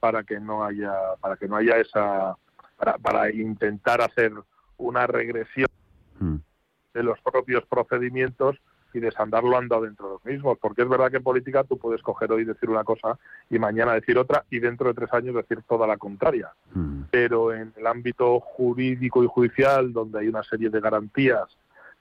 para 0.00 0.22
que 0.22 0.38
no 0.38 0.64
haya, 0.64 0.92
para 1.20 1.36
que 1.36 1.48
no 1.48 1.56
haya 1.56 1.78
esa, 1.78 2.36
para, 2.76 2.98
para 2.98 3.32
intentar 3.32 4.00
hacer 4.00 4.32
una 4.76 5.06
regresión 5.06 5.68
mm. 6.20 6.36
de 6.94 7.02
los 7.02 7.20
propios 7.20 7.64
procedimientos 7.66 8.56
y 8.94 9.00
desandarlo 9.00 9.58
anda 9.58 9.80
dentro 9.80 10.06
de 10.06 10.12
los 10.14 10.24
mismos, 10.24 10.58
porque 10.60 10.82
es 10.82 10.88
verdad 10.88 11.10
que 11.10 11.18
en 11.18 11.22
política 11.22 11.64
tú 11.64 11.76
puedes 11.76 12.00
coger 12.00 12.32
hoy 12.32 12.44
decir 12.44 12.70
una 12.70 12.84
cosa 12.84 13.18
y 13.50 13.58
mañana 13.58 13.92
decir 13.92 14.16
otra 14.16 14.44
y 14.50 14.60
dentro 14.60 14.88
de 14.88 14.94
tres 14.94 15.12
años 15.12 15.34
decir 15.34 15.62
toda 15.68 15.86
la 15.86 15.96
contraria. 15.96 16.52
Mm. 16.72 17.02
Pero 17.10 17.52
en 17.52 17.72
el 17.76 17.86
ámbito 17.86 18.40
jurídico 18.40 19.22
y 19.24 19.26
judicial, 19.26 19.92
donde 19.92 20.20
hay 20.20 20.28
una 20.28 20.44
serie 20.44 20.70
de 20.70 20.80
garantías 20.80 21.44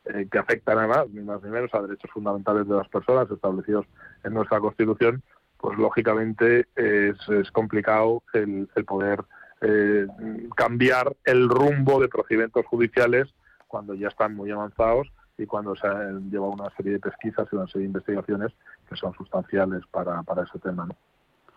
eh, 0.05 0.27
que 0.31 0.37
afectan 0.37 0.77
a 0.77 0.87
más, 0.87 1.09
ni 1.09 1.21
más 1.21 1.41
ni 1.43 1.49
menos, 1.49 1.73
a 1.73 1.81
derechos 1.81 2.11
fundamentales 2.11 2.67
de 2.67 2.75
las 2.75 2.87
personas 2.87 3.29
establecidos 3.29 3.85
en 4.23 4.33
nuestra 4.33 4.59
Constitución, 4.59 5.23
pues 5.57 5.77
lógicamente 5.77 6.67
es, 6.75 7.17
es 7.29 7.49
complicado 7.51 8.21
el, 8.33 8.69
el 8.75 8.85
poder 8.85 9.23
eh, 9.61 10.07
cambiar 10.55 11.15
el 11.23 11.47
rumbo 11.47 12.01
de 12.01 12.09
procedimientos 12.09 12.65
judiciales 12.65 13.33
cuando 13.67 13.93
ya 13.93 14.09
están 14.09 14.35
muy 14.35 14.51
avanzados 14.51 15.07
y 15.37 15.45
cuando 15.45 15.75
se 15.75 15.87
han 15.87 16.29
llevado 16.29 16.51
una 16.51 16.69
serie 16.75 16.93
de 16.93 16.99
pesquisas 16.99 17.47
y 17.51 17.55
una 17.55 17.67
serie 17.67 17.81
de 17.81 17.87
investigaciones 17.87 18.51
que 18.87 18.95
son 18.95 19.13
sustanciales 19.13 19.81
para, 19.91 20.21
para 20.23 20.43
ese 20.43 20.59
tema. 20.59 20.85
¿no? 20.85 20.95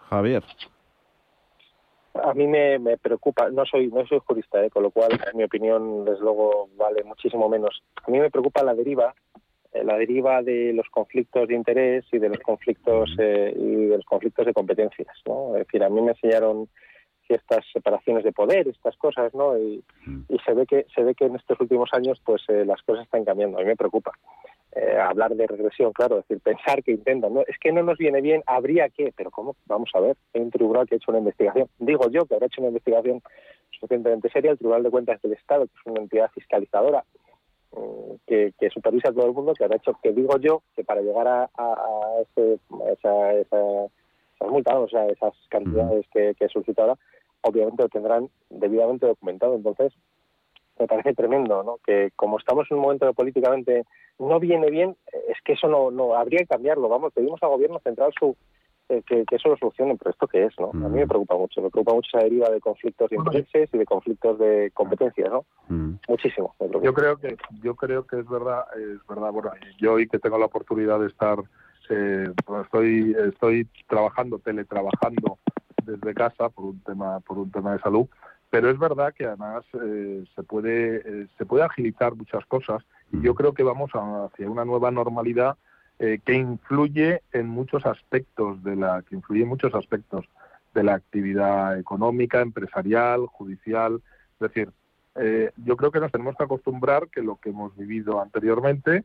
Javier. 0.09 0.43
A 2.23 2.33
mí 2.33 2.47
me, 2.47 2.79
me, 2.79 2.97
preocupa, 2.97 3.51
no 3.51 3.67
soy 3.67 3.89
no 3.89 4.07
soy 4.07 4.21
jurista, 4.25 4.65
¿eh? 4.65 4.71
con 4.71 4.83
lo 4.83 4.91
cual 4.91 5.11
mi 5.35 5.45
opinión 5.45 6.05
desde 6.07 6.21
luego 6.21 6.71
vale 6.77 7.05
muchísimo 7.05 7.49
menos. 7.49 7.83
A 8.07 8.11
mí 8.11 8.19
me 8.19 8.31
preocupa 8.31 8.63
la 8.63 8.75
deriva, 8.75 9.15
eh, 9.73 9.85
la 9.85 9.99
deriva 9.99 10.43
de 10.43 10.73
los 10.73 10.89
conflictos 10.89 11.47
de 11.47 11.55
interés 11.55 12.07
y 12.13 12.19
de 12.19 12.31
los 12.31 12.39
conflictos 12.39 13.15
eh, 13.19 13.53
y 13.55 13.87
de 13.87 13.97
los 13.97 14.07
conflictos 14.07 14.47
de 14.47 14.55
competencias. 14.55 15.09
¿no? 15.27 15.57
Es 15.57 15.67
decir, 15.67 15.85
a 15.85 15.91
mí 15.91 16.01
me 16.01 16.13
enseñaron 16.13 16.69
ciertas 17.27 17.65
separaciones 17.73 18.25
de 18.25 18.33
poder, 18.33 18.69
estas 18.69 18.97
cosas, 18.97 19.35
¿no? 19.35 19.59
Y, 19.59 19.83
y, 20.29 20.39
se 20.45 20.55
ve 20.55 20.67
que 20.67 20.87
se 20.95 21.03
ve 21.03 21.15
que 21.15 21.27
en 21.27 21.37
estos 21.37 21.61
últimos 21.61 21.91
años, 21.93 22.21
pues 22.25 22.43
eh, 22.49 22.65
las 22.65 22.83
cosas 22.83 23.05
están 23.05 23.25
cambiando. 23.25 23.59
A 23.59 23.61
mí 23.63 23.67
me 23.67 23.77
preocupa 23.77 24.13
eh, 24.77 24.99
hablar 24.99 25.35
de 25.35 25.47
regresión, 25.47 25.93
claro, 25.93 26.19
es 26.19 26.29
decir, 26.29 26.43
pensar 26.43 26.83
que 26.83 26.93
intentan, 26.93 27.33
¿no? 27.33 27.41
Es 27.47 27.59
que 27.59 27.73
no 27.73 27.83
nos 27.83 27.97
viene 27.97 28.21
bien, 28.21 28.43
habría 28.47 28.91
que, 28.91 29.13
pero 29.17 29.31
cómo, 29.31 29.57
vamos 29.67 29.91
a 29.95 30.01
ver, 30.01 30.17
hay 30.35 30.43
un 30.43 30.51
tribunal 30.51 30.87
que 30.87 30.97
ha 30.97 30.99
hecho 30.99 31.11
una 31.11 31.21
investigación, 31.21 31.69
digo 31.79 32.11
yo 32.11 32.27
que 32.27 32.35
habrá 32.35 32.47
hecho 32.47 32.61
una 32.61 32.69
investigación 32.69 33.23
suficientemente 33.71 34.29
seria, 34.31 34.51
el 34.51 34.59
Tribunal 34.59 34.83
de 34.83 34.91
Cuentas 34.91 35.23
del 35.23 35.33
Estado, 35.33 35.67
que 35.67 35.73
es 35.73 35.87
una 35.87 36.03
entidad 36.03 36.31
fiscalizadora 36.33 37.05
mm, 37.73 38.15
que, 38.27 38.53
que, 38.59 38.71
supervisa 38.71 39.09
a 39.09 39.13
todo 39.13 39.27
el 39.27 39.33
mundo, 39.33 39.55
que 39.55 39.65
habrá 39.65 39.77
hecho, 39.77 39.99
que 40.03 40.13
digo 40.13 40.39
yo, 40.39 40.63
que 40.75 40.85
para 40.85 41.01
llegar 41.01 41.27
a, 41.27 41.51
a, 41.57 42.21
ese, 42.21 42.59
esa, 42.93 43.33
esa, 43.33 43.85
esas 44.35 44.49
multas, 44.51 44.77
o 44.77 44.89
sea, 44.89 45.07
esas 45.07 45.33
cantidades 45.49 46.07
que, 46.13 46.35
que 46.39 46.45
he 46.45 46.49
solicitado, 46.49 46.99
obviamente 47.47 47.83
lo 47.83 47.89
tendrán 47.89 48.29
debidamente 48.51 49.07
documentado. 49.07 49.55
Entonces, 49.55 49.93
me 50.79 50.87
parece 50.87 51.15
tremendo, 51.15 51.63
¿no? 51.63 51.79
Que 51.85 52.11
como 52.17 52.39
estamos 52.39 52.67
en 52.71 52.77
un 52.77 52.83
momento 52.83 53.07
que 53.07 53.15
políticamente 53.15 53.85
no 54.19 54.39
viene 54.41 54.71
bien, 54.71 54.97
es 55.29 55.39
que 55.45 55.55
eso 55.55 55.69
no, 55.69 55.91
no 55.91 56.15
habría 56.15 56.41
que 56.41 56.47
cambiarlo. 56.47 56.89
Vamos, 56.89 57.13
pedimos 57.13 57.43
al 57.43 57.51
gobierno 57.51 57.81
central 57.81 58.13
su 58.19 58.37
eh, 58.89 59.03
que, 59.05 59.25
eso 59.33 59.49
lo 59.49 59.57
solucione, 59.57 59.97
pero 59.97 60.13
esto 60.13 60.29
qué 60.29 60.45
es, 60.45 60.55
¿no? 60.61 60.71
A 60.71 60.89
mí 60.89 60.99
me 60.99 61.07
mm. 61.07 61.09
preocupa 61.09 61.37
mucho, 61.37 61.61
me 61.61 61.71
preocupa 61.71 61.95
mucho 61.95 62.09
esa 62.17 62.25
deriva 62.25 62.49
de 62.51 62.61
conflictos 62.61 63.11
de 63.11 63.17
intereses 63.17 63.69
y 63.73 63.79
de 63.79 63.85
conflictos 63.85 64.39
de 64.39 64.71
competencias, 64.75 65.29
¿no? 65.29 65.45
Mm. 65.69 65.95
Muchísimo. 66.09 66.55
yo 66.61 66.95
creo 66.95 67.17
que 67.17 67.37
yo 67.63 67.75
creo 67.75 68.07
que 68.07 68.21
es 68.21 68.29
verdad, 68.29 68.65
es 68.77 69.05
verdad. 69.09 69.33
Bueno, 69.33 69.51
yo 69.79 69.95
hoy 69.95 70.07
que 70.07 70.21
tengo 70.21 70.39
la 70.39 70.47
oportunidad 70.47 71.01
de 71.01 71.09
estar, 71.09 71.39
eh, 71.91 72.29
estoy 72.63 73.17
estoy 73.27 73.69
trabajando, 73.89 74.39
teletrabajando 74.39 75.39
desde 75.87 76.15
casa 76.15 76.49
por 76.49 76.67
un 76.67 76.81
tema 76.81 77.21
por 77.21 77.39
un 77.39 77.51
tema 77.51 77.73
de 77.73 77.81
salud. 77.81 78.07
Pero 78.51 78.71
es 78.71 78.79
verdad 78.79 79.13
que 79.15 79.27
además 79.27 79.65
eh, 79.83 80.25
se 80.35 80.43
puede 80.43 80.97
eh, 80.97 81.27
se 81.37 81.47
puede 81.47 81.65
agilizar 81.65 82.15
muchas 82.15 82.45
cosas 82.47 82.83
y 83.13 83.21
yo 83.21 83.35
creo 83.35 83.55
que 83.55 83.63
vamos 83.63 83.91
hacia 83.93 84.51
una 84.51 84.65
nueva 84.65 84.91
normalidad 84.91 85.57
eh, 85.99 86.21
que 86.25 86.35
influye 86.35 87.23
en 87.33 87.49
muchos 87.49 87.87
aspectos 87.87 88.63
de 88.63 88.77
la 88.77 89.03
que 89.03 89.17
influye 89.17 89.43
en 89.43 89.49
muchos 89.49 89.75
aspectos 89.75 90.27
de 90.75 90.83
la 90.85 90.95
actividad 90.95 91.79
económica 91.79 92.41
empresarial 92.41 93.27
judicial. 93.27 94.01
Es 94.35 94.51
decir 94.51 94.71
yo 95.65 95.79
creo 95.79 95.91
que 95.91 95.99
nos 95.99 96.13
tenemos 96.13 96.37
que 96.37 96.45
acostumbrar 96.45 97.09
que 97.09 97.23
lo 97.23 97.37
que 97.37 97.49
hemos 97.49 97.75
vivido 97.75 98.21
anteriormente 98.21 99.03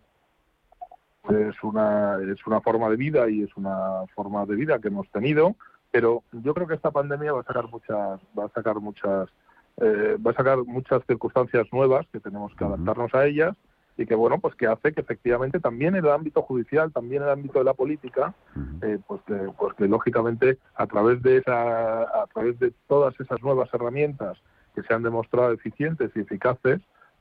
es 1.30 1.64
una 1.64 2.18
es 2.22 2.46
una 2.46 2.60
forma 2.60 2.90
de 2.90 2.98
vida 2.98 3.30
y 3.30 3.44
es 3.44 3.56
una 3.56 4.06
forma 4.14 4.46
de 4.46 4.56
vida 4.56 4.80
que 4.80 4.90
hemos 4.90 5.10
tenido 5.10 5.56
pero 5.92 6.24
yo 6.32 6.54
creo 6.54 6.68
que 6.68 6.76
esta 6.76 6.92
pandemia 6.92 7.34
va 7.34 7.42
a 7.42 7.46
sacar 7.46 7.70
muchas 7.70 8.20
va 8.38 8.46
a 8.46 8.50
sacar 8.50 8.80
muchas 8.80 9.30
eh, 9.78 10.18
va 10.26 10.32
a 10.32 10.36
sacar 10.36 10.58
muchas 10.60 11.04
circunstancias 11.06 11.68
nuevas 11.72 12.08
que 12.12 12.20
tenemos 12.20 12.54
que 12.56 12.64
adaptarnos 12.64 13.14
a 13.14 13.26
ellas 13.26 13.56
y 13.98 14.06
que 14.06 14.16
bueno 14.16 14.40
pues 14.40 14.56
que 14.56 14.68
hace 14.68 14.94
que 14.94 15.02
efectivamente 15.02 15.60
también 15.60 15.96
en 15.96 16.06
el 16.06 16.12
ámbito 16.12 16.42
judicial 16.42 16.92
también 16.92 17.22
en 17.22 17.28
el 17.28 17.34
ámbito 17.34 17.60
de 17.60 17.66
la 17.66 17.74
política 17.74 18.34
eh, 18.82 19.00
pues 19.06 19.22
que 19.28 19.36
pues 19.58 19.74
que 19.76 19.88
lógicamente 19.88 20.58
a 20.76 20.88
través 20.88 21.22
de 21.22 21.38
esa 21.38 22.04
a 22.04 22.28
través 22.34 22.58
de 22.60 22.74
todas 22.88 23.18
esas 23.20 23.42
nuevas 23.42 23.70
herramientas 23.74 24.38
que 24.74 24.84
se 24.84 24.94
han 24.94 25.04
demostrado 25.04 25.52
eficientes 25.52 26.12
y 26.16 26.22
eficaces 26.22 26.80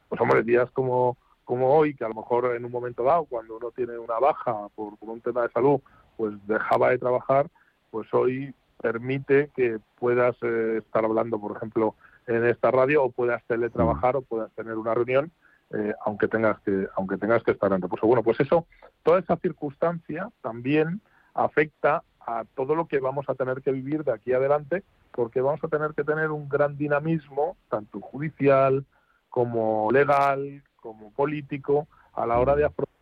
pues 0.08 0.20
hombre 0.20 0.42
días 0.44 0.70
como 0.72 1.16
como 1.44 1.74
hoy 1.74 1.94
que 1.94 2.04
a 2.04 2.08
lo 2.08 2.14
mejor 2.14 2.54
en 2.54 2.64
un 2.64 2.70
momento 2.70 3.02
dado 3.02 3.24
cuando 3.24 3.56
uno 3.56 3.72
tiene 3.72 3.98
una 3.98 4.20
baja 4.20 4.68
por, 4.76 4.96
por 4.98 5.08
un 5.08 5.20
tema 5.20 5.42
de 5.42 5.50
salud 5.50 5.80
pues 6.16 6.34
dejaba 6.46 6.90
de 6.90 6.98
trabajar 6.98 7.48
pues 7.90 8.06
hoy 8.14 8.54
permite 8.81 9.51
que 9.55 9.78
puedas 9.99 10.37
eh, 10.43 10.78
estar 10.78 11.05
hablando, 11.05 11.41
por 11.41 11.57
ejemplo, 11.57 11.95
en 12.26 12.47
esta 12.47 12.70
radio 12.70 13.05
o 13.05 13.11
puedas 13.11 13.43
teletrabajar 13.45 14.16
o 14.16 14.22
puedas 14.22 14.51
tener 14.53 14.76
una 14.76 14.95
reunión 14.95 15.33
eh, 15.72 15.95
aunque 16.05 16.26
tengas 16.26 16.59
que 16.61 16.89
aunque 16.97 17.16
tengas 17.16 17.45
que 17.45 17.53
estar 17.53 17.72
en 17.72 17.81
reposo. 17.81 18.07
Bueno, 18.07 18.24
pues 18.24 18.41
eso, 18.41 18.66
toda 19.05 19.20
esa 19.20 19.37
circunstancia 19.37 20.28
también 20.43 21.01
afecta 21.33 22.03
a 22.26 22.45
todo 22.57 22.74
lo 22.74 22.87
que 22.87 22.99
vamos 22.99 23.28
a 23.28 23.35
tener 23.35 23.62
que 23.62 23.70
vivir 23.70 24.03
de 24.03 24.12
aquí 24.12 24.33
adelante, 24.33 24.83
porque 25.12 25.41
vamos 25.41 25.62
a 25.62 25.68
tener 25.68 25.95
que 25.95 26.03
tener 26.03 26.31
un 26.31 26.49
gran 26.49 26.76
dinamismo, 26.76 27.57
tanto 27.68 28.01
judicial 28.01 28.85
como 29.28 29.91
legal, 29.93 30.62
como 30.81 31.12
político, 31.12 31.87
a 32.14 32.26
la 32.26 32.41
hora 32.41 32.57
de 32.57 32.64
afrontar 32.64 32.95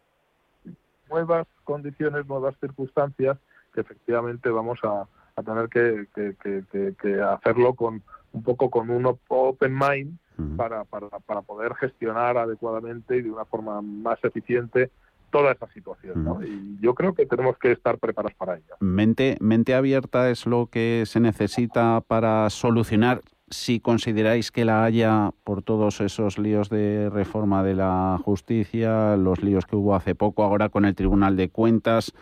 nuevas 1.08 1.46
condiciones, 1.64 2.26
nuevas 2.26 2.54
circunstancias 2.60 3.38
que 3.72 3.80
efectivamente 3.80 4.50
vamos 4.50 4.78
a, 4.82 5.06
a 5.38 5.42
tener 5.42 5.68
que, 5.68 7.22
hacerlo 7.22 7.74
con 7.74 8.02
un 8.32 8.42
poco 8.42 8.70
con 8.70 8.90
un 8.90 9.06
open 9.28 9.72
mind 9.72 10.18
para, 10.56 10.84
para, 10.84 11.08
para, 11.08 11.42
poder 11.42 11.74
gestionar 11.74 12.36
adecuadamente 12.36 13.16
y 13.16 13.22
de 13.22 13.30
una 13.30 13.44
forma 13.44 13.80
más 13.82 14.22
eficiente 14.24 14.90
toda 15.30 15.52
esa 15.52 15.68
situación. 15.72 16.26
Y 16.46 16.82
yo 16.82 16.94
creo 16.94 17.14
que 17.14 17.26
tenemos 17.26 17.58
que 17.58 17.72
estar 17.72 17.98
preparados 17.98 18.36
para 18.36 18.56
ella. 18.56 18.74
Mente, 18.80 19.36
mente 19.40 19.74
abierta 19.74 20.30
es 20.30 20.46
lo 20.46 20.66
que 20.66 21.04
se 21.06 21.20
necesita 21.20 22.02
para 22.06 22.48
solucionar 22.50 23.22
si 23.50 23.80
consideráis 23.80 24.50
que 24.50 24.64
la 24.64 24.84
haya 24.84 25.30
por 25.44 25.62
todos 25.62 26.00
esos 26.00 26.38
líos 26.38 26.68
de 26.68 27.08
reforma 27.10 27.62
de 27.62 27.74
la 27.74 28.20
justicia, 28.22 29.16
los 29.16 29.42
líos 29.42 29.64
que 29.64 29.76
hubo 29.76 29.94
hace 29.94 30.14
poco 30.14 30.42
ahora 30.42 30.68
con 30.68 30.84
el 30.84 30.94
Tribunal 30.94 31.36
de 31.36 31.48
Cuentas, 31.48 32.12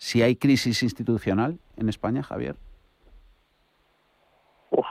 si 0.00 0.22
hay 0.22 0.34
crisis 0.34 0.82
institucional 0.82 1.58
en 1.76 1.90
España, 1.90 2.22
Javier. 2.22 2.56
Uf, 4.70 4.86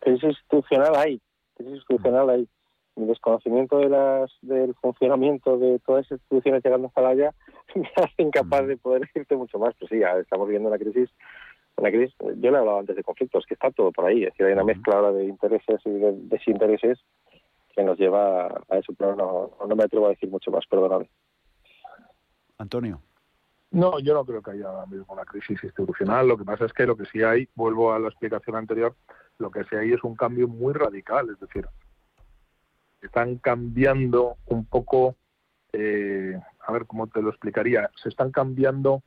crisis 0.00 0.24
institucional 0.24 0.96
hay, 0.96 1.20
crisis 1.54 1.74
institucional 1.74 2.28
hay. 2.28 2.48
Mi 2.96 3.06
desconocimiento 3.06 3.78
de 3.78 3.88
las, 3.88 4.32
del 4.42 4.74
funcionamiento 4.74 5.56
de 5.56 5.78
todas 5.78 6.06
esas 6.06 6.18
instituciones 6.18 6.64
llegando 6.64 6.88
hasta 6.88 7.08
haya 7.08 7.32
me 7.76 7.88
hace 7.94 8.22
incapaz 8.22 8.66
de 8.66 8.76
poder 8.76 9.02
decirte 9.02 9.36
mucho 9.36 9.60
más. 9.60 9.76
Pues 9.78 9.90
sí, 9.90 10.00
estamos 10.20 10.48
viendo 10.48 10.68
una 10.68 10.78
crisis 10.78 11.08
una 11.76 11.92
crisis, 11.92 12.12
yo 12.18 12.50
le 12.50 12.56
he 12.56 12.58
hablado 12.58 12.80
antes 12.80 12.96
de 12.96 13.04
conflictos, 13.04 13.46
que 13.46 13.54
está 13.54 13.70
todo 13.70 13.92
por 13.92 14.06
ahí, 14.06 14.24
es 14.24 14.32
decir, 14.32 14.46
hay 14.46 14.52
una 14.54 14.64
mezcla 14.64 14.96
ahora 14.96 15.12
de 15.12 15.26
intereses 15.26 15.80
y 15.84 15.90
de 15.90 16.12
desintereses 16.22 16.98
que 17.72 17.84
nos 17.84 17.96
lleva 17.96 18.48
a 18.48 18.78
eso, 18.78 18.92
pero 18.98 19.14
no, 19.14 19.52
no 19.64 19.76
me 19.76 19.84
atrevo 19.84 20.06
a 20.06 20.10
decir 20.10 20.28
mucho 20.28 20.50
más, 20.50 20.66
perdóname. 20.66 21.08
Antonio. 22.58 23.00
No, 23.70 23.98
yo 23.98 24.14
no 24.14 24.24
creo 24.24 24.42
que 24.42 24.52
haya 24.52 24.68
ahora 24.68 24.86
mismo 24.86 25.12
una 25.12 25.24
crisis 25.24 25.62
institucional. 25.62 26.26
Lo 26.26 26.38
que 26.38 26.44
pasa 26.44 26.64
es 26.64 26.72
que 26.72 26.86
lo 26.86 26.96
que 26.96 27.04
sí 27.06 27.22
hay, 27.22 27.48
vuelvo 27.54 27.92
a 27.92 27.98
la 27.98 28.08
explicación 28.08 28.56
anterior, 28.56 28.94
lo 29.38 29.50
que 29.50 29.64
sí 29.64 29.76
hay 29.76 29.92
es 29.92 30.02
un 30.04 30.16
cambio 30.16 30.48
muy 30.48 30.72
radical. 30.72 31.28
Es 31.30 31.38
decir, 31.38 31.66
están 33.02 33.36
cambiando 33.36 34.36
un 34.46 34.64
poco, 34.64 35.16
eh, 35.72 36.40
a 36.66 36.72
ver 36.72 36.86
cómo 36.86 37.06
te 37.08 37.20
lo 37.20 37.28
explicaría, 37.28 37.90
se 38.02 38.08
están 38.08 38.32
cambiando 38.32 39.02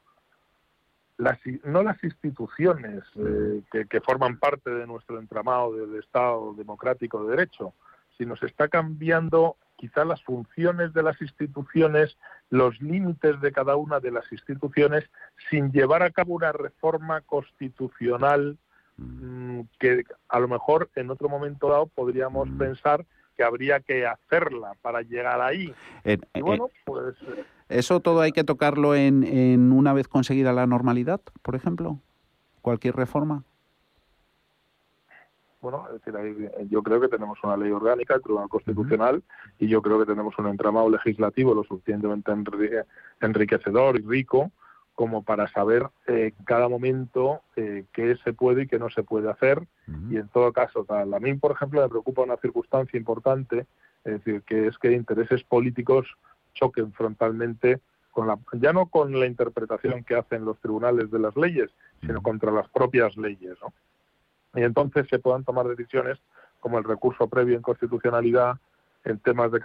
las, 1.18 1.39
no 1.64 1.84
las 1.84 2.03
instituciones 2.03 3.03
eh, 3.16 3.62
que, 3.72 3.86
que 3.86 4.01
forman 4.01 4.39
parte 4.39 4.70
de 4.70 4.88
nuestro 4.88 5.20
entramado 5.20 5.74
del 5.76 5.99
Estado 5.99 6.53
democrático 6.53 7.24
de 7.24 7.36
derecho, 7.36 7.74
sino 8.18 8.36
se 8.36 8.47
está 8.47 8.68
cambiando 8.68 9.57
quizá 9.82 10.06
las 10.06 10.22
funciones 10.22 10.94
de 10.94 11.02
las 11.02 11.20
instituciones, 11.20 12.16
los 12.52 12.80
límites 12.80 13.42
de 13.42 13.52
cada 13.52 13.76
una 13.76 14.00
de 14.00 14.12
las 14.12 14.32
instituciones, 14.32 15.10
sin 15.50 15.72
llevar 15.72 16.04
a 16.04 16.12
cabo 16.12 16.36
una 16.36 16.52
reforma 16.52 17.22
constitucional 17.22 18.60
mm, 18.98 19.62
que 19.80 20.04
a 20.30 20.40
lo 20.40 20.48
mejor 20.48 20.92
en 20.96 21.10
otro 21.10 21.30
momento 21.30 21.68
dado 21.68 21.88
podríamos 21.88 22.48
pensar 22.60 23.08
que 23.36 23.44
habría 23.44 23.80
que 23.80 24.06
hacerla 24.06 24.74
para 24.84 25.02
llegar 25.02 25.42
ahí. 25.42 25.74
Eh, 26.04 26.20
y 26.36 26.40
eh, 26.40 26.42
bueno, 26.44 26.70
pues 26.86 27.16
¿Eso 27.68 28.02
todo 28.02 28.22
hay 28.22 28.34
que 28.34 28.44
tocarlo 28.44 28.94
en, 28.94 29.24
en 29.24 29.72
una 29.72 29.94
vez 29.94 30.08
conseguida 30.08 30.54
la 30.54 30.68
normalidad, 30.68 31.22
por 31.42 31.56
ejemplo? 31.56 31.98
¿Cualquier 32.62 32.96
reforma? 32.96 33.46
Bueno, 35.62 35.86
es 35.88 35.93
decir, 36.01 36.16
ahí, 36.18 36.68
yo 36.70 36.82
creo 36.82 36.99
que 36.99 37.07
tenemos 37.07 37.38
una 37.43 37.55
ley 37.55 37.72
orgánica, 37.72 38.16
el 38.16 38.22
Tribunal 38.22 38.49
Constitucional, 38.49 39.24
y 39.59 39.68
yo 39.68 39.82
creo 39.82 39.99
que 39.99 40.05
tenemos 40.07 40.38
un 40.39 40.47
entramado 40.47 40.89
legislativo 40.89 41.53
lo 41.53 41.64
suficientemente 41.64 42.32
enri- 42.32 42.84
enriquecedor 43.22 43.99
y 43.99 44.01
rico 44.03 44.51
como 44.95 45.24
para 45.24 45.47
saber 45.47 45.88
eh, 46.07 46.34
en 46.38 46.45
cada 46.45 46.68
momento 46.68 47.41
eh, 47.55 47.86
qué 47.93 48.16
se 48.24 48.34
puede 48.34 48.64
y 48.64 48.68
qué 48.68 48.78
no 48.78 48.89
se 48.89 49.03
puede 49.03 49.30
hacer. 49.30 49.66
Y 50.12 50.18
en 50.18 50.28
todo 50.30 50.51
caso, 50.51 50.84
tal. 50.84 51.14
a 51.14 51.20
mí, 51.20 51.34
por 51.36 51.51
ejemplo, 51.51 51.82
me 51.82 51.89
preocupa 51.89 52.22
una 52.24 52.38
circunstancia 52.38 52.97
importante, 52.97 53.66
es 54.03 54.14
decir, 54.14 54.41
que 54.43 54.68
es 54.68 54.78
que 54.78 54.91
intereses 54.91 55.43
políticos 55.43 56.07
choquen 56.53 56.91
frontalmente 56.93 57.80
con 58.12 58.28
la, 58.28 58.38
ya 58.53 58.74
no 58.74 58.88
con 58.88 59.18
la 59.18 59.26
interpretación 59.26 60.03
que 60.03 60.16
hacen 60.16 60.43
los 60.43 60.59
tribunales 60.59 61.09
de 61.12 61.20
las 61.20 61.36
leyes, 61.38 61.70
sino 62.01 62.22
contra 62.22 62.51
las 62.51 62.68
propias 62.70 63.16
leyes, 63.16 63.57
¿no? 63.62 63.74
Y 64.56 64.64
entonces 64.64 65.08
se 65.10 65.20
puedan 65.20 65.43
tomar 65.43 65.68
decisiones 65.68 66.20
como 66.60 66.78
el 66.78 66.84
recurso 66.84 67.28
previo 67.28 67.56
en 67.56 67.62
constitucionalidad 67.62 68.58
en 69.04 69.20
temas 69.20 69.52
de 69.52 69.62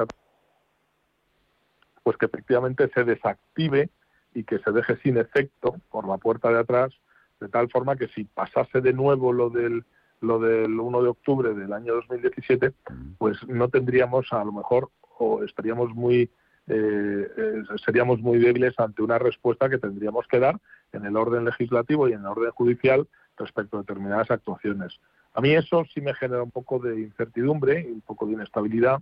pues 2.02 2.16
que 2.16 2.26
efectivamente 2.26 2.88
se 2.94 3.04
desactive 3.04 3.90
y 4.32 4.44
que 4.44 4.58
se 4.60 4.70
deje 4.70 4.96
sin 4.98 5.18
efecto 5.18 5.76
por 5.90 6.06
la 6.06 6.18
puerta 6.18 6.50
de 6.50 6.60
atrás 6.60 6.92
de 7.40 7.48
tal 7.48 7.68
forma 7.70 7.96
que 7.96 8.08
si 8.08 8.24
pasase 8.24 8.80
de 8.80 8.92
nuevo 8.92 9.32
lo 9.32 9.50
del 9.50 9.84
lo 10.20 10.38
del 10.38 10.80
1 10.80 11.02
de 11.02 11.08
octubre 11.08 11.54
del 11.54 11.72
año 11.72 11.94
2017 11.94 12.72
pues 13.18 13.36
no 13.48 13.68
tendríamos 13.68 14.32
a 14.32 14.44
lo 14.44 14.52
mejor 14.52 14.90
o 15.18 15.42
estaríamos 15.42 15.94
muy 15.94 16.30
eh, 16.68 17.28
eh, 17.36 17.62
seríamos 17.84 18.20
muy 18.20 18.38
débiles 18.38 18.74
ante 18.78 19.02
una 19.02 19.18
respuesta 19.18 19.68
que 19.68 19.78
tendríamos 19.78 20.26
que 20.26 20.40
dar 20.40 20.58
en 20.92 21.04
el 21.04 21.16
orden 21.16 21.44
legislativo 21.44 22.08
y 22.08 22.12
en 22.12 22.20
el 22.20 22.26
orden 22.26 22.50
judicial 22.52 23.06
respecto 23.36 23.76
a 23.76 23.80
determinadas 23.80 24.30
actuaciones. 24.30 25.00
A 25.34 25.40
mí 25.40 25.54
eso 25.54 25.84
sí 25.92 26.00
me 26.00 26.14
genera 26.14 26.42
un 26.42 26.50
poco 26.50 26.78
de 26.78 27.00
incertidumbre 27.00 27.80
y 27.88 27.92
un 27.92 28.00
poco 28.00 28.26
de 28.26 28.32
inestabilidad, 28.32 29.00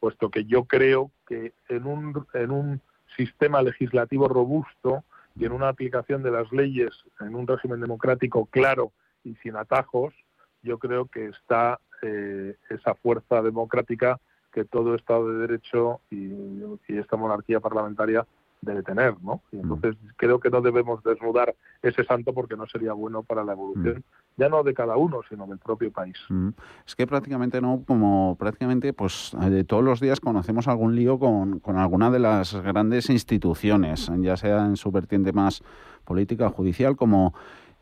puesto 0.00 0.30
que 0.30 0.44
yo 0.44 0.64
creo 0.64 1.10
que 1.26 1.52
en 1.68 1.86
un, 1.86 2.26
en 2.34 2.50
un 2.50 2.80
sistema 3.16 3.62
legislativo 3.62 4.28
robusto 4.28 5.04
y 5.36 5.44
en 5.44 5.52
una 5.52 5.68
aplicación 5.68 6.22
de 6.22 6.30
las 6.30 6.50
leyes 6.52 6.92
en 7.20 7.34
un 7.34 7.46
régimen 7.46 7.80
democrático 7.80 8.46
claro 8.46 8.92
y 9.24 9.34
sin 9.36 9.56
atajos, 9.56 10.14
yo 10.62 10.78
creo 10.78 11.06
que 11.06 11.26
está 11.26 11.78
eh, 12.02 12.56
esa 12.70 12.94
fuerza 12.94 13.42
democrática 13.42 14.20
que 14.52 14.64
todo 14.64 14.94
Estado 14.94 15.32
de 15.32 15.46
Derecho 15.46 16.00
y, 16.10 16.32
y 16.88 16.98
esta 16.98 17.16
monarquía 17.16 17.60
parlamentaria 17.60 18.24
debe 18.64 18.82
tener, 18.82 19.14
¿no? 19.22 19.42
Y 19.52 19.56
entonces 19.56 19.96
creo 20.16 20.40
que 20.40 20.50
no 20.50 20.60
debemos 20.60 21.02
desnudar 21.02 21.54
ese 21.82 22.04
santo 22.04 22.32
porque 22.32 22.56
no 22.56 22.66
sería 22.66 22.92
bueno 22.92 23.22
para 23.22 23.44
la 23.44 23.52
evolución, 23.52 24.04
ya 24.36 24.48
no 24.48 24.62
de 24.62 24.74
cada 24.74 24.96
uno, 24.96 25.20
sino 25.28 25.46
del 25.46 25.58
propio 25.58 25.92
país. 25.92 26.16
Mm. 26.28 26.48
Es 26.86 26.96
que 26.96 27.06
prácticamente 27.06 27.60
no, 27.60 27.82
como 27.86 28.36
prácticamente, 28.38 28.92
pues 28.92 29.36
eh, 29.40 29.50
de 29.50 29.64
todos 29.64 29.84
los 29.84 30.00
días 30.00 30.20
conocemos 30.20 30.68
algún 30.68 30.96
lío 30.96 31.18
con, 31.18 31.60
con 31.60 31.76
alguna 31.76 32.10
de 32.10 32.18
las 32.18 32.54
grandes 32.54 33.10
instituciones, 33.10 34.10
ya 34.18 34.36
sea 34.36 34.64
en 34.64 34.76
su 34.76 34.90
vertiente 34.90 35.32
más 35.32 35.62
política, 36.04 36.50
judicial, 36.50 36.96
como 36.96 37.34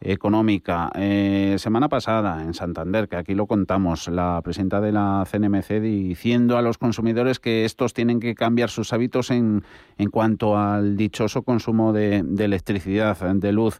económica. 0.04 0.90
Eh, 0.94 1.56
semana 1.58 1.88
pasada 1.88 2.42
en 2.42 2.54
Santander, 2.54 3.08
que 3.08 3.16
aquí 3.16 3.34
lo 3.34 3.46
contamos, 3.46 4.08
la 4.08 4.40
presidenta 4.42 4.80
de 4.80 4.92
la 4.92 5.24
CNMC 5.30 5.80
diciendo 5.80 6.56
a 6.56 6.62
los 6.62 6.78
consumidores 6.78 7.38
que 7.38 7.64
estos 7.64 7.94
tienen 7.94 8.20
que 8.20 8.34
cambiar 8.34 8.70
sus 8.70 8.92
hábitos 8.92 9.30
en, 9.30 9.64
en 9.98 10.10
cuanto 10.10 10.58
al 10.58 10.96
dichoso 10.96 11.42
consumo 11.42 11.92
de, 11.92 12.24
electricidad, 12.38 13.16
de 13.16 13.52
luz. 13.52 13.78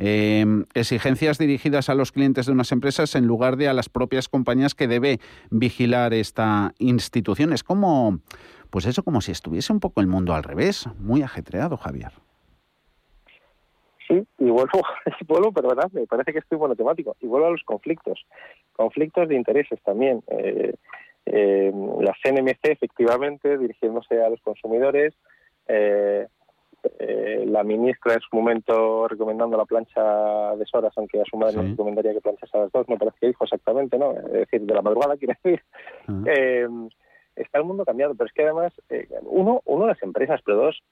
Eh, 0.00 0.46
exigencias 0.74 1.38
dirigidas 1.38 1.88
a 1.88 1.94
los 1.94 2.12
clientes 2.12 2.46
de 2.46 2.52
unas 2.52 2.70
empresas 2.70 3.16
en 3.16 3.26
lugar 3.26 3.56
de 3.56 3.68
a 3.68 3.72
las 3.72 3.88
propias 3.88 4.28
compañías 4.28 4.76
que 4.76 4.86
debe 4.86 5.18
vigilar 5.50 6.14
esta 6.14 6.72
institución. 6.78 7.52
Es 7.52 7.64
como, 7.64 8.20
pues 8.70 8.86
eso, 8.86 9.02
como 9.02 9.20
si 9.20 9.32
estuviese 9.32 9.72
un 9.72 9.80
poco 9.80 10.00
el 10.00 10.06
mundo 10.06 10.34
al 10.34 10.44
revés, 10.44 10.88
muy 11.00 11.22
ajetreado, 11.22 11.76
Javier. 11.76 12.12
Sí, 14.08 14.26
y 14.38 14.50
vuelvo, 14.50 14.80
vuelvo, 15.28 15.52
perdonad, 15.52 15.92
me 15.92 16.06
parece 16.06 16.32
que 16.32 16.38
estoy 16.38 16.58
monotemático, 16.58 17.16
y 17.20 17.26
vuelvo 17.26 17.48
a 17.48 17.50
los 17.50 17.62
conflictos, 17.62 18.24
conflictos 18.72 19.28
de 19.28 19.36
intereses 19.36 19.80
también. 19.82 20.22
Eh, 20.28 20.74
eh, 21.26 21.72
la 22.00 22.16
CNMC, 22.22 22.58
efectivamente, 22.62 23.58
dirigiéndose 23.58 24.22
a 24.22 24.30
los 24.30 24.40
consumidores, 24.40 25.14
eh, 25.66 26.26
eh, 26.98 27.44
la 27.46 27.64
ministra 27.64 28.14
en 28.14 28.20
su 28.20 28.34
momento 28.34 29.08
recomendando 29.08 29.56
la 29.56 29.64
plancha 29.64 30.54
de 30.56 30.64
horas, 30.72 30.92
aunque 30.96 31.20
a 31.20 31.24
su 31.24 31.36
madre 31.36 31.56
no 31.56 31.62
recomendaría 31.62 32.14
que 32.14 32.20
planchase 32.20 32.56
a 32.56 32.60
las 32.62 32.72
dos, 32.72 32.88
me 32.88 32.96
parece 32.96 33.18
que 33.20 33.26
dijo 33.26 33.44
exactamente, 33.44 33.98
¿no? 33.98 34.12
Es 34.12 34.32
decir, 34.32 34.62
de 34.62 34.74
la 34.74 34.82
madrugada, 34.82 35.16
quiere 35.18 35.36
decir. 35.42 35.62
Eh, 36.26 36.68
está 37.36 37.58
el 37.58 37.64
mundo 37.64 37.84
cambiado, 37.84 38.14
pero 38.14 38.26
es 38.26 38.32
que 38.32 38.44
además, 38.44 38.72
uno, 39.22 39.60
uno, 39.66 39.86
las 39.86 40.02
empresas, 40.02 40.40
pero 40.44 40.58
dos, 40.58 40.82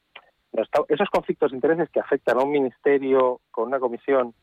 esos 0.89 1.09
conflictos 1.11 1.51
de 1.51 1.57
intereses 1.57 1.89
que 1.91 2.01
afectan 2.01 2.39
a 2.39 2.45
un 2.45 2.51
ministerio 2.51 3.41
con 3.51 3.69
una 3.69 3.79
comisión, 3.79 4.35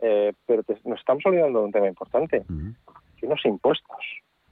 eh, 0.00 0.32
pero 0.46 0.62
te- 0.62 0.78
nos 0.84 0.98
estamos 1.00 1.24
olvidando 1.26 1.60
de 1.60 1.64
un 1.66 1.72
tema 1.72 1.88
importante, 1.88 2.44
que 3.18 3.26
unos 3.26 3.44
impuestos. 3.44 3.98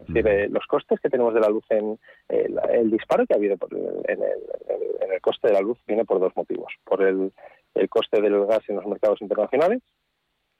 Es 0.00 0.06
decir, 0.06 0.26
eh, 0.28 0.48
los 0.48 0.64
costes 0.66 1.00
que 1.00 1.08
tenemos 1.10 1.34
de 1.34 1.40
la 1.40 1.48
luz 1.48 1.64
en 1.70 1.98
eh, 2.28 2.46
la- 2.48 2.62
el 2.72 2.90
disparo 2.90 3.26
que 3.26 3.34
ha 3.34 3.36
habido 3.36 3.56
por 3.56 3.72
el- 3.74 4.04
en, 4.06 4.22
el, 4.22 4.38
en 5.00 5.12
el- 5.12 5.20
coste 5.20 5.48
de 5.48 5.54
la 5.54 5.60
luz 5.60 5.78
viene 5.86 6.04
por 6.04 6.20
dos 6.20 6.34
motivos. 6.36 6.72
Por 6.84 7.02
el, 7.02 7.32
el 7.74 7.88
coste 7.88 8.20
del 8.20 8.46
gas 8.46 8.62
en 8.68 8.76
los 8.76 8.86
mercados 8.86 9.20
internacionales, 9.20 9.82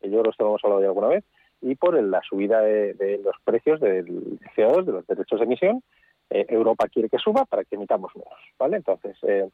que 0.01 0.11
yo 0.11 0.21
creo 0.23 0.33
que 0.33 0.43
hemos 0.43 0.65
hablado 0.65 0.81
ya 0.83 0.89
alguna 0.89 1.09
vez, 1.09 1.25
y 1.61 1.75
por 1.77 1.97
el- 1.97 2.11
la 2.11 2.21
subida 2.23 2.61
de, 2.63 2.95
de 2.95 3.19
los 3.19 3.37
precios 3.45 3.81
del 3.81 4.39
CO2, 4.57 4.85
de 4.85 4.93
los 4.93 5.07
derechos 5.07 5.39
de 5.39 5.45
emisión. 5.47 5.83
Eh, 6.31 6.45
Europa 6.51 6.87
quiere 6.89 7.09
que 7.09 7.17
suba 7.19 7.45
para 7.47 7.65
que 7.65 7.77
emitamos 7.77 8.15
menos. 8.15 8.39
¿vale? 8.59 8.77
Entonces, 8.79 9.17
eh, 9.23 9.49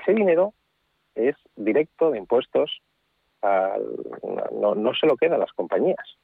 ese 0.00 0.12
dinero 0.14 0.52
es 1.14 1.36
directo 1.56 2.10
de 2.10 2.18
impuestos, 2.18 2.80
al- 3.42 3.96
no, 4.52 4.74
no 4.74 4.94
se 4.94 5.06
lo 5.06 5.16
quedan 5.16 5.40
las 5.40 5.52
compañías. 5.52 6.16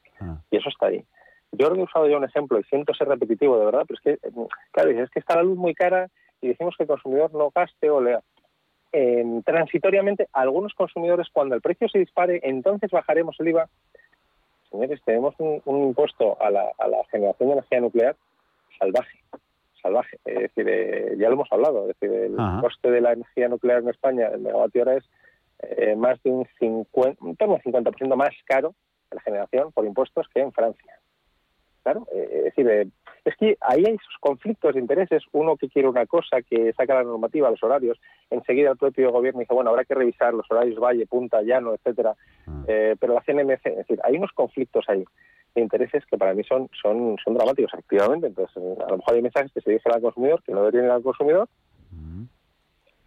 Y 0.51 0.57
eso 0.57 0.69
está 0.69 0.87
ahí. 0.87 1.05
Yo 1.53 1.67
creo 1.67 1.75
que 1.75 1.81
he 1.81 1.85
usado 1.85 2.09
ya 2.09 2.17
un 2.17 2.25
ejemplo 2.25 2.59
y 2.59 2.65
siento 2.65 2.95
ser 2.95 3.09
repetitivo 3.09 3.59
de 3.59 3.67
verdad, 3.67 3.85
pero 3.87 3.95
es 3.99 4.01
que, 4.01 4.27
eh, 4.27 4.33
claro, 4.73 4.91
es 4.91 5.11
que 5.11 5.21
está 5.21 5.37
la 5.37 5.43
luz 5.43 5.57
muy 5.57 5.75
cara 5.75 6.09
y 6.41 6.49
decimos 6.49 6.75
que 6.77 6.83
el 6.85 6.89
consumidor 6.89 7.33
no 7.33 7.51
gaste 7.55 7.91
o 7.91 8.01
lea. 8.01 8.21
Eh, 8.93 9.25
transitoriamente, 9.45 10.29
algunos 10.33 10.73
consumidores, 10.75 11.29
cuando 11.33 11.55
el 11.55 11.61
precio 11.61 11.89
se 11.89 11.99
dispare, 11.99 12.41
entonces 12.43 12.91
bajaremos 12.91 13.37
el 13.41 13.49
IVA. 13.49 13.69
Señores, 14.71 15.01
tenemos 15.05 15.35
un, 15.39 15.63
un 15.65 15.85
impuesto 15.85 16.37
a 16.41 16.51
la, 16.51 16.71
a 16.79 16.89
la 16.89 17.05
generación 17.11 17.49
de 17.49 17.53
energía 17.55 17.81
nuclear 17.81 18.17
salvaje, 18.79 19.19
salvaje. 19.85 20.19
Es 20.25 20.41
decir, 20.41 20.67
eh, 20.69 21.15
ya 21.19 21.29
lo 21.29 21.35
hemos 21.35 21.53
hablado, 21.53 21.83
es 21.89 21.99
decir, 21.99 22.11
el 22.11 22.41
Ajá. 22.41 22.61
coste 22.61 22.91
de 22.91 23.01
la 23.01 23.13
energía 23.13 23.49
nuclear 23.49 23.83
en 23.83 23.91
España, 23.91 24.29
el 24.33 24.41
megavatio 24.41 24.83
hora 24.83 24.97
es 24.97 25.05
eh, 25.61 25.95
más 25.95 26.21
de 26.23 26.31
un 26.31 26.47
50, 26.59 27.25
en 27.25 27.37
torno 27.37 27.55
al 27.55 27.63
50% 27.63 28.17
más 28.17 28.35
caro 28.47 28.75
la 29.15 29.21
generación 29.21 29.73
por 29.73 29.87
impuestos 29.87 30.27
que 30.33 30.41
en 30.41 30.53
Francia. 30.53 30.99
Claro, 31.83 32.07
eh, 32.13 32.29
es 32.33 32.45
decir, 32.45 32.69
eh, 32.69 32.89
Es 33.25 33.37
que 33.37 33.57
ahí 33.61 33.85
hay 33.87 33.95
esos 33.95 34.17
conflictos 34.21 34.75
de 34.75 34.81
intereses, 34.81 35.23
uno 35.33 35.57
que 35.57 35.69
quiere 35.69 35.89
una 35.89 36.05
cosa, 36.07 36.43
que 36.43 36.73
saca 36.75 36.95
la 36.95 37.05
normativa, 37.05 37.51
los 37.51 37.63
horarios, 37.63 37.99
enseguida 38.29 38.71
el 38.71 38.77
propio 38.77 39.13
gobierno 39.13 39.41
dice, 39.41 39.55
bueno, 39.55 39.71
habrá 39.71 39.85
que 39.85 39.95
revisar 39.95 40.35
los 40.35 40.51
horarios 40.51 40.79
Valle, 40.79 41.07
Punta, 41.07 41.41
Llano, 41.43 41.75
etcétera, 41.75 42.15
eh, 42.67 42.97
pero 42.99 43.15
la 43.15 43.23
CNMC, 43.23 43.67
es 43.67 43.77
decir, 43.77 43.99
hay 44.05 44.17
unos 44.17 44.33
conflictos 44.33 44.85
ahí 44.89 45.05
de 45.55 45.63
intereses 45.63 46.05
que 46.07 46.19
para 46.19 46.35
mí 46.35 46.43
son, 46.45 46.69
son, 46.81 47.17
son 47.23 47.35
dramáticos, 47.35 47.73
activamente. 47.75 48.27
Entonces, 48.27 48.57
a 48.57 48.91
lo 48.91 48.97
mejor 48.99 49.15
hay 49.15 49.23
mensajes 49.23 49.53
que 49.53 49.61
se 49.61 49.71
dirigen 49.71 49.93
al 49.93 50.03
consumidor 50.03 50.43
que 50.43 50.53
no 50.53 50.69
ir 50.69 50.79
al 50.79 51.03
consumidor, 51.03 51.49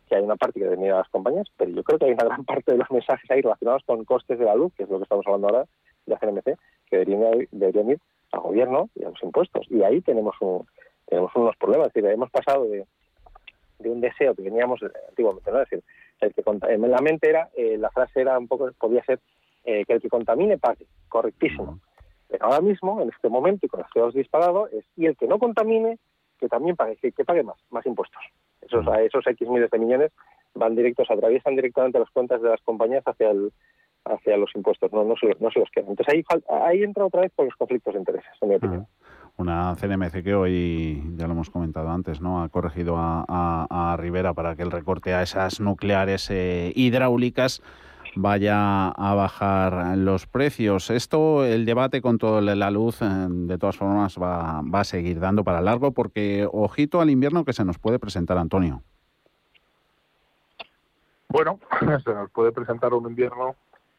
que 0.08 0.16
hay 0.16 0.24
una 0.24 0.38
parte 0.38 0.60
que 0.60 0.66
ir 0.66 0.92
a 0.92 1.00
las 1.00 1.10
compañías, 1.10 1.48
pero 1.58 1.72
yo 1.72 1.84
creo 1.84 2.00
que 2.00 2.06
hay 2.06 2.14
una 2.14 2.24
gran 2.24 2.46
parte 2.46 2.72
de 2.72 2.78
los 2.78 2.90
mensajes 2.90 3.30
ahí 3.30 3.42
relacionados 3.42 3.84
con 3.86 4.06
costes 4.06 4.40
de 4.40 4.46
la 4.46 4.56
luz, 4.56 4.74
que 4.76 4.84
es 4.84 4.90
lo 4.90 4.98
que 4.98 5.04
estamos 5.04 5.26
hablando 5.28 5.48
ahora 5.48 5.66
de 6.06 6.14
la 6.14 6.20
CNMC, 6.20 6.58
que 6.90 6.98
deberían, 6.98 7.48
deberían 7.52 7.92
ir 7.92 8.00
al 8.32 8.40
gobierno 8.40 8.90
y 8.96 9.04
a 9.04 9.10
los 9.10 9.22
impuestos. 9.22 9.68
Y 9.70 9.84
ahí 9.84 10.00
tenemos 10.02 10.36
un, 10.40 10.66
tenemos 11.08 11.36
unos 11.36 11.58
problemas. 11.58 11.88
Es 11.88 11.94
decir, 11.94 12.10
hemos 12.10 12.32
pasado 12.32 12.64
de, 12.70 12.86
de 13.80 13.90
un 13.90 14.00
deseo 14.00 14.34
que 14.34 14.44
teníamos 14.44 14.80
antiguamente, 15.10 15.52
¿no? 15.52 15.62
Es 15.62 15.70
decir, 15.70 15.84
el 16.22 16.34
que 16.34 16.44
en 16.74 16.90
la 16.90 17.02
mente 17.02 17.30
era, 17.30 17.50
eh, 17.56 17.78
la 17.78 17.90
frase 17.92 18.22
era 18.22 18.38
un 18.40 18.48
poco, 18.48 18.72
podía 18.80 19.04
ser 19.04 19.20
eh, 19.66 19.86
que 19.86 19.94
el 19.94 20.02
que 20.02 20.10
contamine 20.10 20.58
pague, 20.58 20.86
correctísimo. 21.10 21.80
Pero 22.30 22.46
ahora 22.46 22.62
mismo, 22.62 23.02
en 23.02 23.10
este 23.10 23.30
momento, 23.30 23.66
y 23.66 23.70
con 23.70 23.82
los 23.82 23.90
CO2 23.92 24.14
disparado, 24.14 24.68
es 24.68 24.86
y 24.96 25.06
el 25.06 25.16
que 25.16 25.28
no 25.28 25.40
contamine, 25.40 25.98
que 26.40 26.48
también 26.48 26.76
pague, 26.76 26.98
que, 26.98 27.26
pague 27.26 27.44
más, 27.44 27.58
más 27.70 27.86
impuestos. 27.86 28.22
Esos, 28.62 28.86
esos 29.00 29.26
X 29.26 29.50
miles 29.50 29.72
de 29.72 29.80
millones 29.80 30.12
van 30.54 30.76
directos, 30.76 31.10
atraviesan 31.10 31.56
directamente 31.56 32.00
las 32.00 32.10
cuentas 32.10 32.42
de 32.42 32.50
las 32.50 32.62
compañías 32.62 33.04
hacia 33.06 33.32
el 33.32 33.52
hacia 34.10 34.38
los 34.38 34.56
impuestos, 34.56 34.92
no, 34.94 35.04
no, 35.04 35.16
se, 35.18 35.36
no 35.40 35.52
se 35.52 35.60
los 35.60 35.70
quedan. 35.70 35.90
Entonces 35.90 36.14
ahí, 36.14 36.24
ahí 36.50 36.84
entra 36.84 37.06
otra 37.06 37.22
vez 37.22 37.32
por 37.36 37.46
los 37.46 37.56
conflictos 37.56 37.94
de 37.94 38.00
intereses, 38.00 38.32
en 38.42 38.50
mi 38.50 38.56
opinión. 38.56 38.88
Una 39.38 39.76
CNMC 39.76 40.24
que 40.24 40.34
hoy, 40.34 41.04
ya 41.16 41.28
lo 41.28 41.34
hemos 41.34 41.50
comentado 41.50 41.90
antes, 41.90 42.22
¿no? 42.22 42.42
ha 42.42 42.50
corregido 42.50 42.96
a, 42.98 43.26
a, 43.70 43.98
Rivera 43.98 44.34
para 44.34 44.56
que 44.56 44.64
el 44.64 44.72
recorte 44.72 45.14
a 45.14 45.22
esas 45.22 45.60
nucleares 45.60 46.30
eh, 46.32 46.72
hidráulicas 46.76 47.62
vaya 48.18 48.90
a 48.90 49.14
bajar 49.16 49.98
los 49.98 50.28
precios. 50.28 50.90
Esto, 50.90 51.46
el 51.46 51.66
debate 51.66 52.02
con 52.02 52.18
toda 52.18 52.42
la 52.42 52.72
luz, 52.72 53.02
eh, 53.02 53.28
de 53.30 53.58
todas 53.58 53.78
formas, 53.78 54.18
va, 54.18 54.62
va 54.62 54.82
a 54.82 54.84
seguir 54.84 55.20
dando 55.20 55.44
para 55.44 55.62
largo 55.62 55.92
porque 55.92 56.48
ojito 56.52 57.00
al 57.00 57.10
invierno 57.10 57.46
que 57.46 57.54
se 57.54 57.64
nos 57.64 57.78
puede 57.78 58.00
presentar, 58.00 58.38
Antonio. 58.38 58.82
Bueno, 61.30 61.60
se 62.04 62.14
nos 62.14 62.30
puede 62.32 62.52
presentar 62.52 62.94
un 62.94 63.10
invierno. 63.10 63.56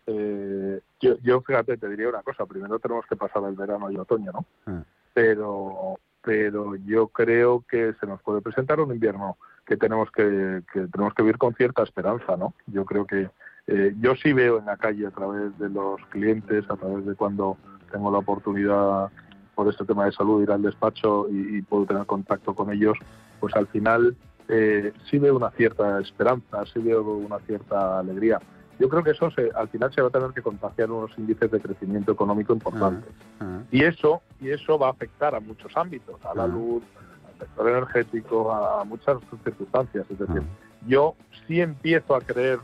Eh, 0.07 0.81
yo, 1.01 1.17
yo, 1.23 1.41
fíjate, 1.43 1.77
te 1.77 1.89
diría 1.89 2.09
una 2.09 2.23
cosa. 2.23 2.47
Primero 2.47 2.79
tenemos 2.79 3.07
que 3.07 3.17
pasar 3.17 3.45
el 3.45 3.55
verano 3.55 3.91
y 3.91 3.97
otoño, 3.97 4.33
¿no? 4.33 4.45
Ah. 4.67 4.83
Pero, 5.15 5.99
pero 6.23 6.77
yo 6.77 7.09
creo 7.09 7.65
que 7.69 7.95
se 8.01 8.07
nos 8.07 8.23
puede 8.23 8.41
presentar 8.41 8.81
un 8.81 8.93
invierno 8.93 9.37
que 9.67 9.77
tenemos 9.77 10.11
que, 10.11 10.63
que 10.73 10.87
tenemos 10.87 11.13
que 11.13 11.23
vivir 11.23 11.37
con 11.37 11.55
cierta 11.55 11.83
esperanza, 11.83 12.37
¿no? 12.37 12.55
Yo 12.67 12.85
creo 12.87 13.07
que 13.07 13.29
eh, 13.69 13.95
yo 14.01 14.15
sí 14.17 14.33
veo 14.33 14.59
en 14.59 14.65
la 14.65 14.79
calle 14.79 15.07
a 15.07 15.11
través 15.11 15.57
de 15.59 15.69
los 15.69 16.01
clientes, 16.09 16.65
a 16.71 16.77
través 16.77 17.05
de 17.05 17.15
cuando 17.15 17.59
tengo 17.93 18.11
la 18.11 18.19
oportunidad 18.19 19.11
por 19.55 19.69
este 19.69 19.85
tema 19.85 20.07
de 20.07 20.13
salud 20.13 20.43
ir 20.43 20.51
al 20.51 20.63
despacho 20.63 21.27
y, 21.31 21.61
puedo 21.63 21.85
tener 21.85 22.07
contacto 22.07 22.55
con 22.55 22.73
ellos, 22.73 22.97
pues 23.41 23.55
al 23.57 23.67
final 23.67 24.17
eh, 24.49 24.93
sí 25.11 25.19
veo 25.19 25.37
una 25.37 25.51
cierta 25.51 26.01
esperanza, 26.01 26.65
sí 26.73 26.81
veo 26.81 27.03
una 27.03 27.41
cierta 27.41 27.99
alegría. 27.99 28.41
Yo 28.79 28.89
creo 28.89 29.03
que 29.03 29.11
eso 29.11 29.29
al 29.55 29.69
final 29.69 29.93
se 29.93 30.01
va 30.01 30.09
a 30.09 30.13
tener 30.13 30.31
que 30.31 30.41
contagiar 30.41 30.91
unos 30.91 31.11
índices 31.19 31.51
de 31.51 31.61
crecimiento 31.61 32.13
económico 32.13 32.55
importantes. 32.55 33.11
Ah, 33.41 33.59
ah. 33.59 33.63
Y 33.71 33.85
eso 33.85 34.23
y 34.41 34.49
eso 34.51 34.79
va 34.79 34.87
a 34.87 34.91
afectar 34.93 35.35
a 35.35 35.41
muchos 35.41 35.77
ámbitos, 35.77 36.25
a 36.25 36.35
la 36.35 36.45
ah. 36.45 36.47
luz, 36.47 36.83
al 37.27 37.39
sector 37.39 37.69
energético, 37.69 38.51
a, 38.51 38.83
muchas 38.85 39.19
circunstancias. 39.45 40.07
Es 40.09 40.19
decir, 40.19 40.43
yo 40.87 41.17
sí 41.47 41.61
empiezo 41.61 42.15
a 42.15 42.21
creer 42.21 42.61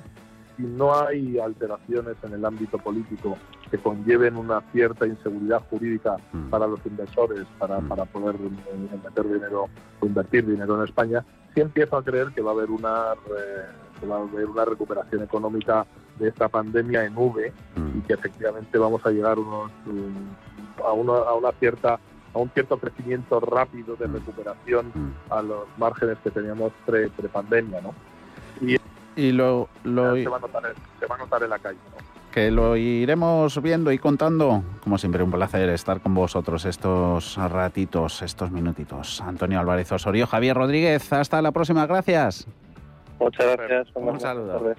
si 0.57 0.63
no 0.63 0.95
hay 0.95 1.39
alteraciones 1.39 2.17
en 2.23 2.33
el 2.35 2.45
ámbito 2.45 2.79
político 2.79 3.37
que 3.71 3.79
conlleven 3.79 4.37
una 4.37 4.61
cierta 4.73 5.07
inseguridad 5.07 5.63
jurídica 5.71 6.17
mm. 6.33 6.51
para 6.51 6.67
los 6.67 6.85
inversores, 6.87 7.45
para, 7.59 7.81
mm. 7.81 7.89
para 7.89 8.05
poder 8.05 8.37
eh, 8.37 8.99
meter 9.05 9.25
dinero 9.25 9.69
o 10.01 10.07
invertir 10.07 10.47
dinero 10.47 10.77
en 10.77 10.85
España, 10.85 11.25
sí 11.55 11.61
empiezo 11.61 11.97
a 11.97 12.05
creer 12.05 12.29
que 12.35 12.43
va 12.43 12.51
a 12.51 12.55
haber 12.55 12.71
una, 12.71 12.91
va 12.91 14.17
a 14.17 14.21
haber 14.21 14.47
una 14.47 14.65
recuperación 14.65 15.23
económica 15.23 15.87
de 16.19 16.29
esta 16.29 16.49
pandemia 16.49 17.05
en 17.05 17.17
V 17.17 17.53
y 17.77 17.81
mm. 17.81 18.03
que 18.03 18.15
efectivamente 18.15 18.79
vamos 18.79 19.05
a 19.05 19.11
llegar 19.11 19.39
unos, 19.39 19.71
a, 20.85 20.93
una, 20.93 21.13
a 21.13 21.35
una 21.35 21.53
cierta 21.53 21.99
a 22.35 22.39
un 22.39 22.51
cierto 22.51 22.79
crecimiento 22.79 23.39
rápido 23.39 23.95
de 23.95 24.09
recuperación 24.09 25.15
a 25.31 25.41
los 25.41 25.67
márgenes 25.79 26.19
que 26.25 26.33
teníamos 26.33 26.73
pre, 26.85 27.09
pre 27.11 27.29
pandemia, 27.29 27.81
¿no? 27.81 27.95
Y 29.17 29.33
lo, 29.33 29.69
lo 29.85 30.15
se, 30.15 30.29
va 30.29 30.37
a 30.37 31.19
notar, 31.19 31.43
en 31.43 31.51
la 31.51 31.59
calle. 31.59 31.79
Que 32.33 32.51
lo 32.51 32.77
iremos 32.77 33.63
viendo 33.63 33.93
y 33.93 33.99
contando. 33.99 34.65
Como 34.83 34.99
siempre, 34.99 35.23
un 35.23 35.31
placer 35.31 35.69
estar 35.69 36.01
con 36.01 36.15
vosotros 36.15 36.65
estos 36.65 37.37
ratitos, 37.37 38.23
estos 38.23 38.51
minutitos. 38.51 39.21
Antonio 39.21 39.61
Álvarez 39.61 39.93
Osorio, 39.93 40.27
Javier 40.27 40.57
Rodríguez, 40.57 41.13
hasta 41.13 41.41
la 41.41 41.53
próxima, 41.53 41.87
gracias. 41.87 42.47
Muchas 43.21 43.57
gracias. 43.57 43.89
Un 43.95 44.19
saludo. 44.19 44.75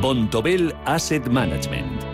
Bontobel 0.00 0.74
Asset 0.84 1.26
Management 1.28 2.13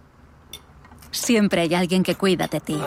Siempre 1.21 1.61
hay 1.61 1.75
alguien 1.75 2.01
que 2.01 2.15
cuida 2.15 2.47
de 2.47 2.59
ti. 2.59 2.81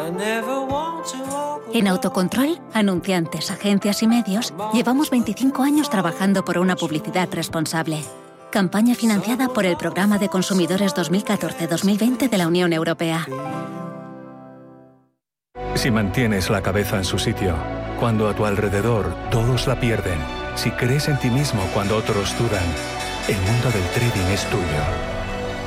En 1.72 1.86
Autocontrol, 1.86 2.58
anunciantes, 2.72 3.52
agencias 3.52 4.02
y 4.02 4.08
medios, 4.08 4.52
llevamos 4.72 5.10
25 5.10 5.62
años 5.62 5.88
trabajando 5.88 6.44
por 6.44 6.58
una 6.58 6.74
publicidad 6.74 7.28
responsable. 7.30 8.02
Campaña 8.50 8.96
financiada 8.96 9.48
por 9.48 9.64
el 9.66 9.76
Programa 9.76 10.18
de 10.18 10.28
Consumidores 10.28 10.96
2014-2020 10.96 12.28
de 12.28 12.38
la 12.38 12.48
Unión 12.48 12.72
Europea. 12.72 13.24
Si 15.76 15.92
mantienes 15.92 16.50
la 16.50 16.60
cabeza 16.60 16.96
en 16.96 17.04
su 17.04 17.20
sitio, 17.20 17.54
cuando 18.00 18.28
a 18.28 18.34
tu 18.34 18.46
alrededor 18.46 19.14
todos 19.30 19.68
la 19.68 19.78
pierden, 19.78 20.18
si 20.56 20.72
crees 20.72 21.06
en 21.08 21.20
ti 21.20 21.30
mismo 21.30 21.62
cuando 21.72 21.96
otros 21.96 22.36
dudan, 22.36 22.64
el 23.28 23.36
mundo 23.36 23.70
del 23.70 23.84
trading 23.90 24.32
es 24.32 24.44
tuyo. 24.50 25.13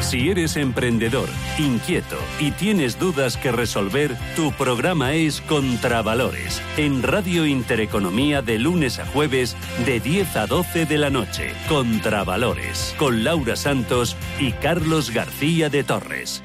Si 0.00 0.30
eres 0.30 0.56
emprendedor, 0.56 1.28
inquieto 1.58 2.16
y 2.40 2.50
tienes 2.52 2.98
dudas 2.98 3.36
que 3.36 3.52
resolver, 3.52 4.16
tu 4.34 4.50
programa 4.52 5.12
es 5.12 5.40
Contravalores, 5.42 6.60
en 6.76 7.02
Radio 7.02 7.46
Intereconomía 7.46 8.42
de 8.42 8.58
lunes 8.58 8.98
a 8.98 9.06
jueves 9.06 9.56
de 9.84 10.00
10 10.00 10.36
a 10.36 10.46
12 10.46 10.86
de 10.86 10.98
la 10.98 11.10
noche. 11.10 11.52
Contravalores, 11.68 12.94
con 12.98 13.22
Laura 13.22 13.56
Santos 13.56 14.16
y 14.38 14.52
Carlos 14.52 15.10
García 15.10 15.68
de 15.68 15.84
Torres. 15.84 16.42